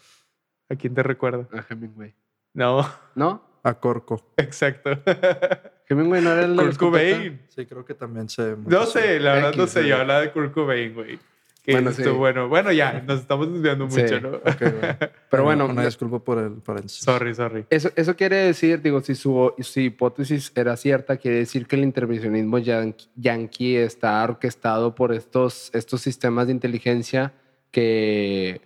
[0.69, 1.49] ¿A quién te recuerda?
[1.53, 2.15] A Hemingway.
[2.53, 3.43] No, ¿No?
[3.65, 4.33] A Corco.
[4.37, 4.91] exacto.
[5.89, 6.77] Hemingway no era el Kurt?
[6.77, 7.41] Cobain.
[7.49, 8.57] Sí, creo que también se...
[8.67, 9.81] No sé, la verdad no sé.
[9.81, 10.01] Yo güey.
[10.01, 11.19] hablaba de Kurt Cobain, güey.
[11.67, 12.03] Bueno, sí.
[12.11, 12.47] bueno.
[12.49, 14.03] Bueno, ya, nos estamos desviando Sí.
[14.03, 14.29] mucho, ¿no?
[14.37, 14.97] Ok, güey.
[15.31, 17.03] Pero bueno, Una disculpa por el paréntesis.
[17.03, 17.65] Sorry, sorry.
[17.71, 21.85] Eso, eso quiere decir, digo, si su, su hipótesis era cierta, quiere decir que el
[21.85, 27.33] intervencionismo yan- yanqui está orquestado por estos, estos sistemas de inteligencia
[27.71, 28.61] que,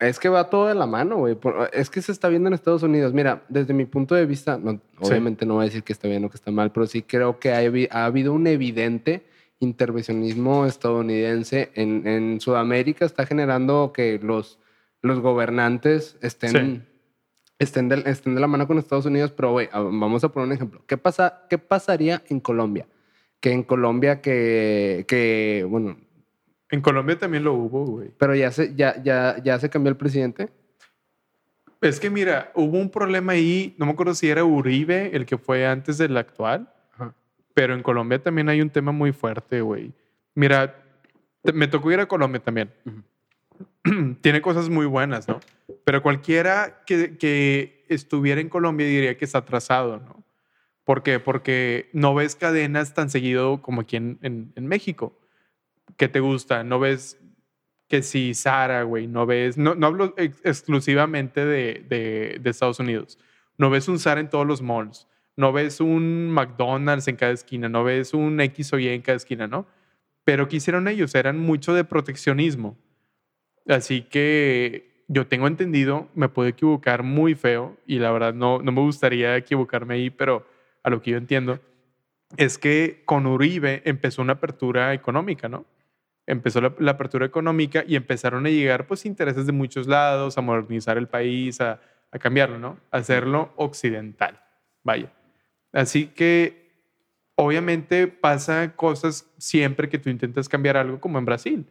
[0.00, 1.36] es que va todo de la mano, güey.
[1.72, 3.12] Es que se está viendo en Estados Unidos.
[3.12, 6.24] Mira, desde mi punto de vista, no, obviamente no voy a decir que está bien
[6.24, 9.24] o que está mal, pero sí creo que ha, habi- ha habido un evidente
[9.60, 13.04] intervencionismo estadounidense en, en Sudamérica.
[13.04, 14.58] Está generando que los,
[15.02, 16.82] los gobernantes estén Sí.
[17.58, 20.52] estén de, estén de la mano con Estados Unidos, pero güey, vamos a poner un
[20.52, 20.82] ejemplo.
[20.86, 22.86] ¿Qué, pasa, ¿Qué pasaría en Colombia?
[23.40, 25.96] Que en Colombia que, que, bueno,
[26.70, 28.10] En Colombia también lo hubo, güey.
[28.18, 30.50] pero ya se, ya, ya, ya se cambió el presidente.
[31.80, 35.38] Es que mira, hubo un problema ahí, no me acuerdo si era Uribe, el que
[35.38, 37.14] fue antes del actual, Ajá.
[37.54, 39.92] pero en Colombia también hay un tema muy fuerte, güey.
[40.34, 40.74] Mira,
[41.42, 42.70] te- me tocó ir a Colombia también.
[44.20, 45.40] Tiene cosas muy buenas, ¿no?
[45.84, 50.24] Pero cualquiera que, que estuviera en Colombia diría que está atrasado, ¿no?
[50.84, 51.20] ¿Por qué?
[51.20, 55.17] Porque no ves cadenas tan seguido como aquí en, en- en México.
[55.96, 56.64] ¿Qué te gusta?
[56.64, 57.18] No ves
[57.88, 62.78] que si Sara, güey, no ves, no, no hablo ex- exclusivamente de, de- de Estados
[62.80, 63.18] Unidos.
[63.56, 65.06] No ves un Sara en todos los malls.
[65.36, 67.68] No ves un McDonald's en cada esquina.
[67.68, 69.66] No ves un X o Y en cada esquina, ¿no?
[70.24, 71.14] Pero ¿qué hicieron ellos?
[71.14, 72.76] Eran mucho de proteccionismo.
[73.66, 78.72] Así que yo tengo entendido, me puedo equivocar muy feo y la verdad no, no
[78.72, 80.46] me gustaría equivocarme ahí, pero
[80.82, 81.60] a lo que yo entiendo
[82.36, 85.64] es que con Uribe empezó una apertura económica, ¿no?
[86.28, 90.42] Empezó la, la apertura económica y empezaron a llegar pues intereses de muchos lados, a
[90.42, 91.80] modernizar el país, a,
[92.12, 92.78] a cambiarlo, ¿no?
[92.90, 94.38] A hacerlo occidental,
[94.84, 95.10] vaya.
[95.72, 96.68] Así que
[97.34, 101.66] obviamente pasa cosas siempre que tú intentas cambiar algo como en Brasil.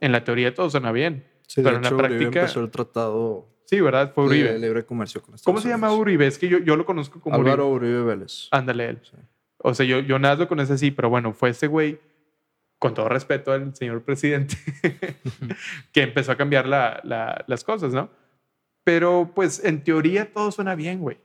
[0.00, 2.40] En la teoría todo suena bien, Sí, pero de en la hecho, Uribe práctica...
[2.40, 4.12] empezó el tratado Sí, ¿verdad?
[4.14, 4.52] Fue Uribe.
[4.54, 5.92] de libre comercio con Estados ¿Cómo se llama.
[5.92, 6.26] Uribe?
[6.26, 7.96] Es que yo, yo lo conozco como Álvaro Uribe.
[7.98, 8.48] Uribe Vélez.
[8.50, 8.98] Ándale él.
[9.02, 9.16] Sí.
[9.58, 11.98] O sea, yo, yo nada lo conozco así, pero bueno, fue ese güey,
[12.78, 14.56] con todo respeto al señor presidente,
[15.92, 18.10] que empezó a cambiar la- la- las cosas, ¿no?
[18.84, 21.18] Pero pues en teoría todo suena bien, güey.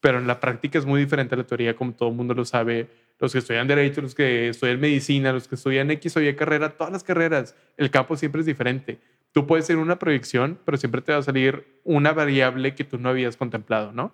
[0.00, 2.44] Pero en la práctica es muy diferente a la teoría, como todo el mundo lo
[2.44, 2.88] sabe.
[3.18, 6.70] Los que estudian Derecho, los que estudian Medicina, los que estudian X o Y carrera,
[6.70, 8.98] todas las carreras, el campo siempre es diferente.
[9.32, 12.98] Tú puedes hacer una proyección, pero siempre te va a salir una variable que tú
[12.98, 14.12] no habías contemplado, ¿no?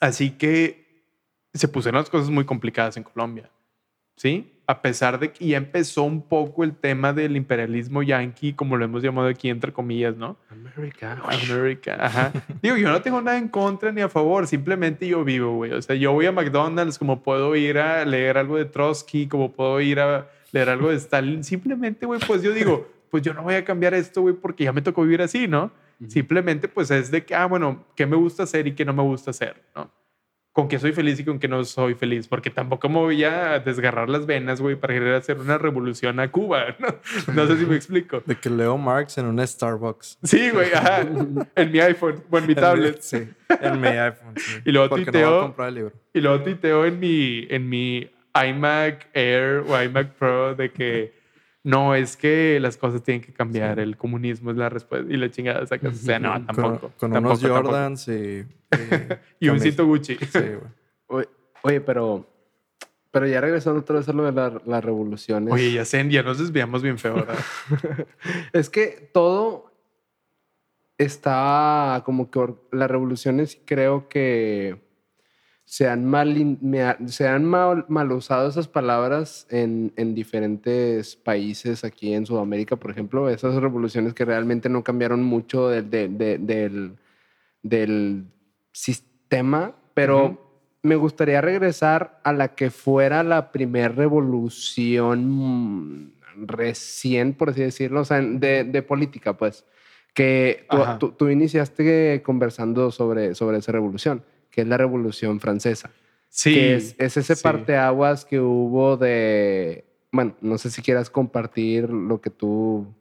[0.00, 1.02] Así que
[1.54, 3.50] se pusieron las cosas muy complicadas en Colombia.
[4.16, 4.57] ¿sí?
[4.70, 8.84] A pesar de que ya empezó un poco el tema del imperialismo yanqui, como lo
[8.84, 10.36] hemos llamado aquí entre comillas, ¿no?
[10.50, 11.18] América.
[11.24, 12.32] América, ajá.
[12.62, 15.72] Digo, yo no tengo nada en contra ni a favor, simplemente yo vivo, güey.
[15.72, 19.52] O sea, yo voy a McDonald's como puedo ir a leer algo de Trotsky, como
[19.52, 21.44] puedo ir a leer algo de Stalin.
[21.44, 24.72] Simplemente, güey, pues yo digo, pues yo no voy a cambiar esto, güey, porque ya
[24.74, 25.72] me tocó vivir así, ¿no?
[26.08, 29.02] Simplemente, pues es de que, ah, bueno, ¿qué me gusta hacer y qué no me
[29.02, 29.90] gusta hacer, ¿no?
[30.52, 33.60] Con qué soy feliz y con qué no soy feliz, porque tampoco me voy a
[33.60, 36.88] desgarrar las venas, güey, para querer hacer una revolución a Cuba, ¿no?
[37.32, 38.22] No sé si me explico.
[38.26, 40.18] De que leo Marx en un Starbucks.
[40.24, 41.02] Sí, güey, ajá.
[41.54, 43.00] En mi iPhone o en mi tablet.
[43.02, 43.28] Sí,
[43.60, 44.34] en mi iPhone.
[44.36, 44.58] Sí.
[44.64, 45.92] Y luego Porque no tuiteo- voy a comprar el libro.
[46.12, 51.17] Y luego tuiteo en mi, en mi iMac Air o iMac Pro de que
[51.68, 55.12] no, es que las cosas tienen que cambiar, el comunismo es la respuesta.
[55.12, 55.94] Y la chingada sacas.
[55.94, 56.78] O sea, no, tampoco.
[56.80, 57.62] Con, con tampoco, unos tampoco.
[57.68, 58.12] Jordans y...
[58.12, 58.46] Y,
[59.46, 60.16] Y un cinto Gucci.
[60.16, 60.60] Sí, güey.
[61.08, 61.28] Oye,
[61.62, 62.26] oye, pero,
[63.10, 65.52] pero ya regresando otra vez a lo de la- las revoluciones.
[65.52, 67.36] Oye, ya sé, ya nos desviamos bien feo, ¿verdad?
[68.52, 69.72] Es que todo
[70.96, 74.87] está como que las revoluciones creo que
[75.70, 76.34] se han mal,
[77.08, 82.90] se han mal, mal usado esas palabras en, en diferentes países aquí en Sudamérica, por
[82.90, 86.96] ejemplo, esas revoluciones que realmente no cambiaron mucho del, de- de- del,
[87.62, 88.24] del
[88.72, 90.38] sistema, pero
[90.82, 96.14] me gustaría regresar a la que fuera la primer revolución
[96.46, 99.66] recién, por así decirlo, o sea, de, de política, pues,
[100.14, 104.22] que tú, tú- tú iniciaste conversando sobre, sobre esa revolución,
[104.58, 105.92] que es la revolución francesa,
[106.30, 106.52] Sí.
[106.52, 107.42] que es, es ese sí.
[107.44, 112.92] parteaguas que hubo de, bueno, no sé si quieras compartir lo que tú...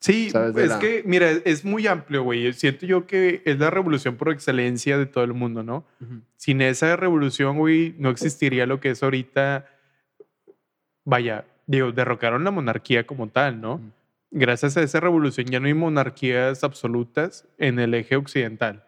[0.00, 0.54] Sí, ¿sabes?
[0.54, 2.52] De es la- que, mira, es muy amplio, güey.
[2.52, 5.84] Siento yo que es la revolución por excelencia de todo el mundo, ¿no?
[6.36, 9.66] Sin esa revolución, güey, no existiría lo que es ahorita.
[11.04, 13.80] Vaya, digo, derrocaron la monarquía como tal, ¿no?
[14.32, 18.84] Gracias a esa revolución ya no hay monarquías absolutas en el eje occidental.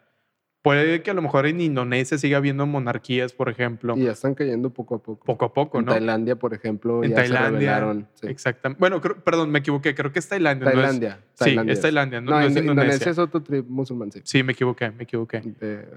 [0.63, 4.35] Puede que a lo mejor en Indonesia siga habiendo monarquías, por ejemplo, Y ya están
[4.35, 5.23] cayendo poco a poco.
[5.23, 5.93] poco a poco, en ¿no?
[5.93, 8.07] Tailandia, por ejemplo, En ya se Tailandia, rebelaron.
[8.15, 8.27] sí.
[8.27, 8.79] Exactamente.
[8.79, 9.95] Bueno, creo- perdón, me equivoqué.
[9.95, 10.65] Creo que es Tailandia.
[10.65, 11.19] no es- Tailandia.
[11.35, 12.83] sí, Tailandia es Tailandia, no, No, no es Ind- Indonesia.
[12.83, 14.19] Indonesia es otro tribu musulmán, sí.
[14.25, 15.39] Sí, me equivoqué, me equivoqué.
[15.41, 15.87] De.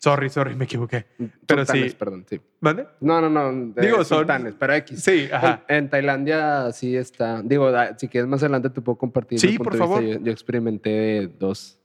[0.00, 1.06] Sorry, sorry, me equivoqué.
[1.46, 1.96] pero Sultanes, sí.
[1.98, 2.40] perdón, sí.
[2.60, 2.86] ¿Vale?
[3.00, 3.72] No, no, no.
[3.80, 5.02] Digo, son- sultanes, pero X.
[5.02, 5.62] Sí, ajá.
[5.68, 7.40] En, en Tailandia sí está.
[7.42, 9.40] Digo, si quieres más adelante te puedo compartir.
[9.40, 10.02] Sí, por favor.
[10.02, 11.78] Yo, yo experimenté dos.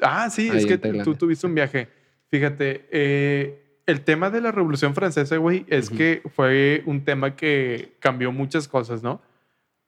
[0.00, 1.88] Ah, sí, Ahí es que tú tuviste un viaje.
[2.28, 7.96] Fíjate, eh, el tema de la Revolución Francesa, güey, es que fue un tema que
[8.00, 9.22] cambió muchas cosas, ¿no?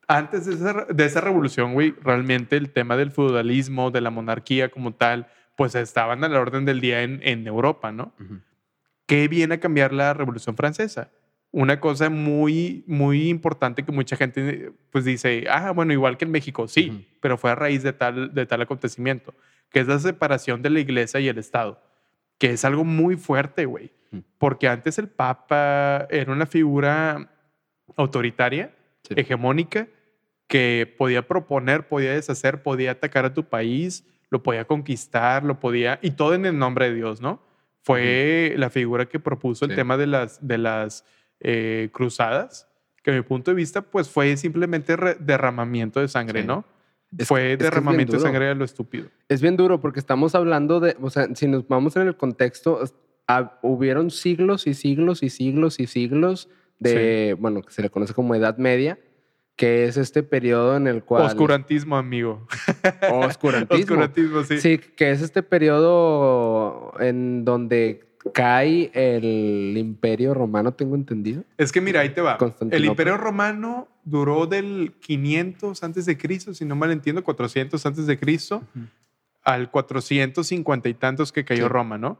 [0.06, 4.70] Antes de esa, de esa revolución, güey, realmente el tema del feudalismo, de la monarquía
[4.70, 5.26] como tal,
[5.56, 8.14] pues estaban a la orden del día en, en Europa, ¿no?
[9.06, 11.10] ¿Qué viene a cambiar la Revolución Francesa?
[11.50, 16.30] Una cosa muy, muy importante que mucha gente pues dice, ah, bueno, igual que en
[16.30, 19.34] México, sí, pero fue a raíz de tal, de tal acontecimiento,
[19.70, 21.80] que es la separación de la iglesia y el Estado,
[22.38, 24.22] que es algo muy fuerte, güey, Ujú.
[24.38, 27.30] porque antes el Papa era una figura
[27.96, 29.14] autoritaria, Sí.
[29.16, 29.88] hegemónica,
[30.48, 35.98] que podía proponer, podía deshacer, podía atacar a tu país, lo podía conquistar, lo podía,
[36.02, 37.40] y todo en el nombre de Dios, ¿no?
[37.82, 39.76] Fue la figura que propuso el Sí.
[39.76, 41.04] tema de las, de las
[41.40, 42.66] eh, cruzadas,
[43.02, 46.42] que a mi punto de vista, pues fue simplemente derramamiento de sangre.
[46.44, 46.64] ¿no?
[47.16, 49.08] Es- fue es derramamiento de sangre a lo estúpido.
[49.28, 52.80] Es bien duro porque estamos hablando de, o sea, si nos vamos en el contexto,
[53.26, 56.48] ah, hubieron siglos y siglos y siglos y siglos
[56.78, 58.98] de, bueno, que se le conoce como Edad Media,
[59.56, 61.24] que es este periodo en el cual...
[61.24, 62.46] Oscurantismo, amigo.
[63.10, 63.80] Oscurantismo.
[63.80, 64.58] Oscurantismo, sí.
[64.60, 71.44] Sí, que es este periodo en donde cae el imperio romano, tengo entendido.
[71.56, 72.38] Es que mira, ahí te va.
[72.70, 72.84] El.
[72.84, 78.18] Imperio Romano duró del 500 antes de Cristo, si no mal entiendo, 400 antes de
[78.18, 78.62] Cristo,
[79.42, 81.68] al 450 y tantos que cayó Sí.
[81.68, 82.18] Roma, ¿no?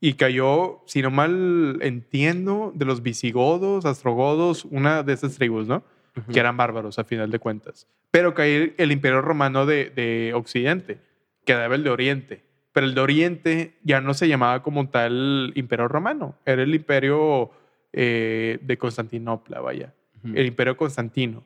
[0.00, 5.82] Y cayó, si no mal entiendo, de los visigodos, astrogodos, una de esas tribus, ¿no?
[6.32, 7.86] Que eran bárbaros a final de cuentas.
[8.10, 10.98] Pero cayó el Imperio Romano de, de Occidente,
[11.44, 12.42] quedaba el de Oriente.
[12.72, 17.50] Pero el de Oriente ya no se llamaba como tal Imperio Romano, era el Imperio
[17.92, 19.94] eh, de Constantinopla, vaya,
[20.34, 21.44] el Imperio Constantino.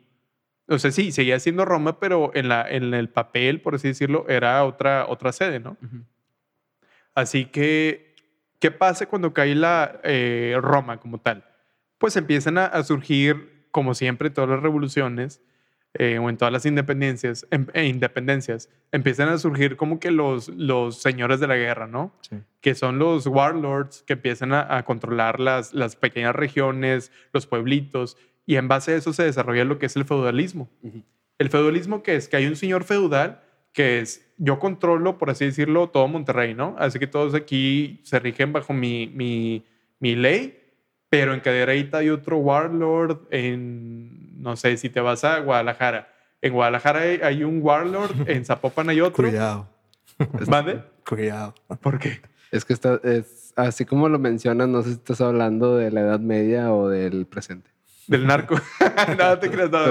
[0.69, 4.25] O sea, sí, seguía siendo Roma, pero en, la, en el papel, por así decirlo,
[4.29, 5.77] era otra, otra sede, ¿no?
[7.15, 8.15] Así que,
[8.61, 11.45] ¿qué pasa cuando cae la eh, Roma como tal?
[11.99, 15.43] Pues empiezan a, a surgir, como siempre, todas las revoluciones
[15.95, 20.49] eh, o en todas las independencias, em- e independencias, empiezan a surgir como que los,
[20.51, 22.15] los señores de la guerra, ¿no?
[22.21, 22.37] Sí.
[22.61, 28.17] Que son los warlords que empiezan a, a controlar las, las pequeñas regiones, los pueblitos.
[28.51, 30.69] Y en base a eso se desarrolla lo que es el feudalismo.
[30.83, 31.05] Ujú.
[31.39, 35.45] El feudalismo que es que hay un señor feudal que es yo controlo, por así
[35.45, 36.75] decirlo, todo Monterrey, ¿no?
[36.77, 39.65] Así que todos aquí se rigen bajo mi, mi,
[40.01, 40.59] mi ley,
[41.09, 46.13] pero en Cadereyta hay otro warlord, en, no sé, si te vas a Guadalajara.
[46.43, 49.29] En Guadalajara hay, hay un warlord, en Zapopan hay otro.
[49.29, 49.69] Cuidado,
[50.49, 50.83] ¿Mande?
[51.09, 51.55] cuidado.
[51.81, 52.21] ¿Por qué?
[52.51, 56.01] Es que está, es, así como lo mencionas, no sé si estás hablando de la
[56.01, 57.71] Edad Media o del presente.
[58.11, 58.57] Del narco.
[59.17, 59.71] Nada te creas.
[59.71, 59.87] nada.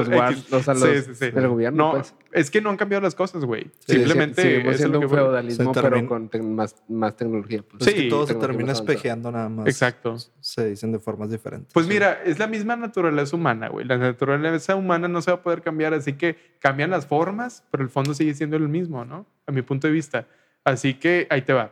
[0.52, 1.32] Los sea, Sí, sí, sí.
[1.32, 2.14] del gobierno, No, pues.
[2.34, 3.72] es que no han cambiado las cosas, güey.
[3.88, 7.64] Sí, Simplemente es siendo lo que un feudalismo, pero con tec- más, más tecnología.
[7.64, 7.84] pues.
[7.86, 9.68] Sí, es que todo se termina espejeando nada más.
[9.68, 10.18] Exacto.
[10.42, 11.74] Se dicen de formas diferentes.
[11.74, 11.94] Pues Sí.
[11.94, 13.86] mira, es la misma naturaleza humana, güey.
[13.86, 17.84] La naturaleza humana no se va a poder cambiar, así que cambian las formas, pero
[17.84, 19.26] el fondo sigue siendo el mismo, ¿no?
[19.48, 20.28] A mi punto de vista.
[20.66, 21.72] Así que ahí te va.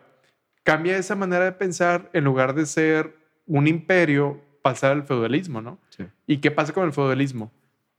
[0.64, 3.16] Cambia esa manera de pensar en lugar de ser
[3.46, 5.78] un imperio, pasar al feudalismo, ¿no?
[5.98, 6.04] Sí.
[6.28, 7.52] ¿Y qué pasa con el feudalismo?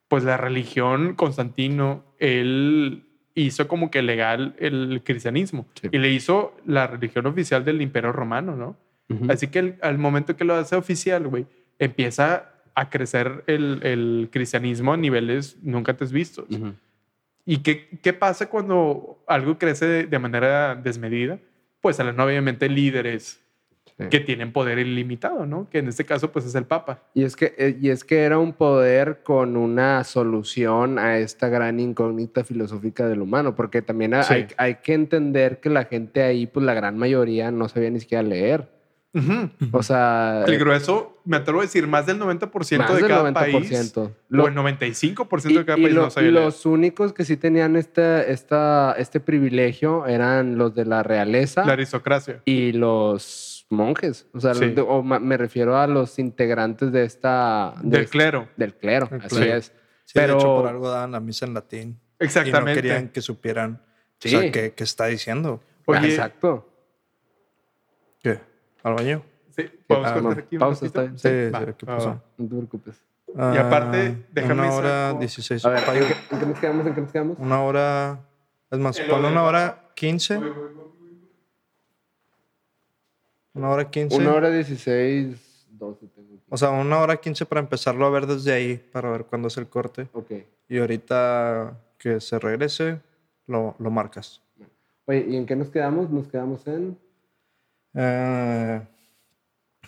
[0.08, 3.04] Pues la religión, Constantino, él
[3.34, 5.88] hizo como que legal el cristianismo Sí.
[5.92, 8.76] y le hizo la religión oficial del imperio romano, ¿no?
[9.30, 11.46] Así que el- al momento que lo hace oficial, güey,
[11.78, 16.44] empieza a crecer el, el cristianismo a niveles nunca antes vistos.
[16.50, 16.74] Ujú.
[17.46, 21.38] ¿Y qué, qué pasa cuando algo crece de, de manera desmedida?
[21.80, 23.40] Pues salen obviamente líderes
[23.98, 24.06] Sí.
[24.10, 25.68] que tienen poder ilimitado, ¿no?
[25.70, 27.02] Que en este caso pues es el Papa.
[27.14, 31.48] Y es, que, eh, y es que era un poder con una solución a esta
[31.48, 34.32] gran incógnita filosófica del humano, porque también Sí.
[34.34, 37.98] hay, hay que entender que la gente ahí, pues la gran mayoría no sabía ni
[37.98, 38.68] siquiera leer.
[39.72, 43.22] O sea, El grueso, me atrevo a decir, más del 90% más de del cada
[43.32, 43.34] 90%.
[44.04, 46.44] país, Lo- o el 95% y, de cada y país lo- no sabía y leer.
[46.44, 51.72] los únicos que sí tenían este, esta, este privilegio eran los de la realeza La
[51.72, 52.42] aristocracia.
[52.44, 54.27] y los monjes.
[54.32, 54.66] O sea, Sí.
[54.66, 57.74] los de- o ma- me refiero a los integrantes de esta...
[57.82, 58.49] de Del este- clero.
[58.57, 59.57] Del clero, El así clero.
[59.57, 59.66] es.
[60.05, 62.01] Sí, pero- de hecho, por algo daban la misa en latín.
[62.20, 62.70] Y Exactamente.
[62.70, 63.82] no querían que supieran
[64.19, 64.35] Sí.
[64.35, 65.61] o sea, qué, qué está diciendo.
[65.86, 66.69] Oye, Exacto.
[68.23, 68.40] ¿Qué?
[68.82, 69.23] ¿Al baño?
[69.51, 71.19] sí, ¿podemos Ah, no, aquí un pausa, está bien.
[71.19, 72.09] Sí, Va, ¿qué pasó?
[72.09, 72.23] va.
[72.36, 73.03] No te preocupes.
[73.28, 75.65] Y aparte, Ah, déjame Una hora 16.
[75.65, 76.86] A ver, ¿en qué, en qué nos quedamos?
[76.86, 77.36] ¿En qué nos quedamos?
[77.39, 78.20] Una hora.
[78.70, 80.40] Es más, ponle una hora 15.
[83.59, 84.16] Una hora 15.
[84.16, 86.35] Una hora 16, 12 tengo.
[86.35, 86.44] aquí.
[86.48, 89.56] O sea, una hora 15 para empezarlo a ver desde ahí, para ver cuándo es
[89.56, 90.09] el corte.
[90.12, 90.30] Ok.
[90.68, 93.01] Y ahorita que se regrese,
[93.48, 94.40] lo, lo marcas.
[95.06, 96.09] Oye, ¿y en qué nos quedamos?
[96.10, 96.97] Nos quedamos en...
[97.94, 98.80] Eh,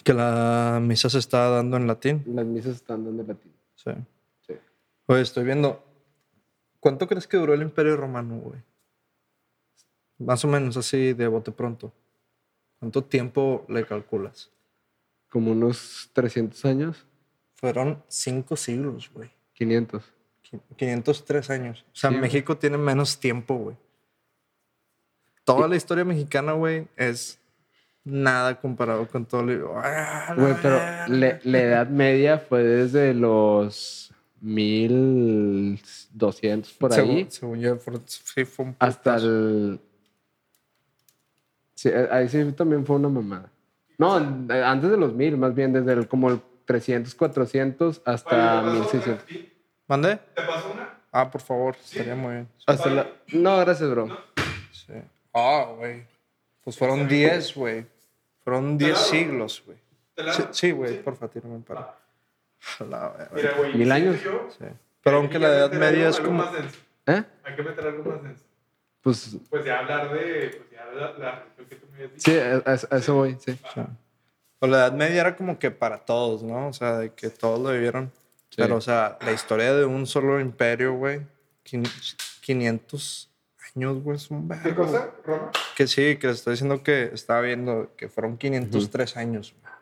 [0.02, 2.24] que la misa se está dando en latín.
[2.26, 3.52] Las misas están dando latín.
[3.76, 3.90] Sí.
[4.46, 4.54] Sí.
[5.06, 5.84] Oye, estoy viendo.
[6.80, 8.60] ¿Cuánto crees que duró el Imperio Romano, güey?
[10.18, 11.92] Más o menos así de bote pronto.
[12.80, 14.50] ¿Cuánto tiempo le calculas?
[15.28, 17.06] Como unos 300 años.
[17.54, 19.30] Fueron cinco siglos, güey.
[19.52, 20.02] 500.
[20.50, 21.84] Qui- 503 años.
[21.92, 22.22] O sea, Sí, güey.
[22.22, 23.76] México tiene menos tiempo, güey.
[25.44, 27.38] Toda la historia mexicana, güey, es
[28.04, 29.72] nada comparado con todo lo...
[29.78, 30.78] ¡Ah, Güey, pero
[31.08, 38.44] le- la Edad Media fue desde los 1200 por Según- ahí Según, yo, fue, sí,
[38.44, 39.80] fue un hasta el...
[41.80, 43.50] Sí, eh, ahí sí también fue una mamada.
[43.96, 49.24] No, antes de los 1000, más bien desde el, como el 300, 400 hasta 1600.
[49.86, 50.16] ¿Mande?
[50.16, 50.90] ¿Te paso una?
[51.10, 52.48] Ah, por favor, estaría muy bien.
[52.66, 53.06] Hasta la...
[53.28, 54.08] No, gracias, bro.
[54.70, 54.92] Sí.
[55.32, 56.04] Ah, güey.
[56.62, 57.86] Pues fueron 10, güey.
[58.44, 59.78] Fueron 10 siglos, güey.
[60.14, 60.52] ¿Te la Sí, hago?
[60.52, 61.94] Sí, güey, porfa, tírame un paro.
[63.30, 63.74] Güey.
[63.78, 64.18] ¿Mil años?
[64.58, 64.66] Sí.
[65.02, 66.44] Pero aunque la que Edad Media es algo como...
[66.44, 66.78] más denso.
[67.06, 67.24] ¿Eh?
[67.42, 68.49] Hay que meter algo más denso.
[69.02, 70.48] Pues Pues ya hablar de.
[70.58, 72.30] Pues ya la, la religión que tú me habías dicho.
[72.30, 73.52] sí, a, a- eso voy, sí.
[73.74, 73.80] Sí.
[74.58, 76.68] Pues la Edad Media era como que para todos, ¿no?
[76.68, 78.12] O sea, de que todos lo vivieron.
[78.50, 78.56] Sí.
[78.58, 81.20] Pero, o sea, la historia de un solo imperio, güey.
[81.64, 81.88] quin-
[82.42, 83.30] 500
[83.74, 84.84] años, güey, es un ¿Qué vergo.
[84.84, 85.50] cosa, Roma?
[85.76, 89.54] Que sí, que les estoy diciendo que estaba viendo que fueron 503 años.
[89.60, 89.72] güey.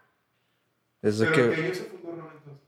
[1.01, 1.43] Desde ¿Pero que...
[1.43, 2.63] en qué año se fundó Roma entonces?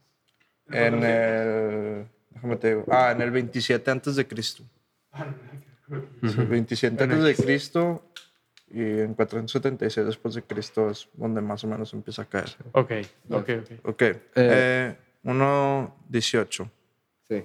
[0.69, 2.07] En cuántos el.
[2.31, 2.85] Déjame te digo.
[2.91, 4.65] Ah, en el 27 antes de Cristo.
[5.13, 5.50] Ah, no.
[6.23, 8.03] Sí, 27 antes de Cristo
[8.69, 12.49] y en 476 después de Cristo es donde más o menos empieza a caer.
[12.73, 12.93] Ok,
[13.31, 13.49] ok,
[13.83, 13.89] ok.
[13.89, 14.03] Ok.
[14.37, 16.71] Eh, 1.18.
[17.29, 17.45] Sí.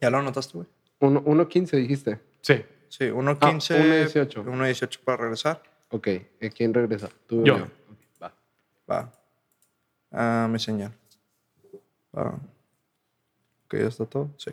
[0.00, 0.68] ¿Ya lo anotaste, güey?
[1.00, 2.20] Uno- 1.15 dijiste.
[2.40, 2.64] Sí.
[2.88, 3.76] Sí, 1.15.
[4.08, 4.44] 1.18.
[4.44, 5.62] 1.18 para regresar.
[5.90, 7.08] Ok, ¿eh, ¿quién regresa?
[7.26, 7.54] ¿Tú o Yo.
[7.56, 8.34] Ok, va.
[8.90, 9.12] Va.
[10.10, 10.92] Ah, mi señal.
[12.16, 12.30] Va.
[13.66, 14.30] Ok, ya está todo.
[14.38, 14.50] Sí.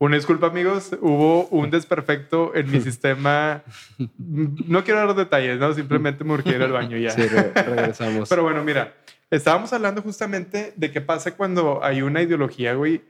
[0.00, 0.96] Una disculpa, amigos.
[1.00, 3.62] Hubo un desperfecto en mi sistema.
[4.18, 5.72] No quiero dar detalles, ¿no?
[5.74, 7.10] Simplemente me urgí ir al baño y ya.
[7.10, 8.28] Sí, re- regresamos.
[8.28, 8.94] Pero bueno, mira,
[9.30, 13.02] estábamos hablando justamente de qué pasa cuando hay una ideología, güey,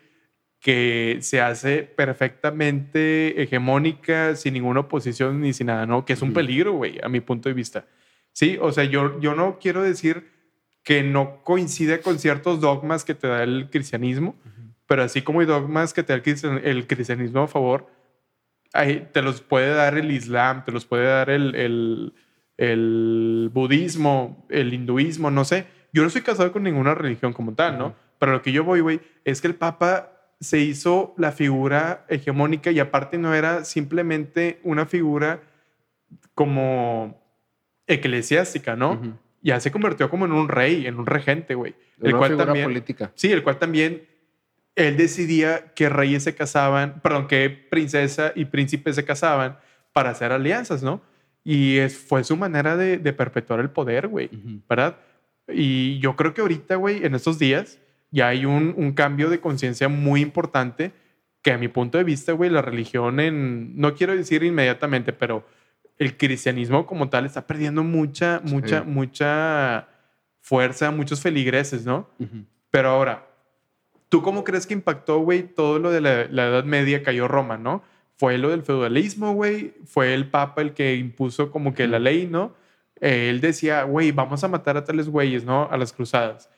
[0.59, 6.05] que se hace perfectamente hegemónica, sin ninguna oposición ni sin nada, ¿no?
[6.05, 7.87] Que es un peligro, güey, a mi punto de vista.
[8.33, 10.29] Sí, o sea, yo, yo no quiero decir
[10.83, 14.35] que no coincide con ciertos dogmas que te da el cristianismo,
[14.91, 16.21] pero así como hay dogmas que te da
[16.65, 17.87] el, cristianismo a favor,
[18.73, 22.13] te los puede dar el islam, te los puede dar el, el,
[22.57, 25.67] el budismo, el hinduismo, no sé.
[25.93, 27.95] Yo no estoy casado con ninguna religión como tal, ¿no?
[28.19, 30.11] Pero lo que yo voy, güey, es que el Papa
[30.41, 35.41] se hizo la figura hegemónica y aparte no era simplemente una figura
[36.35, 37.23] como
[37.87, 39.21] eclesiástica, ¿no?
[39.41, 41.77] Ya se convirtió como en un rey, en un regente, güey.
[42.03, 43.13] El cual también política.
[43.15, 44.10] Sí, el cual también
[44.77, 49.59] él decidía qué reyes se casaban, perdón, qué princesa y príncipe se casaban
[49.93, 51.03] para hacer alianzas, ¿no?
[51.43, 54.31] Y es, fue su manera de, perpetuar el poder, güey,
[54.69, 54.97] ¿verdad?
[55.49, 57.79] Y yo creo que ahorita, güey, en estos días,
[58.11, 60.93] ya hay un, un cambio de conciencia muy importante
[61.43, 65.47] que a mi punto de vista, güey, la religión en, no quiero decir inmediatamente, pero
[65.99, 69.89] el cristianismo como tal está perdiendo mucha, mucha, mucha
[70.41, 72.11] fuerza, muchos feligreses, ¿no?
[72.71, 73.30] Pero ahora,
[74.11, 77.83] ¿tú cómo crees que impactó, güey, todo lo de la, Edad Media cayó Roma, ¿no?
[78.19, 82.27] Fue lo del feudalismo, güey, fue el Papa el que impuso como que la ley,
[82.27, 82.55] ¿no?
[83.01, 85.67] él decía, güey, vamos a matar a tales güeyes, ¿no?
[85.71, 86.51] A las cruzadas.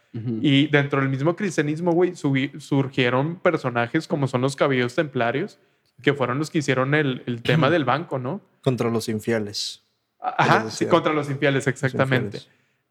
[0.43, 5.61] Y dentro del mismo cristianismo, güey, surgieron personajes como son los caballeros templarios,
[6.03, 8.41] que fueron los que hicieron el, el tema del banco, ¿no?
[8.61, 9.85] Contra los infieles.
[10.21, 12.41] Ajá, sí, contra los infieles, exactamente.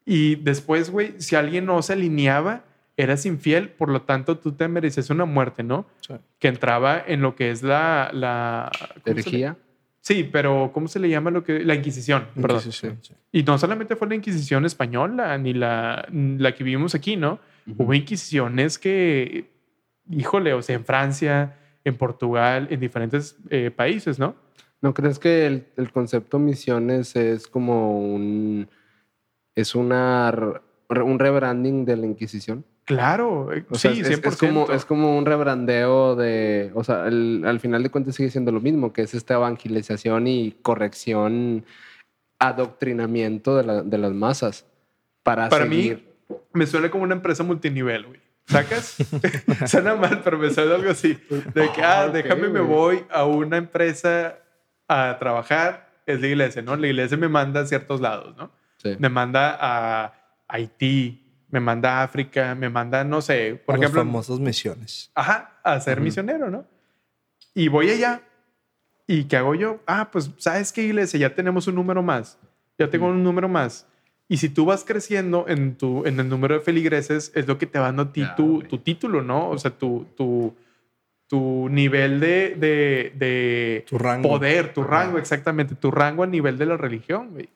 [0.06, 2.64] Y después, güey, si alguien no se alineaba,
[2.98, 5.86] eras infiel, por lo tanto tú te mereces una muerte, ¿no?
[6.40, 8.10] Que entraba en lo que es la...
[8.14, 8.72] la
[9.06, 9.58] ¿Herejía?
[10.02, 12.28] Sí, pero ¿cómo se le llama lo que la Inquisición?
[12.40, 12.62] Perdón.
[13.32, 17.40] Y no solamente fue la Inquisición española ni la, la que vivimos aquí, ¿no?
[17.78, 19.52] Hubo Inquisiciones que,
[20.10, 24.36] híjole, o sea, en Francia, en Portugal, en diferentes eh, países, ¿no?
[24.82, 28.68] ¿No crees que el, el, concepto misiones es como un
[29.54, 30.34] es una
[30.90, 32.66] un rebranding de la Inquisición?
[32.96, 34.28] Claro, eh, sí, es, 100%.
[34.28, 38.52] Es como, es como un rebrandeo de, o sea, al final de cuentas sigue siendo
[38.52, 41.66] lo mismo, que es esta evangelización y corrección,
[42.40, 44.66] adoctrinamiento de, la, de las masas
[45.24, 45.96] para, para mí
[46.54, 48.20] me suena como una empresa multinivel, güey.
[48.46, 48.98] ¿Sacas?
[49.68, 51.20] suena mal, pero me suena algo así.
[51.54, 54.40] De que, ah, déjame, me voy a una empresa
[54.88, 56.76] a trabajar, es la iglesia, ¿no?
[56.76, 58.52] La iglesia me manda a ciertos lados, ¿no?
[58.98, 60.14] Me manda a
[60.48, 61.21] Haití,
[61.52, 64.00] me manda a África, me manda, no sé, por ejemplo.
[64.00, 65.12] Las famosas misiones.
[65.14, 66.66] Ajá, a ser misionero, ¿no?
[67.54, 68.22] Y voy allá.
[69.08, 69.82] ¿Y qué hago yo?
[69.86, 71.20] Ah, pues, ¿sabes qué, iglesia?
[71.20, 72.40] Ya tenemos un número más.
[72.78, 73.86] Ya tengo un número más.
[74.30, 77.66] Y si tú vas creciendo en, tu, en el número de feligreses, es lo que
[77.66, 79.50] te va dando a ti tu, tu, título, ¿no?
[79.50, 80.56] O sea, tu, tu,
[81.28, 84.30] tu nivel de, de, de tu rango.
[84.30, 87.50] poder, tu rango, exactamente, tu rango a nivel de la religión, güey.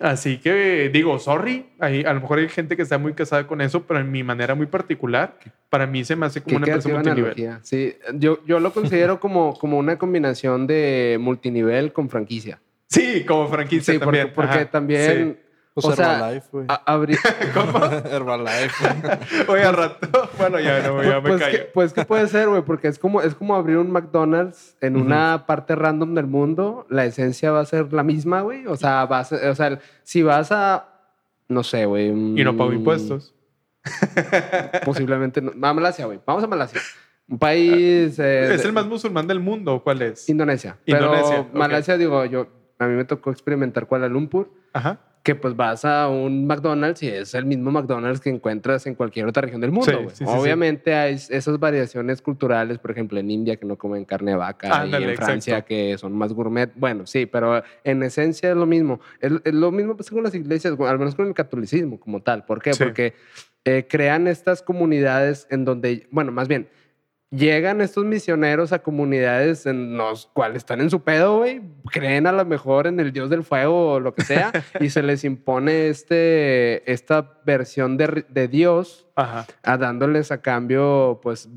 [0.00, 3.60] Así que digo, sorry, hay, a lo mejor hay gente que está muy casada con
[3.60, 5.36] eso, pero en mi manera muy particular,
[5.68, 7.58] para mí se me hace como una persona multinivel.
[7.62, 12.60] Sí, yo, yo lo considero como, como una combinación de multinivel con franquicia.
[12.86, 14.32] Sí, como franquicia sí, también.
[14.34, 15.38] Porque, porque también
[15.74, 16.66] pues o Herbalife, güey.
[17.54, 17.84] ¿Cómo?
[18.10, 18.86] Herbalife.
[19.48, 20.28] Oye, al rato.
[20.36, 21.58] Bueno, ya, no, ya me pues callo.
[21.58, 24.96] Que, pues que puede ser, güey, porque es como, es como abrir un McDonald's en
[24.96, 26.86] una parte random del mundo.
[26.90, 28.66] La esencia va a ser la misma, güey.
[28.66, 30.88] O sea, va a ser, o sea, si vas a.
[31.48, 32.08] No sé, güey.
[32.08, 33.34] Y no pago impuestos.
[34.84, 35.52] Posiblemente no.
[35.66, 36.20] A Malasia, güey.
[36.26, 36.80] Vamos a Malasia.
[37.28, 38.18] Un país.
[38.18, 39.80] Eh, ¿Es el más musulmán del mundo?
[39.84, 40.28] ¿Cuál es?
[40.28, 40.78] Indonesia.
[40.84, 41.46] Indonesia.
[41.46, 42.48] Pero Malasia, digo, yo.
[42.80, 44.50] A mí me tocó experimentar Kuala Lumpur.
[44.72, 48.94] Ajá que pues vas a un McDonald's y es el mismo McDonald's que encuentras en
[48.94, 50.08] cualquier otra región del mundo.
[50.24, 54.86] Obviamente hay esas variaciones culturales, por ejemplo, en India que no comen carne de vaca
[54.86, 56.72] y en Francia que son más gourmet.
[56.74, 59.00] Bueno, sí, pero en esencia es lo mismo.
[59.20, 62.46] Es, lo mismo pasa con las iglesias, al menos con el catolicismo como tal.
[62.46, 62.72] ¿Por qué?
[62.78, 63.14] Porque
[63.66, 66.68] eh, crean estas comunidades en donde, bueno, más bien,
[67.30, 72.32] llegan estos misioneros a comunidades en los cuales están en su pedo, güey, creen a
[72.32, 75.88] lo mejor en el dios del fuego o lo que sea, y se les impone
[75.88, 81.48] este, esta versión de, de Dios, a dándoles a cambio, pues,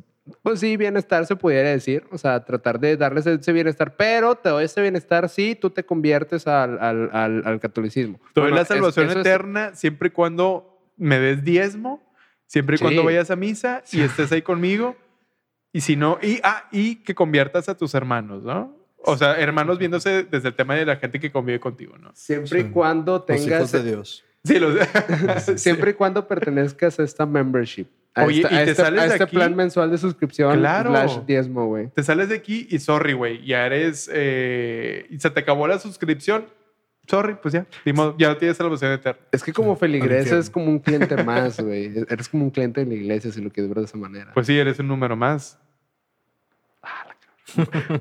[0.41, 4.49] pues sí, bienestar se pudiera decir, o sea, tratar de darles ese bienestar, pero te
[4.49, 8.19] doy ese bienestar si tú te conviertes al, al, al, catolicismo.
[8.33, 12.03] Te doy la salvación eterna siempre y cuando me des diezmo,
[12.45, 14.95] siempre y cuando vayas a misa y estés ahí conmigo
[15.73, 18.77] y si no, y, ah, y que conviertas a tus hermanos, ¿no?
[19.05, 22.11] O sea, hermanos viéndose desde el tema de la gente que convive contigo, ¿no?
[22.13, 23.71] Siempre y cuando tengas...
[23.73, 24.23] de Dios.
[24.45, 24.69] Sí, lo
[25.39, 25.57] sé.
[25.57, 27.87] Siempre y cuando pertenezcas a esta membership.
[28.15, 29.35] A Oye, esta- ¿y a te este, sales a de este aquí?
[29.35, 30.91] plan mensual de suscripción Claro.
[30.91, 31.89] slash diezmo, güey.
[31.89, 33.43] Te sales de aquí y sorry, güey.
[33.45, 34.09] Ya eres.
[34.13, 36.45] eh, y se te acabó la suscripción.
[37.07, 37.65] Sorry, pues ya.
[37.85, 39.19] ni modo, ya no tienes salvación eterna.
[39.31, 40.39] Es que como Al feligres infierno.
[40.41, 41.91] es como un cliente más, güey.
[42.09, 44.31] Eres como un cliente de la iglesia si lo quieres ver de esa manera.
[44.33, 45.59] Pues sí, eres un número más.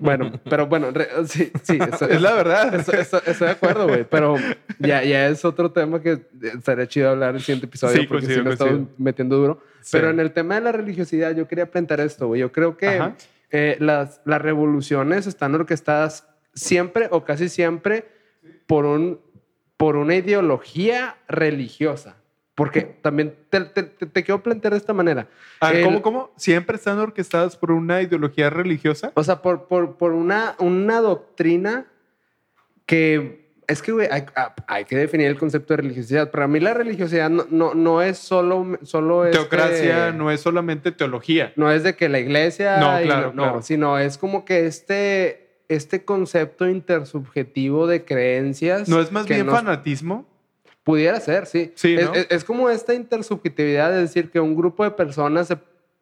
[0.00, 1.78] Bueno, pero bueno, re- sí, sí.
[1.92, 2.74] eso- Es la verdad.
[2.74, 4.04] eso- eso- estoy de acuerdo, güey.
[4.08, 4.36] Pero
[4.78, 8.26] ya, ya es otro tema que estaría chido hablar en el siguiente episodio Sí, porque
[8.26, 9.62] si coincido, no estamos metiendo duro.
[9.82, 9.90] Sí.
[9.92, 12.40] Pero en el tema de la religiosidad, yo quería plantear esto, güey.
[12.40, 13.12] Yo creo que
[13.50, 18.06] eh, las, las revoluciones están orquestadas siempre o casi siempre
[18.66, 19.20] por, un,
[19.76, 22.16] por una ideología religiosa.
[22.54, 25.26] Porque también te, te- te- te quiero plantear de esta manera.
[25.60, 26.30] A ver, El- ¿cómo, cómo?
[26.36, 29.10] ¿Siempre están orquestadas por una ideología religiosa?
[29.14, 31.86] O sea, por, por, por una, una doctrina
[32.86, 36.30] que es que, güey, hay, ah, hay que definir el concepto de religiosidad.
[36.30, 40.92] Para mí la religiosidad no, no, no es solo, solo este- Teocracia no es solamente
[40.92, 41.52] teología.
[41.56, 42.76] no es de que la iglesia...
[42.78, 43.62] No, y claro, no, claro.
[43.62, 45.41] sino es como que este,
[45.74, 48.88] este concepto intersubjetivo de creencias...
[48.88, 50.26] ¿No es más bien nos- fanatismo?
[50.84, 51.72] Pudiera ser, sí.
[51.76, 52.14] Sí, es, ¿no?
[52.14, 55.56] es- es como esta intersubjetividad, es decir, que un grupo de personas se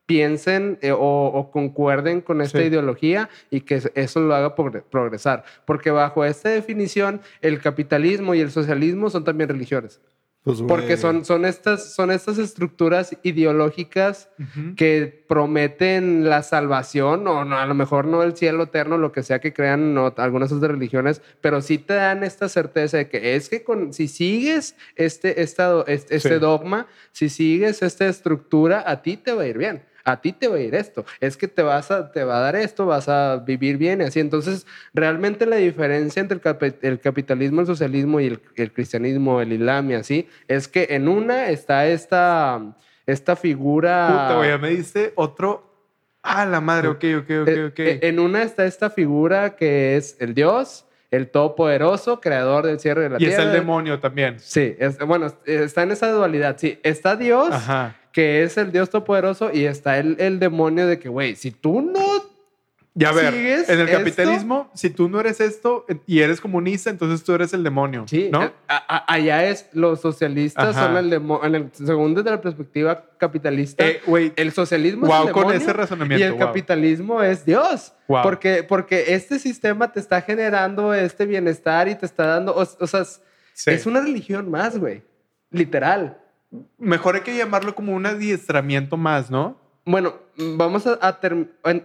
[0.07, 2.65] piensen eh, o, o concuerden con esta Sí.
[2.65, 5.45] ideología y que eso lo haga progre- progresar.
[5.67, 10.01] Porque bajo esta definición, el capitalismo y el socialismo son también religiones.
[10.43, 14.75] Pues, Porque son, son, estas, son estas estructuras ideológicas Ujú.
[14.75, 19.23] que prometen la salvación, o no, a lo mejor no el cielo eterno, lo que
[19.23, 23.37] sea que crean no, algunas otras religiones, pero sí te dan esta certeza de que
[23.37, 26.39] es que con, si sigues este, esta este, este Sí.
[26.41, 29.83] dogma, si sigues esta estructura, a ti te va a ir bien.
[30.05, 31.05] A ti te va a ir esto.
[31.21, 34.05] Es que te, vas a, te va a dar esto, vas a vivir bien y
[34.05, 34.21] así.
[34.21, 39.41] Entonces, realmente la diferencia entre el, capi- el capitalismo, el socialismo y el, el cristianismo,
[39.41, 42.61] el islam y así, es que en una está esta,
[43.07, 44.27] esta figura...
[44.29, 45.67] Puta, ya me diste otro.
[46.23, 47.79] Ah, la madre, ok, ok, ok, Eh, ok.
[47.79, 53.01] eh, En una está esta figura que es el Dios, el todopoderoso, creador del cielo
[53.01, 53.33] y de la y tierra.
[53.33, 54.39] está el demonio también.
[54.39, 56.57] Sí, es- bueno, está en esa dualidad.
[56.59, 57.97] Sí, está Dios, Ajá.
[58.12, 61.81] Que es el Dios todopoderoso, y está el, el demonio de que, güey, si tú
[61.81, 62.01] no
[62.93, 63.99] Ya ver, ¿Sigues en el esto?
[63.99, 68.05] capitalismo, si tú no eres esto y eres comunista, entonces tú eres el demonio.
[68.09, 68.43] Sí, ¿no?
[68.43, 70.87] eh, a- a- allá es los socialistas Ajá.
[70.89, 71.70] son el demonio.
[71.73, 76.24] según desde la perspectiva capitalista, Eh, el socialismo Guau, es el con demonio ese razonamiento,
[76.27, 77.93] y el capitalismo es Dios.
[78.09, 78.24] Guau.
[78.24, 82.87] Porque, porque este sistema te está generando este bienestar y te está dando, o, o
[82.89, 83.70] sea, sí.
[83.70, 85.03] es una religión más, güey.
[85.53, 86.19] Literal.
[86.79, 89.59] Mejor hay que llamarlo como un adiestramiento más, ¿no?
[89.85, 91.19] Bueno, vamos a, a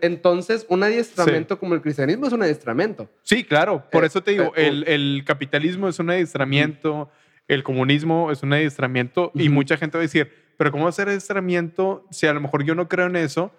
[0.02, 3.10] entonces un adiestramiento como el cristianismo es un adiestramiento.
[3.24, 3.84] Sí, claro.
[3.90, 7.10] Por Eh, eso te digo, eh, el, el capitalismo es un adiestramiento,
[7.48, 12.06] el comunismo es un adiestramiento y mucha gente va a decir, pero ¿cómo hacer adiestramiento
[12.12, 13.52] si a lo mejor yo no creo en eso?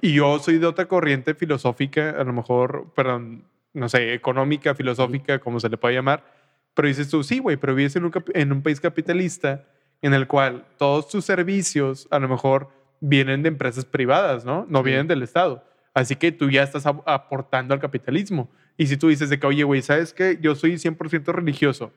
[0.00, 5.38] Y yo soy de otra corriente filosófica, a lo mejor, perdón, no sé, económica, filosófica,
[5.38, 6.24] como se le puede llamar.
[6.74, 9.66] Pero dices tú, sí, güey, pero vives en un, en un país capitalista
[10.00, 12.68] en el cual todos tus servicios a lo mejor
[13.00, 14.66] vienen de empresas privadas, ¿no?
[14.68, 14.84] No Sí.
[14.86, 15.64] vienen del Estado.
[15.94, 18.50] Así que tú ya estás ap- aportando al capitalismo.
[18.78, 20.38] Y si tú dices de que, oye, güey, ¿sabes qué?
[20.40, 21.92] Yo soy 100% religioso.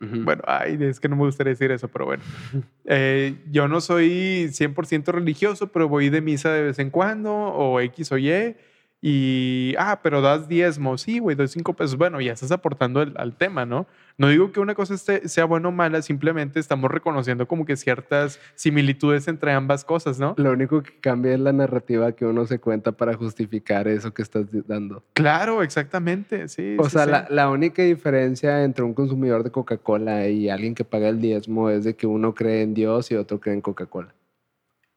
[0.00, 2.22] Bueno, ay, es que no me gustaría decir eso, pero bueno.
[2.86, 7.78] Eh, yo no soy 100% religioso, pero voy de misa de vez en cuando, o
[7.80, 8.56] X o Y.
[9.04, 10.96] Y, ah, pero das diezmo.
[10.96, 11.96] Sí, güey, doy cinco pesos.
[11.98, 13.88] Bueno, ya estás aportando el- al tema, ¿no?
[14.16, 17.74] No digo que una cosa esté- sea buena o mala, simplemente estamos reconociendo como que
[17.76, 20.34] ciertas similitudes entre ambas cosas, ¿no?
[20.38, 24.22] Lo único que cambia es la narrativa que uno se cuenta para justificar eso que
[24.22, 25.02] estás dando.
[25.14, 26.46] Claro, exactamente.
[26.46, 26.76] Sí.
[26.78, 27.10] O sí, sea, sí.
[27.10, 31.70] La, la única diferencia entre un consumidor de Coca-Cola y alguien que paga el diezmo
[31.70, 34.14] es de que uno cree en Dios y otro cree en Coca-Cola.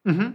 [0.06, 0.34] Ujú.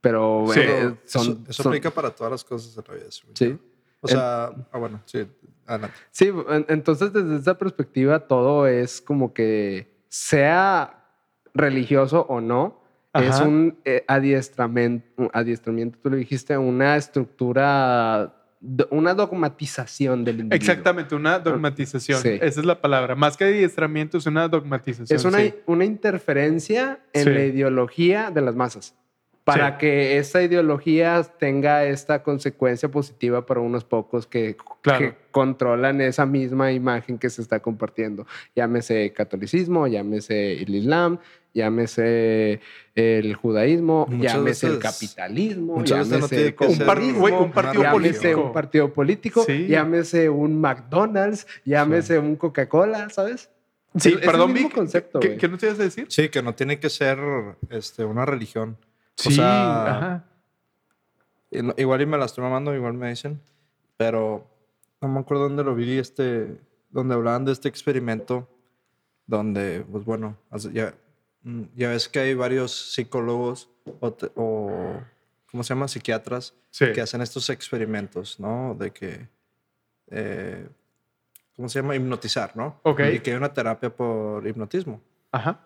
[0.00, 0.60] Pero Sí.
[0.62, 3.06] eh, son, eso, eso son- aplica para todas las cosas de la vida.
[3.24, 3.34] güey.
[3.34, 3.58] Sí.
[4.00, 5.26] O sea, ah, bueno, sí,
[5.66, 5.96] adelante.
[6.12, 11.04] Sí, en- entonces desde esa perspectiva todo es como que sea
[11.52, 12.80] religioso o no,
[13.14, 13.44] es Ajá.
[13.44, 18.34] un eh, adiestramiento, un adiestramiento, tú lo dijiste, una estructura,
[18.90, 20.56] una dogmatización del individuo.
[20.56, 22.20] Exactamente, una dogmatización.
[22.22, 22.38] Sí.
[22.40, 23.14] Esa es la palabra.
[23.16, 25.16] Más que adiestramiento, es una dogmatización.
[25.16, 25.54] Es una, sí.
[25.66, 27.30] una interferencia en Sí.
[27.30, 28.94] la ideología de las masas
[29.48, 29.76] para Sí.
[29.78, 34.98] que esa ideología tenga esta consecuencia positiva para unos pocos que, Claro.
[34.98, 38.26] que controlan esa misma imagen que se está compartiendo.
[38.54, 41.18] Llámese catolicismo, llámese el islam,
[41.54, 42.60] llámese
[42.94, 46.86] el judaísmo, Muchas llámese el capitalismo, no llámese que Un, par-
[47.52, 48.42] partido llámese político.
[48.42, 49.66] un partido político, Sí.
[49.68, 53.50] llámese un McDonald's, llámese un Coca-Cola, ¿sabes?
[53.96, 54.76] Sí, Es- es el perdón, mismo Vic.
[54.76, 56.06] concepto, ¿qué, qué nos ibas a decir?
[56.10, 57.18] Sí, que no tiene que ser
[57.70, 58.76] este, una religión.
[59.24, 60.24] Sí, sea, ajá.
[61.76, 63.40] Igual y me la estoy mamando, igual me dicen.
[63.96, 64.46] Pero
[65.00, 68.48] no me acuerdo dónde lo vi, este, donde hablaban de este experimento.
[69.26, 70.36] Donde, pues bueno,
[70.72, 70.94] ya,
[71.42, 73.68] mm, ya ves que hay varios psicólogos
[74.00, 75.00] o, te- o
[75.50, 75.88] ¿cómo se llama?
[75.88, 76.92] Psiquiatras Sí.
[76.92, 78.74] que hacen estos experimentos, ¿no?
[78.78, 79.28] De que,
[80.10, 80.66] eh,
[81.56, 81.94] ¿cómo se llama?
[81.96, 82.80] Hipnotizar, ¿no?
[82.84, 83.00] Ok.
[83.14, 85.00] Y que hay una terapia por hipnotismo.
[85.32, 85.60] Ajá.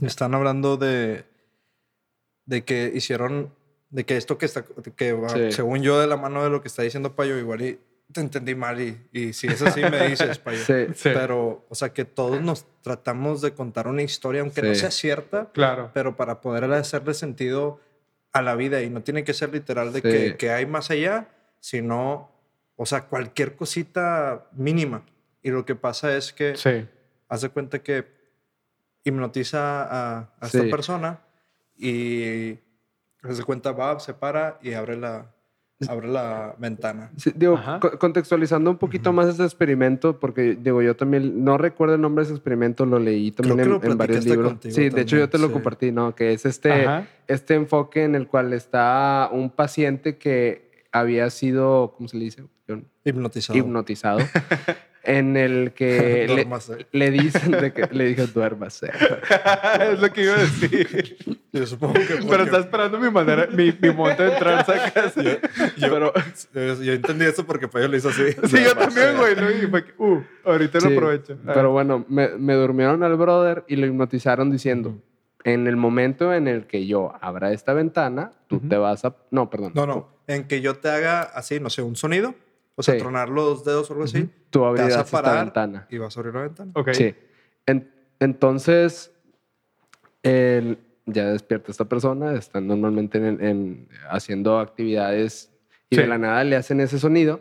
[0.00, 1.24] Están hablando de,
[2.48, 3.54] de que hicieron,
[3.90, 4.64] de que esto que está,
[4.96, 5.52] que va, Sí.
[5.52, 7.78] según yo, de la mano de lo que está diciendo Payo, igual y
[8.10, 10.64] te entendí mal y, y si es así me dices, Payo.
[10.64, 10.86] Sí.
[10.94, 11.10] Sí.
[11.12, 15.50] Pero, o sea, que todos nos tratamos de contar una historia, aunque no sea cierta,
[15.52, 15.90] Claro.
[15.92, 17.80] pero para poder hacerle sentido
[18.32, 20.08] a la vida y no tiene que ser literal de Sí.
[20.08, 21.28] que, que hay más allá,
[21.60, 22.30] sino,
[22.76, 25.04] o sea, cualquier cosita mínima.
[25.42, 28.06] Y lo que pasa es que de cuenta que
[29.04, 30.56] hipnotiza a, a Sí.
[30.58, 31.20] esta persona
[31.78, 32.58] y
[33.22, 35.34] de cuenta va, se para y abre la,
[35.88, 37.10] abre la ventana.
[37.16, 41.94] Sí, digo, co- contextualizando un poquito más ese experimento, porque digo, yo también no recuerdo
[41.94, 44.52] el nombre de ese experimento, lo leí también en, lo en varios libros.
[44.52, 45.52] contigo Sí, de hecho yo te lo sí.
[45.52, 46.14] compartí, ¿no?
[46.14, 47.06] Que es este, Ajá.
[47.28, 52.44] este enfoque en el cual está un paciente que había sido, ¿cómo se le dice?
[53.04, 53.58] Hipnotizado.
[53.58, 54.18] Hipnotizado.
[55.08, 58.90] en el que le, le dicen de que le dije duérmase.
[59.92, 61.16] es lo que iba a decir.
[61.52, 65.14] Yo supongo que Pero porque- está esperando mi manera, mi, mi momento de entrar, sacas.
[65.16, 66.12] yo, Pero
[66.54, 68.22] yo- yo entendí eso porque Payo lo hizo así.
[68.48, 69.34] Sí, yo también, güey.
[69.34, 69.50] ¿no?
[69.50, 71.38] Y fue que, uh, ahorita Sí, lo aprovecho.
[71.44, 74.98] Pero bueno, me, me durmieron al brother y lo hipnotizaron diciendo,
[75.44, 79.16] en el momento en el que yo abra esta ventana, tú te vas a...
[79.30, 79.72] No, perdón.
[79.74, 80.08] No, no.
[80.26, 82.34] En que yo te haga así, no sé, un sonido.
[82.78, 83.00] O sea, Sí.
[83.00, 84.30] tronar los dedos o algo así.
[84.50, 85.86] Tú Te abrirás vas a esta parar ventana.
[85.90, 86.70] y vas a abrir la ventana.
[86.76, 86.90] Ok.
[86.92, 87.12] Sí.
[87.66, 87.90] En-
[88.20, 89.12] entonces,
[90.22, 95.50] el- ya despierta esta persona, está normalmente en, en- haciendo actividades
[95.90, 96.02] y Sí.
[96.02, 97.40] de la nada le hacen ese sonido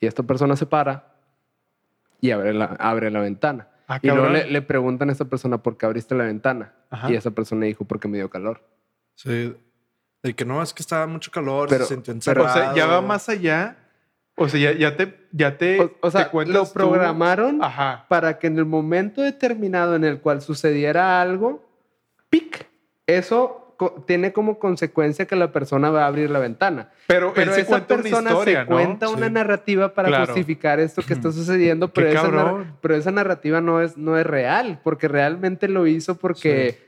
[0.00, 1.14] y esta persona se para
[2.20, 3.68] y abre la, abre la ventana.
[3.88, 6.74] Ah, y luego le, le preguntan a esta persona por qué abriste la ventana.
[6.90, 7.10] Ajá.
[7.10, 8.60] Y esa persona dijo porque me dio calor.
[9.14, 9.54] Sí.
[10.22, 12.62] De que no, es que estaba mucho calor, Pero- se sintió pero- O sea, ya
[12.64, 13.02] va encerrado.
[13.02, 13.76] más allá.
[14.38, 17.64] O sea, ya, ya te, ya te, O, o sea, te cuentas lo tú- programaron
[17.64, 18.04] Ajá.
[18.08, 21.64] para que en el momento determinado en el cual sucediera algo,
[22.28, 22.66] ¡pic!
[23.06, 26.90] Eso co- tiene como consecuencia que la persona va a abrir la ventana.
[27.06, 28.76] Pero, Pero esa cuenta una persona historia, se ¿no?
[28.76, 29.32] cuenta una Sí.
[29.32, 30.26] narrativa para Claro.
[30.26, 34.80] justificar esto que está sucediendo, pero, esa, pero esa narrativa no es, no es real,
[34.84, 36.85] porque realmente lo hizo porque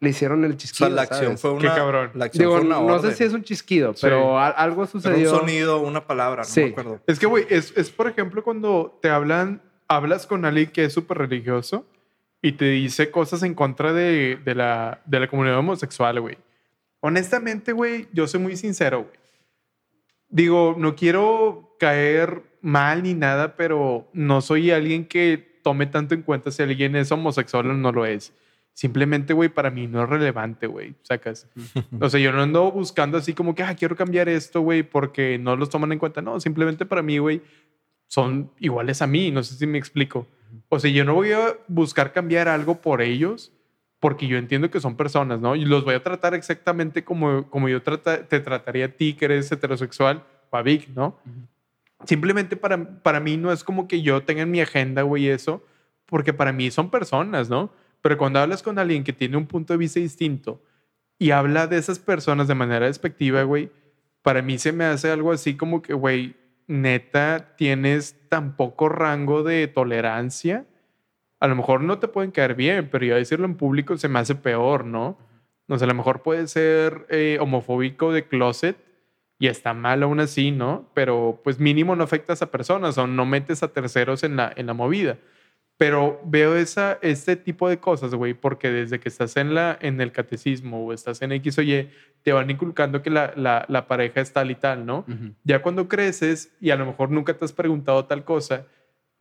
[0.00, 0.86] le hicieron el O chisquido.
[0.88, 1.40] sea, la acción ¿sabes?
[1.40, 1.74] fue Qué una.
[1.74, 2.10] cabrón.
[2.14, 4.00] La acción Digo, fue una no sé si es un chisquido, Sí.
[4.02, 5.32] pero a- algo Era sucedió.
[5.32, 6.60] un sonido, una palabra, no Sí.
[6.62, 7.00] me acuerdo.
[7.06, 10.92] Es que, güey, es, es, por ejemplo cuando te hablan, hablas con alguien que es
[10.92, 11.84] súper religioso
[12.40, 16.38] y te dice cosas en contra de, de la, de la comunidad homosexual, güey.
[17.00, 19.18] Honestamente, güey, yo soy muy sincero, güey.
[20.28, 26.22] Digo, no quiero caer mal ni nada, pero no soy alguien que tome tanto en
[26.22, 28.32] cuenta si alguien es homosexual o no lo es.
[28.78, 30.94] Simplemente, güey, para mí no es relevante, güey.
[31.02, 31.48] Sacas.
[32.00, 35.36] O sea, yo no ando buscando así como que, ah, quiero cambiar esto, güey, porque
[35.36, 36.22] no los toman en cuenta.
[36.22, 37.42] No, simplemente para mí, güey,
[38.06, 39.32] son iguales a mí.
[39.32, 40.28] No sé si me explico.
[40.68, 43.50] O sea, yo no voy a buscar cambiar algo por ellos
[43.98, 45.56] porque yo entiendo que son personas, ¿no?
[45.56, 49.24] Y los voy a tratar exactamente como, como yo trata- te trataría a ti, que
[49.24, 51.18] eres heterosexual, o a Vic, ¿no?
[52.04, 55.64] Simplemente para, para mí no es como que yo tenga en mi agenda, güey, eso,
[56.06, 57.70] porque para mí son personas, ¿no?
[58.00, 60.62] Pero cuando hablas con alguien que tiene un punto de vista distinto
[61.18, 63.70] y habla de esas personas de manera despectiva, güey,
[64.22, 69.42] para mí se me hace algo así como que, güey, neta, tienes tan poco rango
[69.42, 70.66] de tolerancia.
[71.40, 74.18] A lo mejor no te pueden caer bien, pero ya decirlo en público se me
[74.18, 75.18] hace peor, ¿no?
[75.68, 78.76] O sea, a lo mejor puede ser eh, homofóbico de closet
[79.38, 80.90] y está mal aún así, ¿no?
[80.94, 84.66] Pero pues mínimo no afectas a personas o no metes a terceros en la, en
[84.66, 85.18] la movida.
[85.78, 90.00] Pero veo esa, este tipo de cosas, güey, porque desde que estás en, la, en
[90.00, 91.88] el catecismo o estás en X o Y,
[92.22, 95.04] te van inculcando que la, la, la pareja es tal y tal, ¿no?
[95.08, 95.34] Ujú.
[95.44, 98.66] Ya cuando creces y a lo mejor nunca te has preguntado tal cosa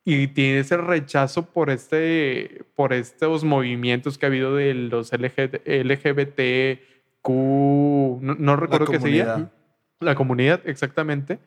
[0.03, 5.61] y tienes el rechazo por, este, por estos movimientos que ha habido de los LG,
[5.63, 9.51] LGBTQ, no, no recuerdo qué sería
[9.99, 11.39] la comunidad, exactamente,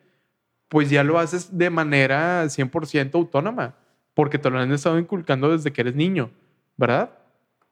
[0.69, 3.75] pues ya lo haces de manera 100% autónoma,
[4.13, 6.29] porque te lo han estado inculcando desde que eres niño,
[6.77, 7.11] ¿verdad?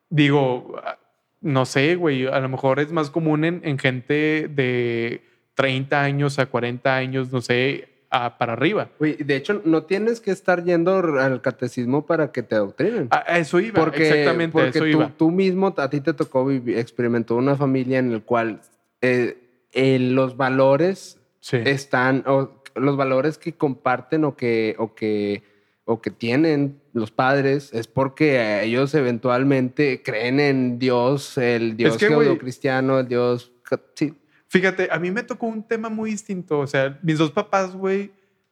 [0.09, 0.97] Digo, ah,
[1.41, 5.21] no sé, güey, a lo mejor es más común en, en gente de
[5.55, 8.89] 30 años a 40 años, no sé, a- para arriba.
[8.99, 13.07] De hecho, no tienes que estar yendo al catecismo para que te adoctrinen.
[13.11, 15.11] A, a eso iba, porque exactamente, porque eso tú, iba.
[15.15, 18.61] tú mismo, a ti te tocó vivir, experimentó una familia en el cual
[19.01, 19.37] eh,
[19.73, 21.55] eh, los valores Sí.
[21.63, 25.41] están, o los valores que comparten o que, o que,
[25.89, 32.09] o que tienen los padres es porque ellos eventualmente creen en Dios, el Dios que,
[32.09, 33.51] güey- cristiano, el Dios...
[33.95, 34.13] Sí,
[34.49, 36.59] Fíjate, a mí me tocó un tema muy distinto.
[36.59, 38.11] O sea, mis dos papás, güey,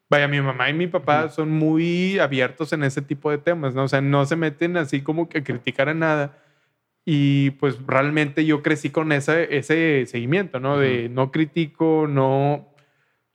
[0.10, 3.84] vaya, mi mamá y mi papá son muy abiertos en ese tipo de temas, ¿no?
[3.84, 6.38] O sea, no se meten así como que a criticar a nada.
[7.06, 10.78] Y pues realmente yo crecí con ese, ese seguimiento, ¿no?
[10.80, 12.74] De no critico, no...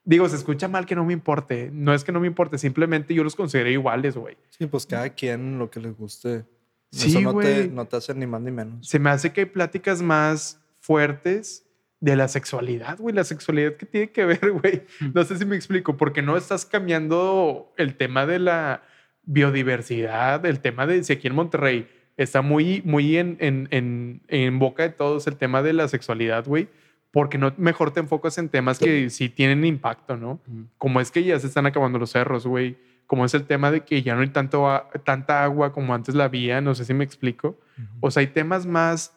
[0.05, 1.71] Digo, se escucha mal que no me importe.
[1.73, 4.37] No es que no me importe, simplemente yo los consideré iguales, güey.
[4.51, 6.45] Sí, pues cada quien lo que les guste.
[6.91, 7.69] Sí, Eso no te, güey.
[7.71, 8.87] no te hace ni más ni menos.
[8.87, 11.67] Se me hace que hay pláticas más fuertes
[12.01, 13.15] de la sexualidad, güey.
[13.15, 14.83] La sexualidad que tiene que ver, güey.
[15.15, 18.83] No sé si me explico, porque no estás cambiando el tema de la
[19.25, 24.59] biodiversidad, el tema de si aquí en Monterrey está muy, muy en, en, en, en
[24.59, 26.69] boca de todos el tema de la sexualidad, güey.
[27.13, 30.41] Porque no mejor te enfocas en temas que sí tienen impacto, ¿no?
[30.79, 32.79] Como es que ya se están acabando los cerros, güey.
[33.07, 34.67] Como es el tema de que ya no hay tanto,
[35.05, 37.61] tanta agua como antes la había, no sé si me explico.
[38.01, 39.15] O sea, hay temas más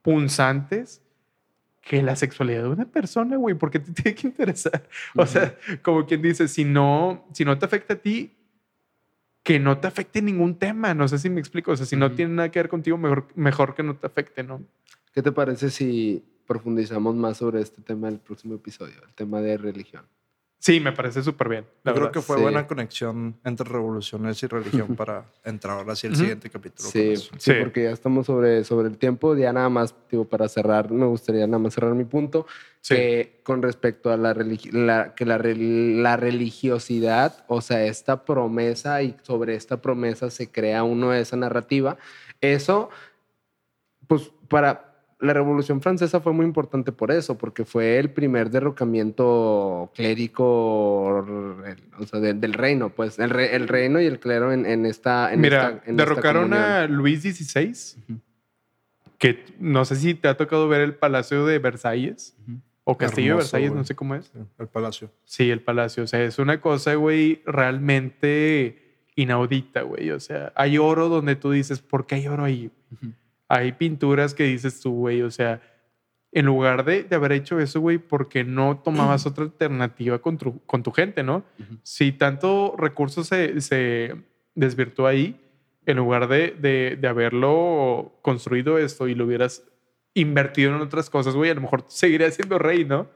[0.00, 1.02] punzantes
[1.82, 4.88] que la sexualidad de una persona, güey, porque te tiene que interesar.
[5.14, 8.32] O sea, como quien dice, si no, si no te afecta a ti,
[9.42, 10.94] que no te afecte ningún tema.
[10.94, 11.72] No sé si me explico.
[11.72, 14.42] O sea, si no tiene nada que ver contigo, mejor, mejor que no te afecte,
[14.42, 14.62] ¿no?
[15.12, 19.40] ¿Qué te parece si profundizamos más sobre este tema en el próximo episodio, el tema
[19.40, 20.04] de religión?
[20.58, 21.66] Sí, me parece súper bien.
[21.82, 22.42] la Yo creo que fue sí.
[22.42, 26.88] buena conexión entre revoluciones y religión para entrar ahora sí el siguiente capítulo.
[26.88, 27.52] Sí, sí, Sí.
[27.60, 29.36] porque ya estamos sobre, sobre el tiempo.
[29.36, 32.46] Ya nada más, digo, para cerrar, me gustaría nada más cerrar mi punto.
[32.80, 32.94] Sí.
[32.96, 39.02] que con respecto a la, religi- la- que la, la religiosidad, o sea, esta promesa
[39.02, 41.96] y sobre esta promesa se crea uno esa narrativa,
[42.42, 42.90] eso,
[44.06, 44.93] pues para
[45.24, 50.44] la Revolución Francesa fue muy importante por eso, porque fue el primer derrocamiento clérico
[51.98, 54.86] o sea, de- del reino, pues el, re- el reino y el clero en, en
[54.86, 55.32] esta...
[55.32, 57.72] En Mira, esta- en esta derrocaron a Luis XVI,
[59.18, 62.36] que no sé si te ha tocado ver el Palacio de Versalles
[62.84, 64.26] o Castillo de Hermoso, Versalles, no sé cómo es.
[64.26, 65.10] Sí, el palacio.
[65.24, 66.02] Sí, el palacio.
[66.04, 68.82] O sea, es una cosa, güey, realmente
[69.16, 70.10] inaudita, güey.
[70.10, 72.70] O sea, hay oro donde tú dices, ¿por qué hay oro ahí?
[73.48, 75.60] Hay pinturas que dices tú, güey, o sea,
[76.32, 80.36] en lugar de, de haber hecho eso, güey, ¿por qué no tomabas otra alternativa con
[80.38, 81.44] tu, con tu gente, no?
[81.82, 84.16] Si tanto recurso se, se
[84.54, 85.40] desvirtuó ahí,
[85.86, 89.62] en lugar de, de, de haberlo construido esto y lo hubieras
[90.14, 93.08] invertido en otras cosas, güey, a lo mejor seguirías siendo rey, ¿no?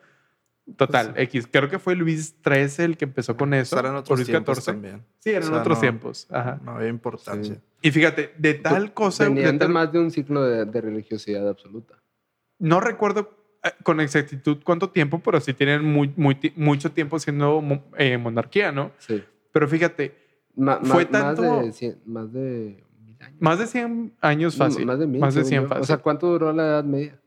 [0.77, 1.49] Total, Pues X.
[1.51, 3.75] Creo que fue Luis XIII el que empezó con eso.
[3.75, 4.67] Estar en o otros Luis tiempos XIV.
[4.67, 5.03] también.
[5.19, 6.27] Sí, eran O sea, otros no- tiempos.
[6.31, 6.61] Ajá.
[6.63, 7.55] No había importancia.
[7.55, 7.61] Sí.
[7.83, 9.25] Y fíjate, de tal cosa.
[9.25, 11.95] de Venían de tal- más de un ciclo de, de religiosidad absoluta.
[12.59, 13.31] No recuerdo
[13.63, 17.63] eh, con exactitud cuánto tiempo, pero sí tienen muy, muy mucho tiempo siendo
[17.97, 18.93] eh, monarquía, ¿no?
[18.99, 19.23] Sí.
[19.53, 20.27] Pero fíjate,
[20.57, 23.37] Ma- Fue tanto- Más de, cien- más de mil años.
[23.41, 24.85] más de 100 años fácil.
[24.87, 25.21] Más de mil.
[25.21, 25.69] Más de según 100 yo.
[25.69, 25.83] fácil.
[25.83, 27.21] O sea, ¿cuánto duró la Edad Media?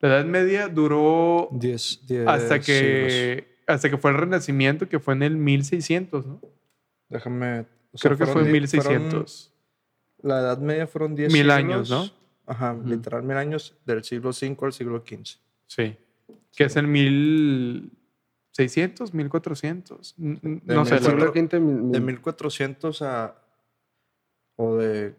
[0.00, 2.66] la Edad Media duró Diez, diez hasta siglos.
[2.66, 6.40] que, hasta que fue el Renacimiento, que fue en el 1600, ¿no?
[7.08, 7.60] Déjame.
[7.92, 9.12] o sea, Creo que fue en di- 1600.
[9.12, 9.53] fueron-
[10.24, 11.56] la Edad Media fueron 10 Mil siglos.
[11.56, 12.08] años, ¿no?
[12.46, 12.88] Ajá, Ujú.
[12.88, 15.38] literal mil años del siglo V al siglo XV.
[15.66, 15.96] Sí.
[16.56, 20.14] Que es el 1600, 1400.
[20.18, 20.98] N- n- De No sé.
[20.98, 23.34] Siglo quinto, mil- mil- De 1400 a.
[24.56, 25.14] O de.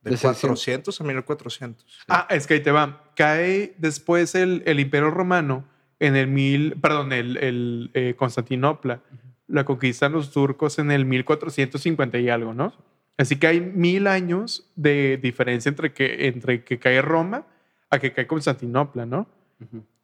[0.00, 0.40] De, De 600.
[0.40, 1.84] 400 a 1400.
[2.06, 3.12] Ah, es que ahí te va.
[3.16, 5.64] Cae después el, el Imperio Romano
[5.98, 9.02] en el mil, perdón, el, el eh, Constantinopla.
[9.48, 12.72] La conquistan los turcos en el 1450 y algo, ¿no?
[13.18, 17.44] Así que hay mil años de diferencia entre que, entre que cae Roma
[17.90, 19.28] a que cae Constantinopla, ¿no?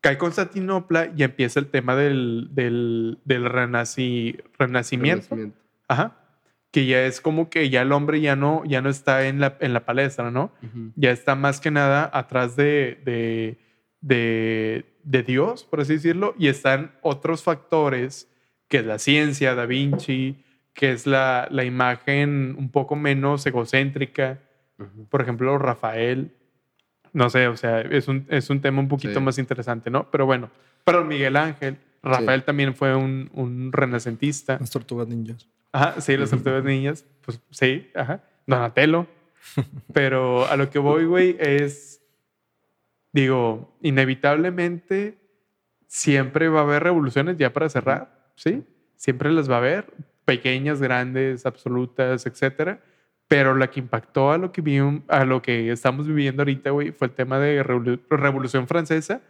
[0.00, 5.28] Cae Constantinopla y empieza el tema del, del, del renaci- renacimiento.
[5.30, 5.58] Renacimiento.
[5.88, 6.16] Ajá.
[6.72, 9.56] Que ya es como que ya el hombre ya no, ya no está en la,
[9.60, 10.50] en la palestra, ¿no?
[10.96, 13.58] Ya está más que nada atrás de, de,
[14.00, 18.28] de, de Dios, por así decirlo, y están otros factores,
[18.66, 20.43] que es la ciencia, Da Vinci,
[20.74, 24.40] que es la, la imagen un poco menos egocéntrica,
[25.08, 26.32] por ejemplo, Rafael,
[27.12, 29.20] no sé, o sea, es un, es un tema un poquito Sí.
[29.20, 30.10] más interesante, ¿no?
[30.10, 30.50] Pero bueno,
[30.84, 34.58] pero Miguel Ángel, Rafael también fue un, un renacentista.
[34.60, 35.48] Las tortugas ninjas.
[35.72, 38.20] Ajá, sí, las tortugas niñas, pues sí, ajá.
[38.46, 39.06] Donatello.
[39.92, 42.00] Pero a lo que voy, güey, es,
[43.12, 45.18] digo, inevitablemente
[45.86, 48.64] siempre va a haber revoluciones ya para cerrar, ¿sí?
[48.96, 49.92] siempre las va a haber,
[50.24, 52.80] pequeñas, grandes, absolutas, etcétera.
[53.28, 56.92] Pero la que impactó a lo que, vi- a lo que estamos viviendo ahorita, güey,
[56.92, 59.22] fue el tema de revolu- Revolución Francesa.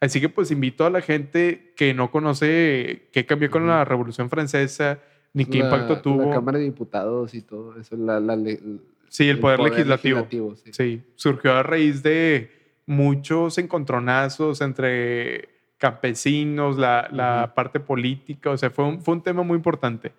[0.00, 4.30] Así que pues invito a la gente que no conoce qué cambió con la Revolución
[4.30, 4.98] Francesa,
[5.32, 6.24] ni qué La- impacto tuvo.
[6.28, 7.96] La Cámara de Diputados y todo eso.
[7.96, 8.36] La, la
[9.08, 10.18] sí, el, poder, legislativo.
[10.20, 10.72] legislativo, sí.
[10.72, 12.50] Sí, surgió a raíz de
[12.86, 15.48] muchos encontronazos entre
[15.78, 20.12] campesinos, la, la parte política, o sea, fue un, fue un tema muy importante.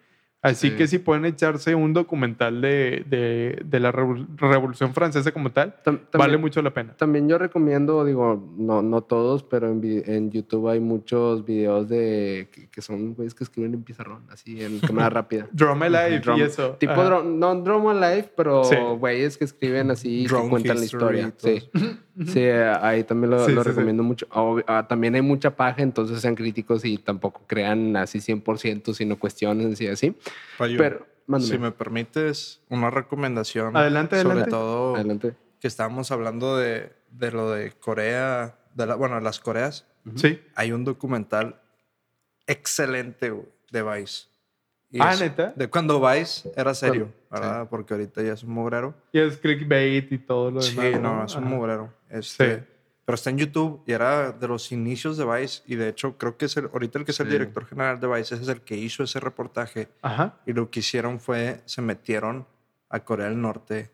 [0.43, 0.75] Así Sí.
[0.75, 5.75] que si pueden echarse un documental de, de- de la Revo- Revolución Francesa como tal,
[6.11, 6.93] vale mucho la pena.
[6.97, 12.67] También yo recomiendo, digo, no, no todos, pero en, YouTube hay muchos videos de que,
[12.67, 15.47] que son güeyes que escriben en pizarrón, así en cámara rápida.
[15.53, 16.71] Drama Life y Drama- eso.
[16.77, 18.75] Tipo, dro- no Drama Life, pero Sí.
[18.99, 21.33] güeyes que escriben así, que Drone cuentan la historia.
[21.41, 21.69] y Sí.
[22.27, 23.75] Sí, ahí también lo, Sí, lo sí, sí.
[23.75, 24.27] recomiendo mucho.
[24.67, 29.73] Ah, también hay mucha paja, entonces sean críticos y tampoco crean así 100%, sino cuestionen
[29.79, 30.15] y así.
[30.57, 31.51] Payo, Pero, mándame.
[31.53, 33.75] si me permites, una recomendación.
[33.75, 34.51] Adelante, Sobre adelante.
[34.51, 35.35] todo Adelante.
[35.59, 39.85] que estábamos hablando de, de lo de Corea, de la, bueno, las Coreas.
[40.15, 40.41] Sí.
[40.55, 41.59] Hay un documental
[42.47, 44.27] excelente güey, de Vice.
[44.91, 45.53] Y Ah, es ¿neta?
[45.55, 47.67] De cuando Vice era serio, ¿verdad?
[47.69, 48.93] Porque ahorita ya es un mugrero.
[49.11, 51.01] Y es clickbait y todo lo Sí, demás.
[51.01, 51.55] no, es un Ajá.
[51.55, 51.93] mugrero.
[52.09, 52.63] Este, Sí.
[53.05, 55.61] Pero está en YouTube y era de los inicios de Vice.
[55.67, 57.33] Y de hecho, creo que es el, ahorita el que es el Sí.
[57.33, 59.89] director general de Vice ese es el que hizo ese reportaje.
[60.01, 60.39] Ajá.
[60.45, 62.47] Y lo que hicieron fue, se metieron
[62.89, 63.91] a Corea del Norte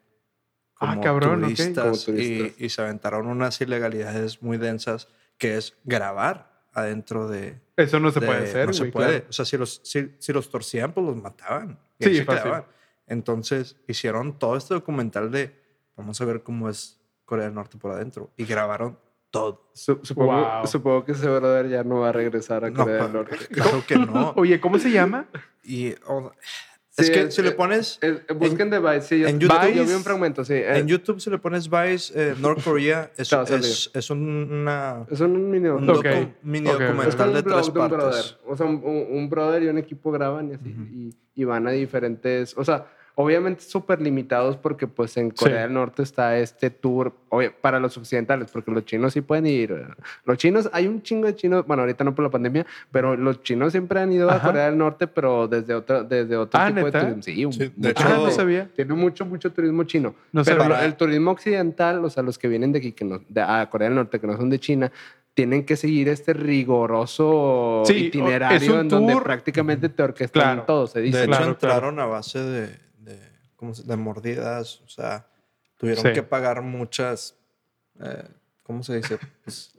[0.81, 1.49] Ah, como cabrón, ok.
[1.55, 2.61] turistas, Como y- turistas.
[2.61, 5.07] Y, se aventaron unas ilegalidades muy densas,
[5.37, 7.59] que es grabar adentro de...
[7.75, 9.07] Eso no se de- puede hacer, No se puede.
[9.09, 9.25] claro.
[9.29, 11.79] O sea, si los, si, si los torcían, pues los mataban.
[11.97, 12.25] Y Sí, se.
[13.07, 15.55] Entonces, hicieron todo este documental de,
[15.97, 16.98] vamos a ver cómo es
[17.29, 18.31] Corea del Norte por adentro.
[18.35, 18.97] Y grabaron
[19.31, 19.69] todo.
[19.73, 20.65] Su- supongo, Wow.
[20.67, 23.37] supongo que ese brother ya no va a regresar a No, Corea del Norte.
[23.51, 24.33] claro que no.
[24.35, 25.27] Oye, ¿cómo se llama?
[25.63, 26.31] Y, oh,
[26.97, 27.97] es Sí, que eh, si le pones...
[28.01, 29.19] Eh, eh, busquen de Vice, sí.
[29.21, 30.55] Yo, en YouTube- yo vi un fragmento, sí.
[30.55, 35.05] eh, En YouTube, si le pones Vice, eh, North Korea, es, es, es un- una,
[35.09, 36.81] es un mini un docu- mini Ok, ok.
[36.81, 37.97] Es como documental de tres de un partes.
[37.97, 38.25] brother.
[38.47, 40.69] O sea, un, un- brother y un equipo graban y así.
[40.91, 42.57] y, y van a diferentes.
[42.57, 42.87] O sea,
[43.21, 45.61] obviamente súper limitados porque, pues, en Corea Sí.
[45.63, 49.75] del Norte está este tour obvio, para los occidentales, porque los chinos sí pueden ir.
[50.23, 53.43] Los chinos, hay un chingo de chinos, bueno, ahorita no por la pandemia, pero los
[53.43, 54.39] chinos siempre han ido a.
[54.41, 56.99] Corea del Norte, pero desde otro, desde otro Ah, tipo ¿neta?
[56.99, 57.23] de turismo.
[57.23, 57.89] Sí, un- Sí, de mucho.
[57.89, 58.69] hecho- Ah, no sabía.
[58.73, 60.15] Tiene mucho, mucho turismo chino.
[60.31, 60.85] No pero sabía.
[60.85, 63.89] el turismo occidental, o sea, los que vienen de aquí, que no, de a Corea
[63.89, 64.93] del Norte, que no son de China,
[65.33, 70.41] tienen que seguir este riguroso Sí, o- es itinerario un en donde prácticamente te orquestan
[70.41, 70.63] Claro.
[70.63, 71.17] todo, se dice.
[71.19, 72.88] De hecho, Claro, entraron a base de,
[73.59, 74.81] de, ¿cómo se- de mordidas.
[74.85, 75.27] O sea,
[75.77, 76.13] tuvieron Sí.
[76.13, 77.35] que pagar muchas.
[78.01, 78.23] eh,
[78.63, 79.17] ¿Cómo se dice?
[79.43, 79.73] Pues,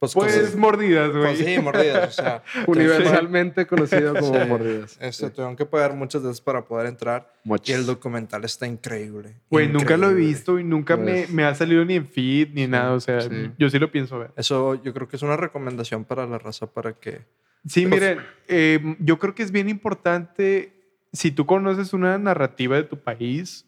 [0.00, 1.22] pues, Pues cosas- mordidas, güey.
[1.36, 2.18] pues sí, mordidas.
[2.18, 4.48] O sea, Universalmente conocido como Sí.
[4.48, 4.98] mordidas.
[5.00, 7.32] este, tuvieron que pagar muchas veces para poder entrar.
[7.44, 7.76] Y Mochis.
[7.76, 9.36] el documental está increíble.
[9.50, 12.48] Güey, nunca lo he visto y nunca me, Pues- me ha salido ni en feed
[12.52, 12.92] ni nada.
[12.94, 13.52] O sea, sí.
[13.58, 14.32] yo sí lo pienso ver.
[14.36, 17.20] Eso yo creo que es una recomendación para la raza para que.
[17.68, 18.18] Sí, miren,
[18.48, 20.72] eh, yo creo que es bien importante,
[21.12, 23.66] si tú conoces una narrativa de tu país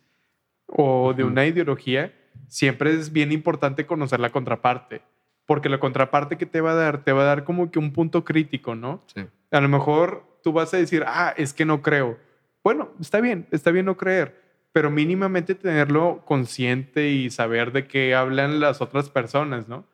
[0.67, 2.15] o de una ideología,
[2.49, 5.03] siempre es bien importante conocer la contraparte,
[5.47, 7.93] porque la contraparte que te va a dar, te va a dar como que un
[7.93, 9.03] punto crítico, ¿no?
[9.15, 9.27] Sí.
[9.51, 12.19] A lo mejor tú vas a decir, ah, es que no creo.
[12.63, 14.41] Bueno, está bien, está bien no creer,
[14.73, 19.85] pero mínimamente tenerlo consciente y saber de qué hablan las otras personas, ¿no?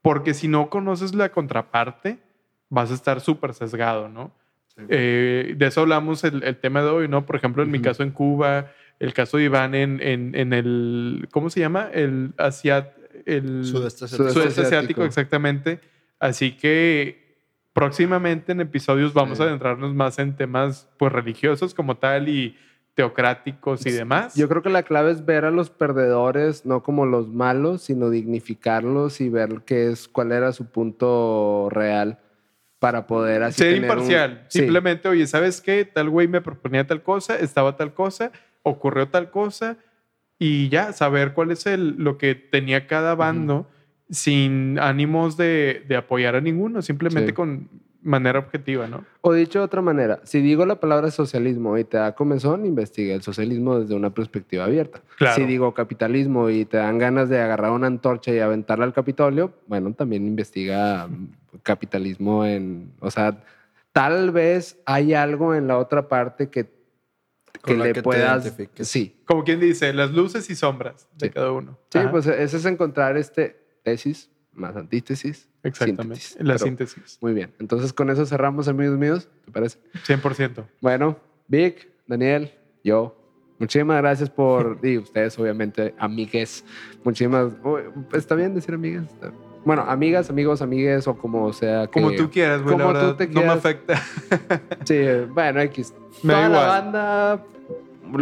[0.00, 2.18] Porque si no conoces la contraparte,
[2.68, 4.32] vas a estar súper sesgado, ¿no?
[4.88, 7.24] Eh, de eso hablamos el, el tema de hoy, ¿no?
[7.26, 11.28] Por ejemplo, en mi caso en Cuba, el caso de Iván en, en, en el,
[11.32, 11.88] ¿cómo se llama?
[11.92, 12.92] El Asia,
[13.26, 14.30] el Sudeste asiático.
[14.32, 15.04] sudeste asiático, asiático.
[15.04, 15.80] exactamente.
[16.18, 17.22] Así que
[17.72, 19.42] próximamente en episodios vamos Sí.
[19.44, 22.56] a adentrarnos más en temas pues religiosos como tal y
[22.94, 24.36] teocráticos y demás.
[24.36, 28.08] Yo creo que la clave es ver a los perdedores no como los malos, sino
[28.10, 32.20] dignificarlos y ver qué es, cuál era su punto real
[32.84, 34.44] para poder así ser tener un- imparcial.
[34.48, 34.58] Sí.
[34.60, 35.84] Simplemente, oye, ¿sabes qué?
[35.84, 38.30] Tal güey me proponía tal cosa, estaba tal cosa,
[38.62, 39.76] ocurrió tal cosa
[40.38, 43.68] y ya saber cuál es el, lo que tenía cada bando
[44.10, 47.34] sin ánimos de, de apoyar a ninguno, simplemente Sí.
[47.34, 47.68] con
[48.02, 49.02] manera objetiva, ¿no?
[49.22, 53.14] O dicho de otra manera, si digo la palabra socialismo y te da comezón, investiga
[53.14, 55.00] el socialismo desde una perspectiva abierta.
[55.16, 55.36] Claro.
[55.36, 59.54] Si digo capitalismo y te dan ganas de agarrar una antorcha y aventarla al Capitolio,
[59.68, 61.08] bueno, también investiga
[61.62, 63.42] capitalismo en, o sea,
[63.92, 66.72] tal vez hay algo en la otra parte que,
[67.64, 71.32] que le que puedas, sí, Como quien dice, las luces y sombras de Sí.
[71.32, 71.78] cada uno.
[71.90, 72.10] sí, Ajá.
[72.10, 75.48] pues ese es encontrar este tesis, más antítesis.
[75.62, 76.16] Exactamente.
[76.16, 76.36] síntesis.
[76.40, 77.18] La Pero, síntesis.
[77.22, 77.54] Muy bien.
[77.58, 79.28] Entonces, con eso cerramos, amigos míos.
[79.46, 79.78] ¿Te parece?
[80.06, 80.66] 100%.
[80.82, 81.16] Bueno,
[81.48, 82.52] Vic, Daniel,
[82.84, 83.16] yo.
[83.58, 84.78] Muchísimas gracias por.
[84.84, 86.64] Y ustedes, obviamente, amigues.
[87.02, 87.54] Muchísimas.
[87.62, 87.78] oh,
[88.12, 89.06] ¿Está bien decir amigas?
[89.64, 91.86] Bueno, amigas, amigos, amigues o como sea.
[91.86, 92.76] que- Como tú quieras, güey.
[92.76, 93.56] La como tú te no me quieras.
[93.58, 93.94] afecta.
[94.84, 95.00] Sí,
[95.32, 95.94] bueno, X.
[96.22, 97.44] Me da Toda la banda,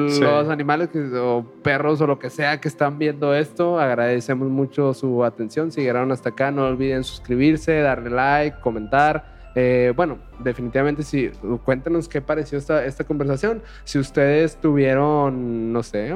[0.08, 0.20] Sí.
[0.20, 4.94] los animales que- o perros o lo que sea que están viendo esto, agradecemos mucho
[4.94, 5.72] su atención.
[5.72, 9.32] Si llegaron hasta acá, no olviden suscribirse, darle like, comentar.
[9.54, 11.30] Eh, bueno, definitivamente sí,
[11.64, 13.62] cuéntenos qué pareció esta, esta conversación.
[13.84, 16.14] Si ustedes tuvieron, no sé,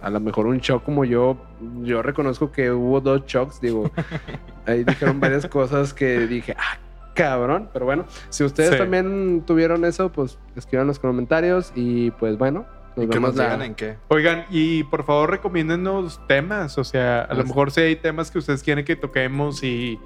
[0.00, 1.36] a lo mejor un shock como yo,
[1.82, 3.90] yo reconozco que hubo dos shocks, digo,
[4.66, 6.78] ahí dijeron varias cosas que dije, ah,
[7.14, 8.78] cabrón, pero bueno, si ustedes Sí.
[8.78, 12.66] también tuvieron eso, pues escriban los comentarios y pues bueno,
[12.96, 13.96] nos Y que vemos nos la- digan en qué.
[14.08, 16.78] Oigan, y por favor recomiéndennos temas.
[16.78, 19.98] O sea, a lo mejor si hay temas que ustedes quieren que toquemos y,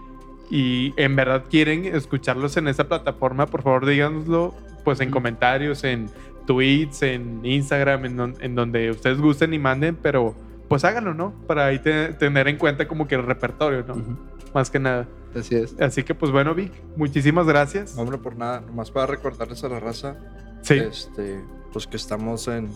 [0.50, 4.54] y en verdad quieren escucharlos en esa plataforma, por favor díganoslo
[4.84, 6.08] pues en comentarios, en
[6.48, 10.34] tweets, en Instagram, en, don- en donde ustedes gusten y manden, pero
[10.68, 11.32] pues háganlo, ¿no?
[11.46, 14.18] Para ahí te- tener en cuenta como que el repertorio, ¿no?
[14.54, 15.06] Más que nada.
[15.38, 15.78] Así es.
[15.80, 17.94] Así que pues bueno, Vic, muchísimas gracias.
[17.94, 18.62] No, hombre, por nada.
[18.62, 20.16] Nomás para recordarles a la raza.
[20.62, 21.40] Sí, Este,
[21.72, 22.68] pues que estamos en,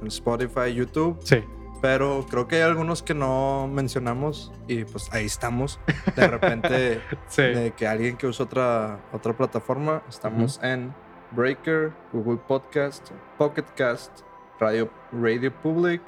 [0.00, 1.18] en Spotify, YouTube.
[1.24, 1.38] sí.
[1.82, 5.80] Pero creo que hay algunos que no mencionamos y pues ahí estamos.
[6.14, 7.40] De repente, Sí.
[7.40, 10.92] de que alguien que usa otra, otra plataforma, estamos en
[11.32, 14.10] Breaker, Google Podcast, Pocket Cast,
[14.58, 16.00] Radio, Radio Public,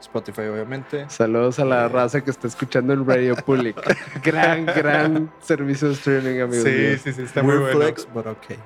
[0.00, 1.06] Spotify obviamente.
[1.10, 1.88] Saludos a la Eh.
[1.88, 3.76] raza que está escuchando en Radio Public.
[4.24, 6.64] gran, gran servicio de streaming, amigos.
[6.64, 7.00] Sí, míos.
[7.02, 7.80] sí, sí, está muy Weird bueno.
[7.80, 8.56] flex, but okay.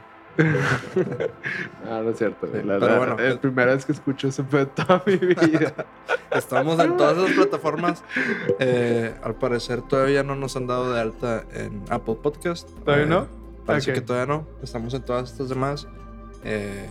[1.88, 2.46] Ah, no es cierto.
[2.46, 5.74] Sí, La, pero la- bueno, la primera vez que escucho eso fue toda mi vida.
[6.30, 8.02] Estamos en todas esas plataformas.
[8.58, 12.68] Eh, al parecer todavía no nos han dado de alta en Apple Podcast.
[12.84, 13.41] ¿Todavía Eh, no?
[13.66, 14.46] Parece que todavía no.
[14.62, 15.86] Estamos en todas estas demás.
[16.44, 16.88] Eh,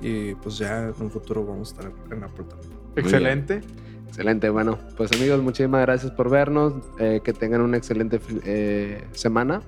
[0.00, 2.72] y pues ya en un futuro vamos a estar en Apple también.
[2.96, 3.60] Excelente.
[4.08, 6.74] Excelente, bueno, pues amigos, muchísimas gracias por vernos.
[7.00, 9.60] eh, que tengan una excelente eh, semana.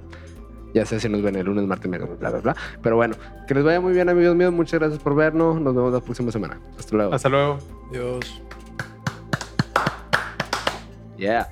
[0.72, 2.56] Ya sé si nos ven el lunes, martes, miércoles, bla, bla, bla.
[2.82, 3.16] Pero bueno,
[3.48, 4.52] que les vaya muy bien, amigos míos.
[4.52, 5.60] Muchas gracias por vernos.
[5.60, 6.60] Nos vemos la próxima semana.
[6.78, 7.14] Hasta luego.
[7.14, 7.58] Hasta luego.
[7.90, 8.42] Adiós.
[11.16, 11.48] Yeah.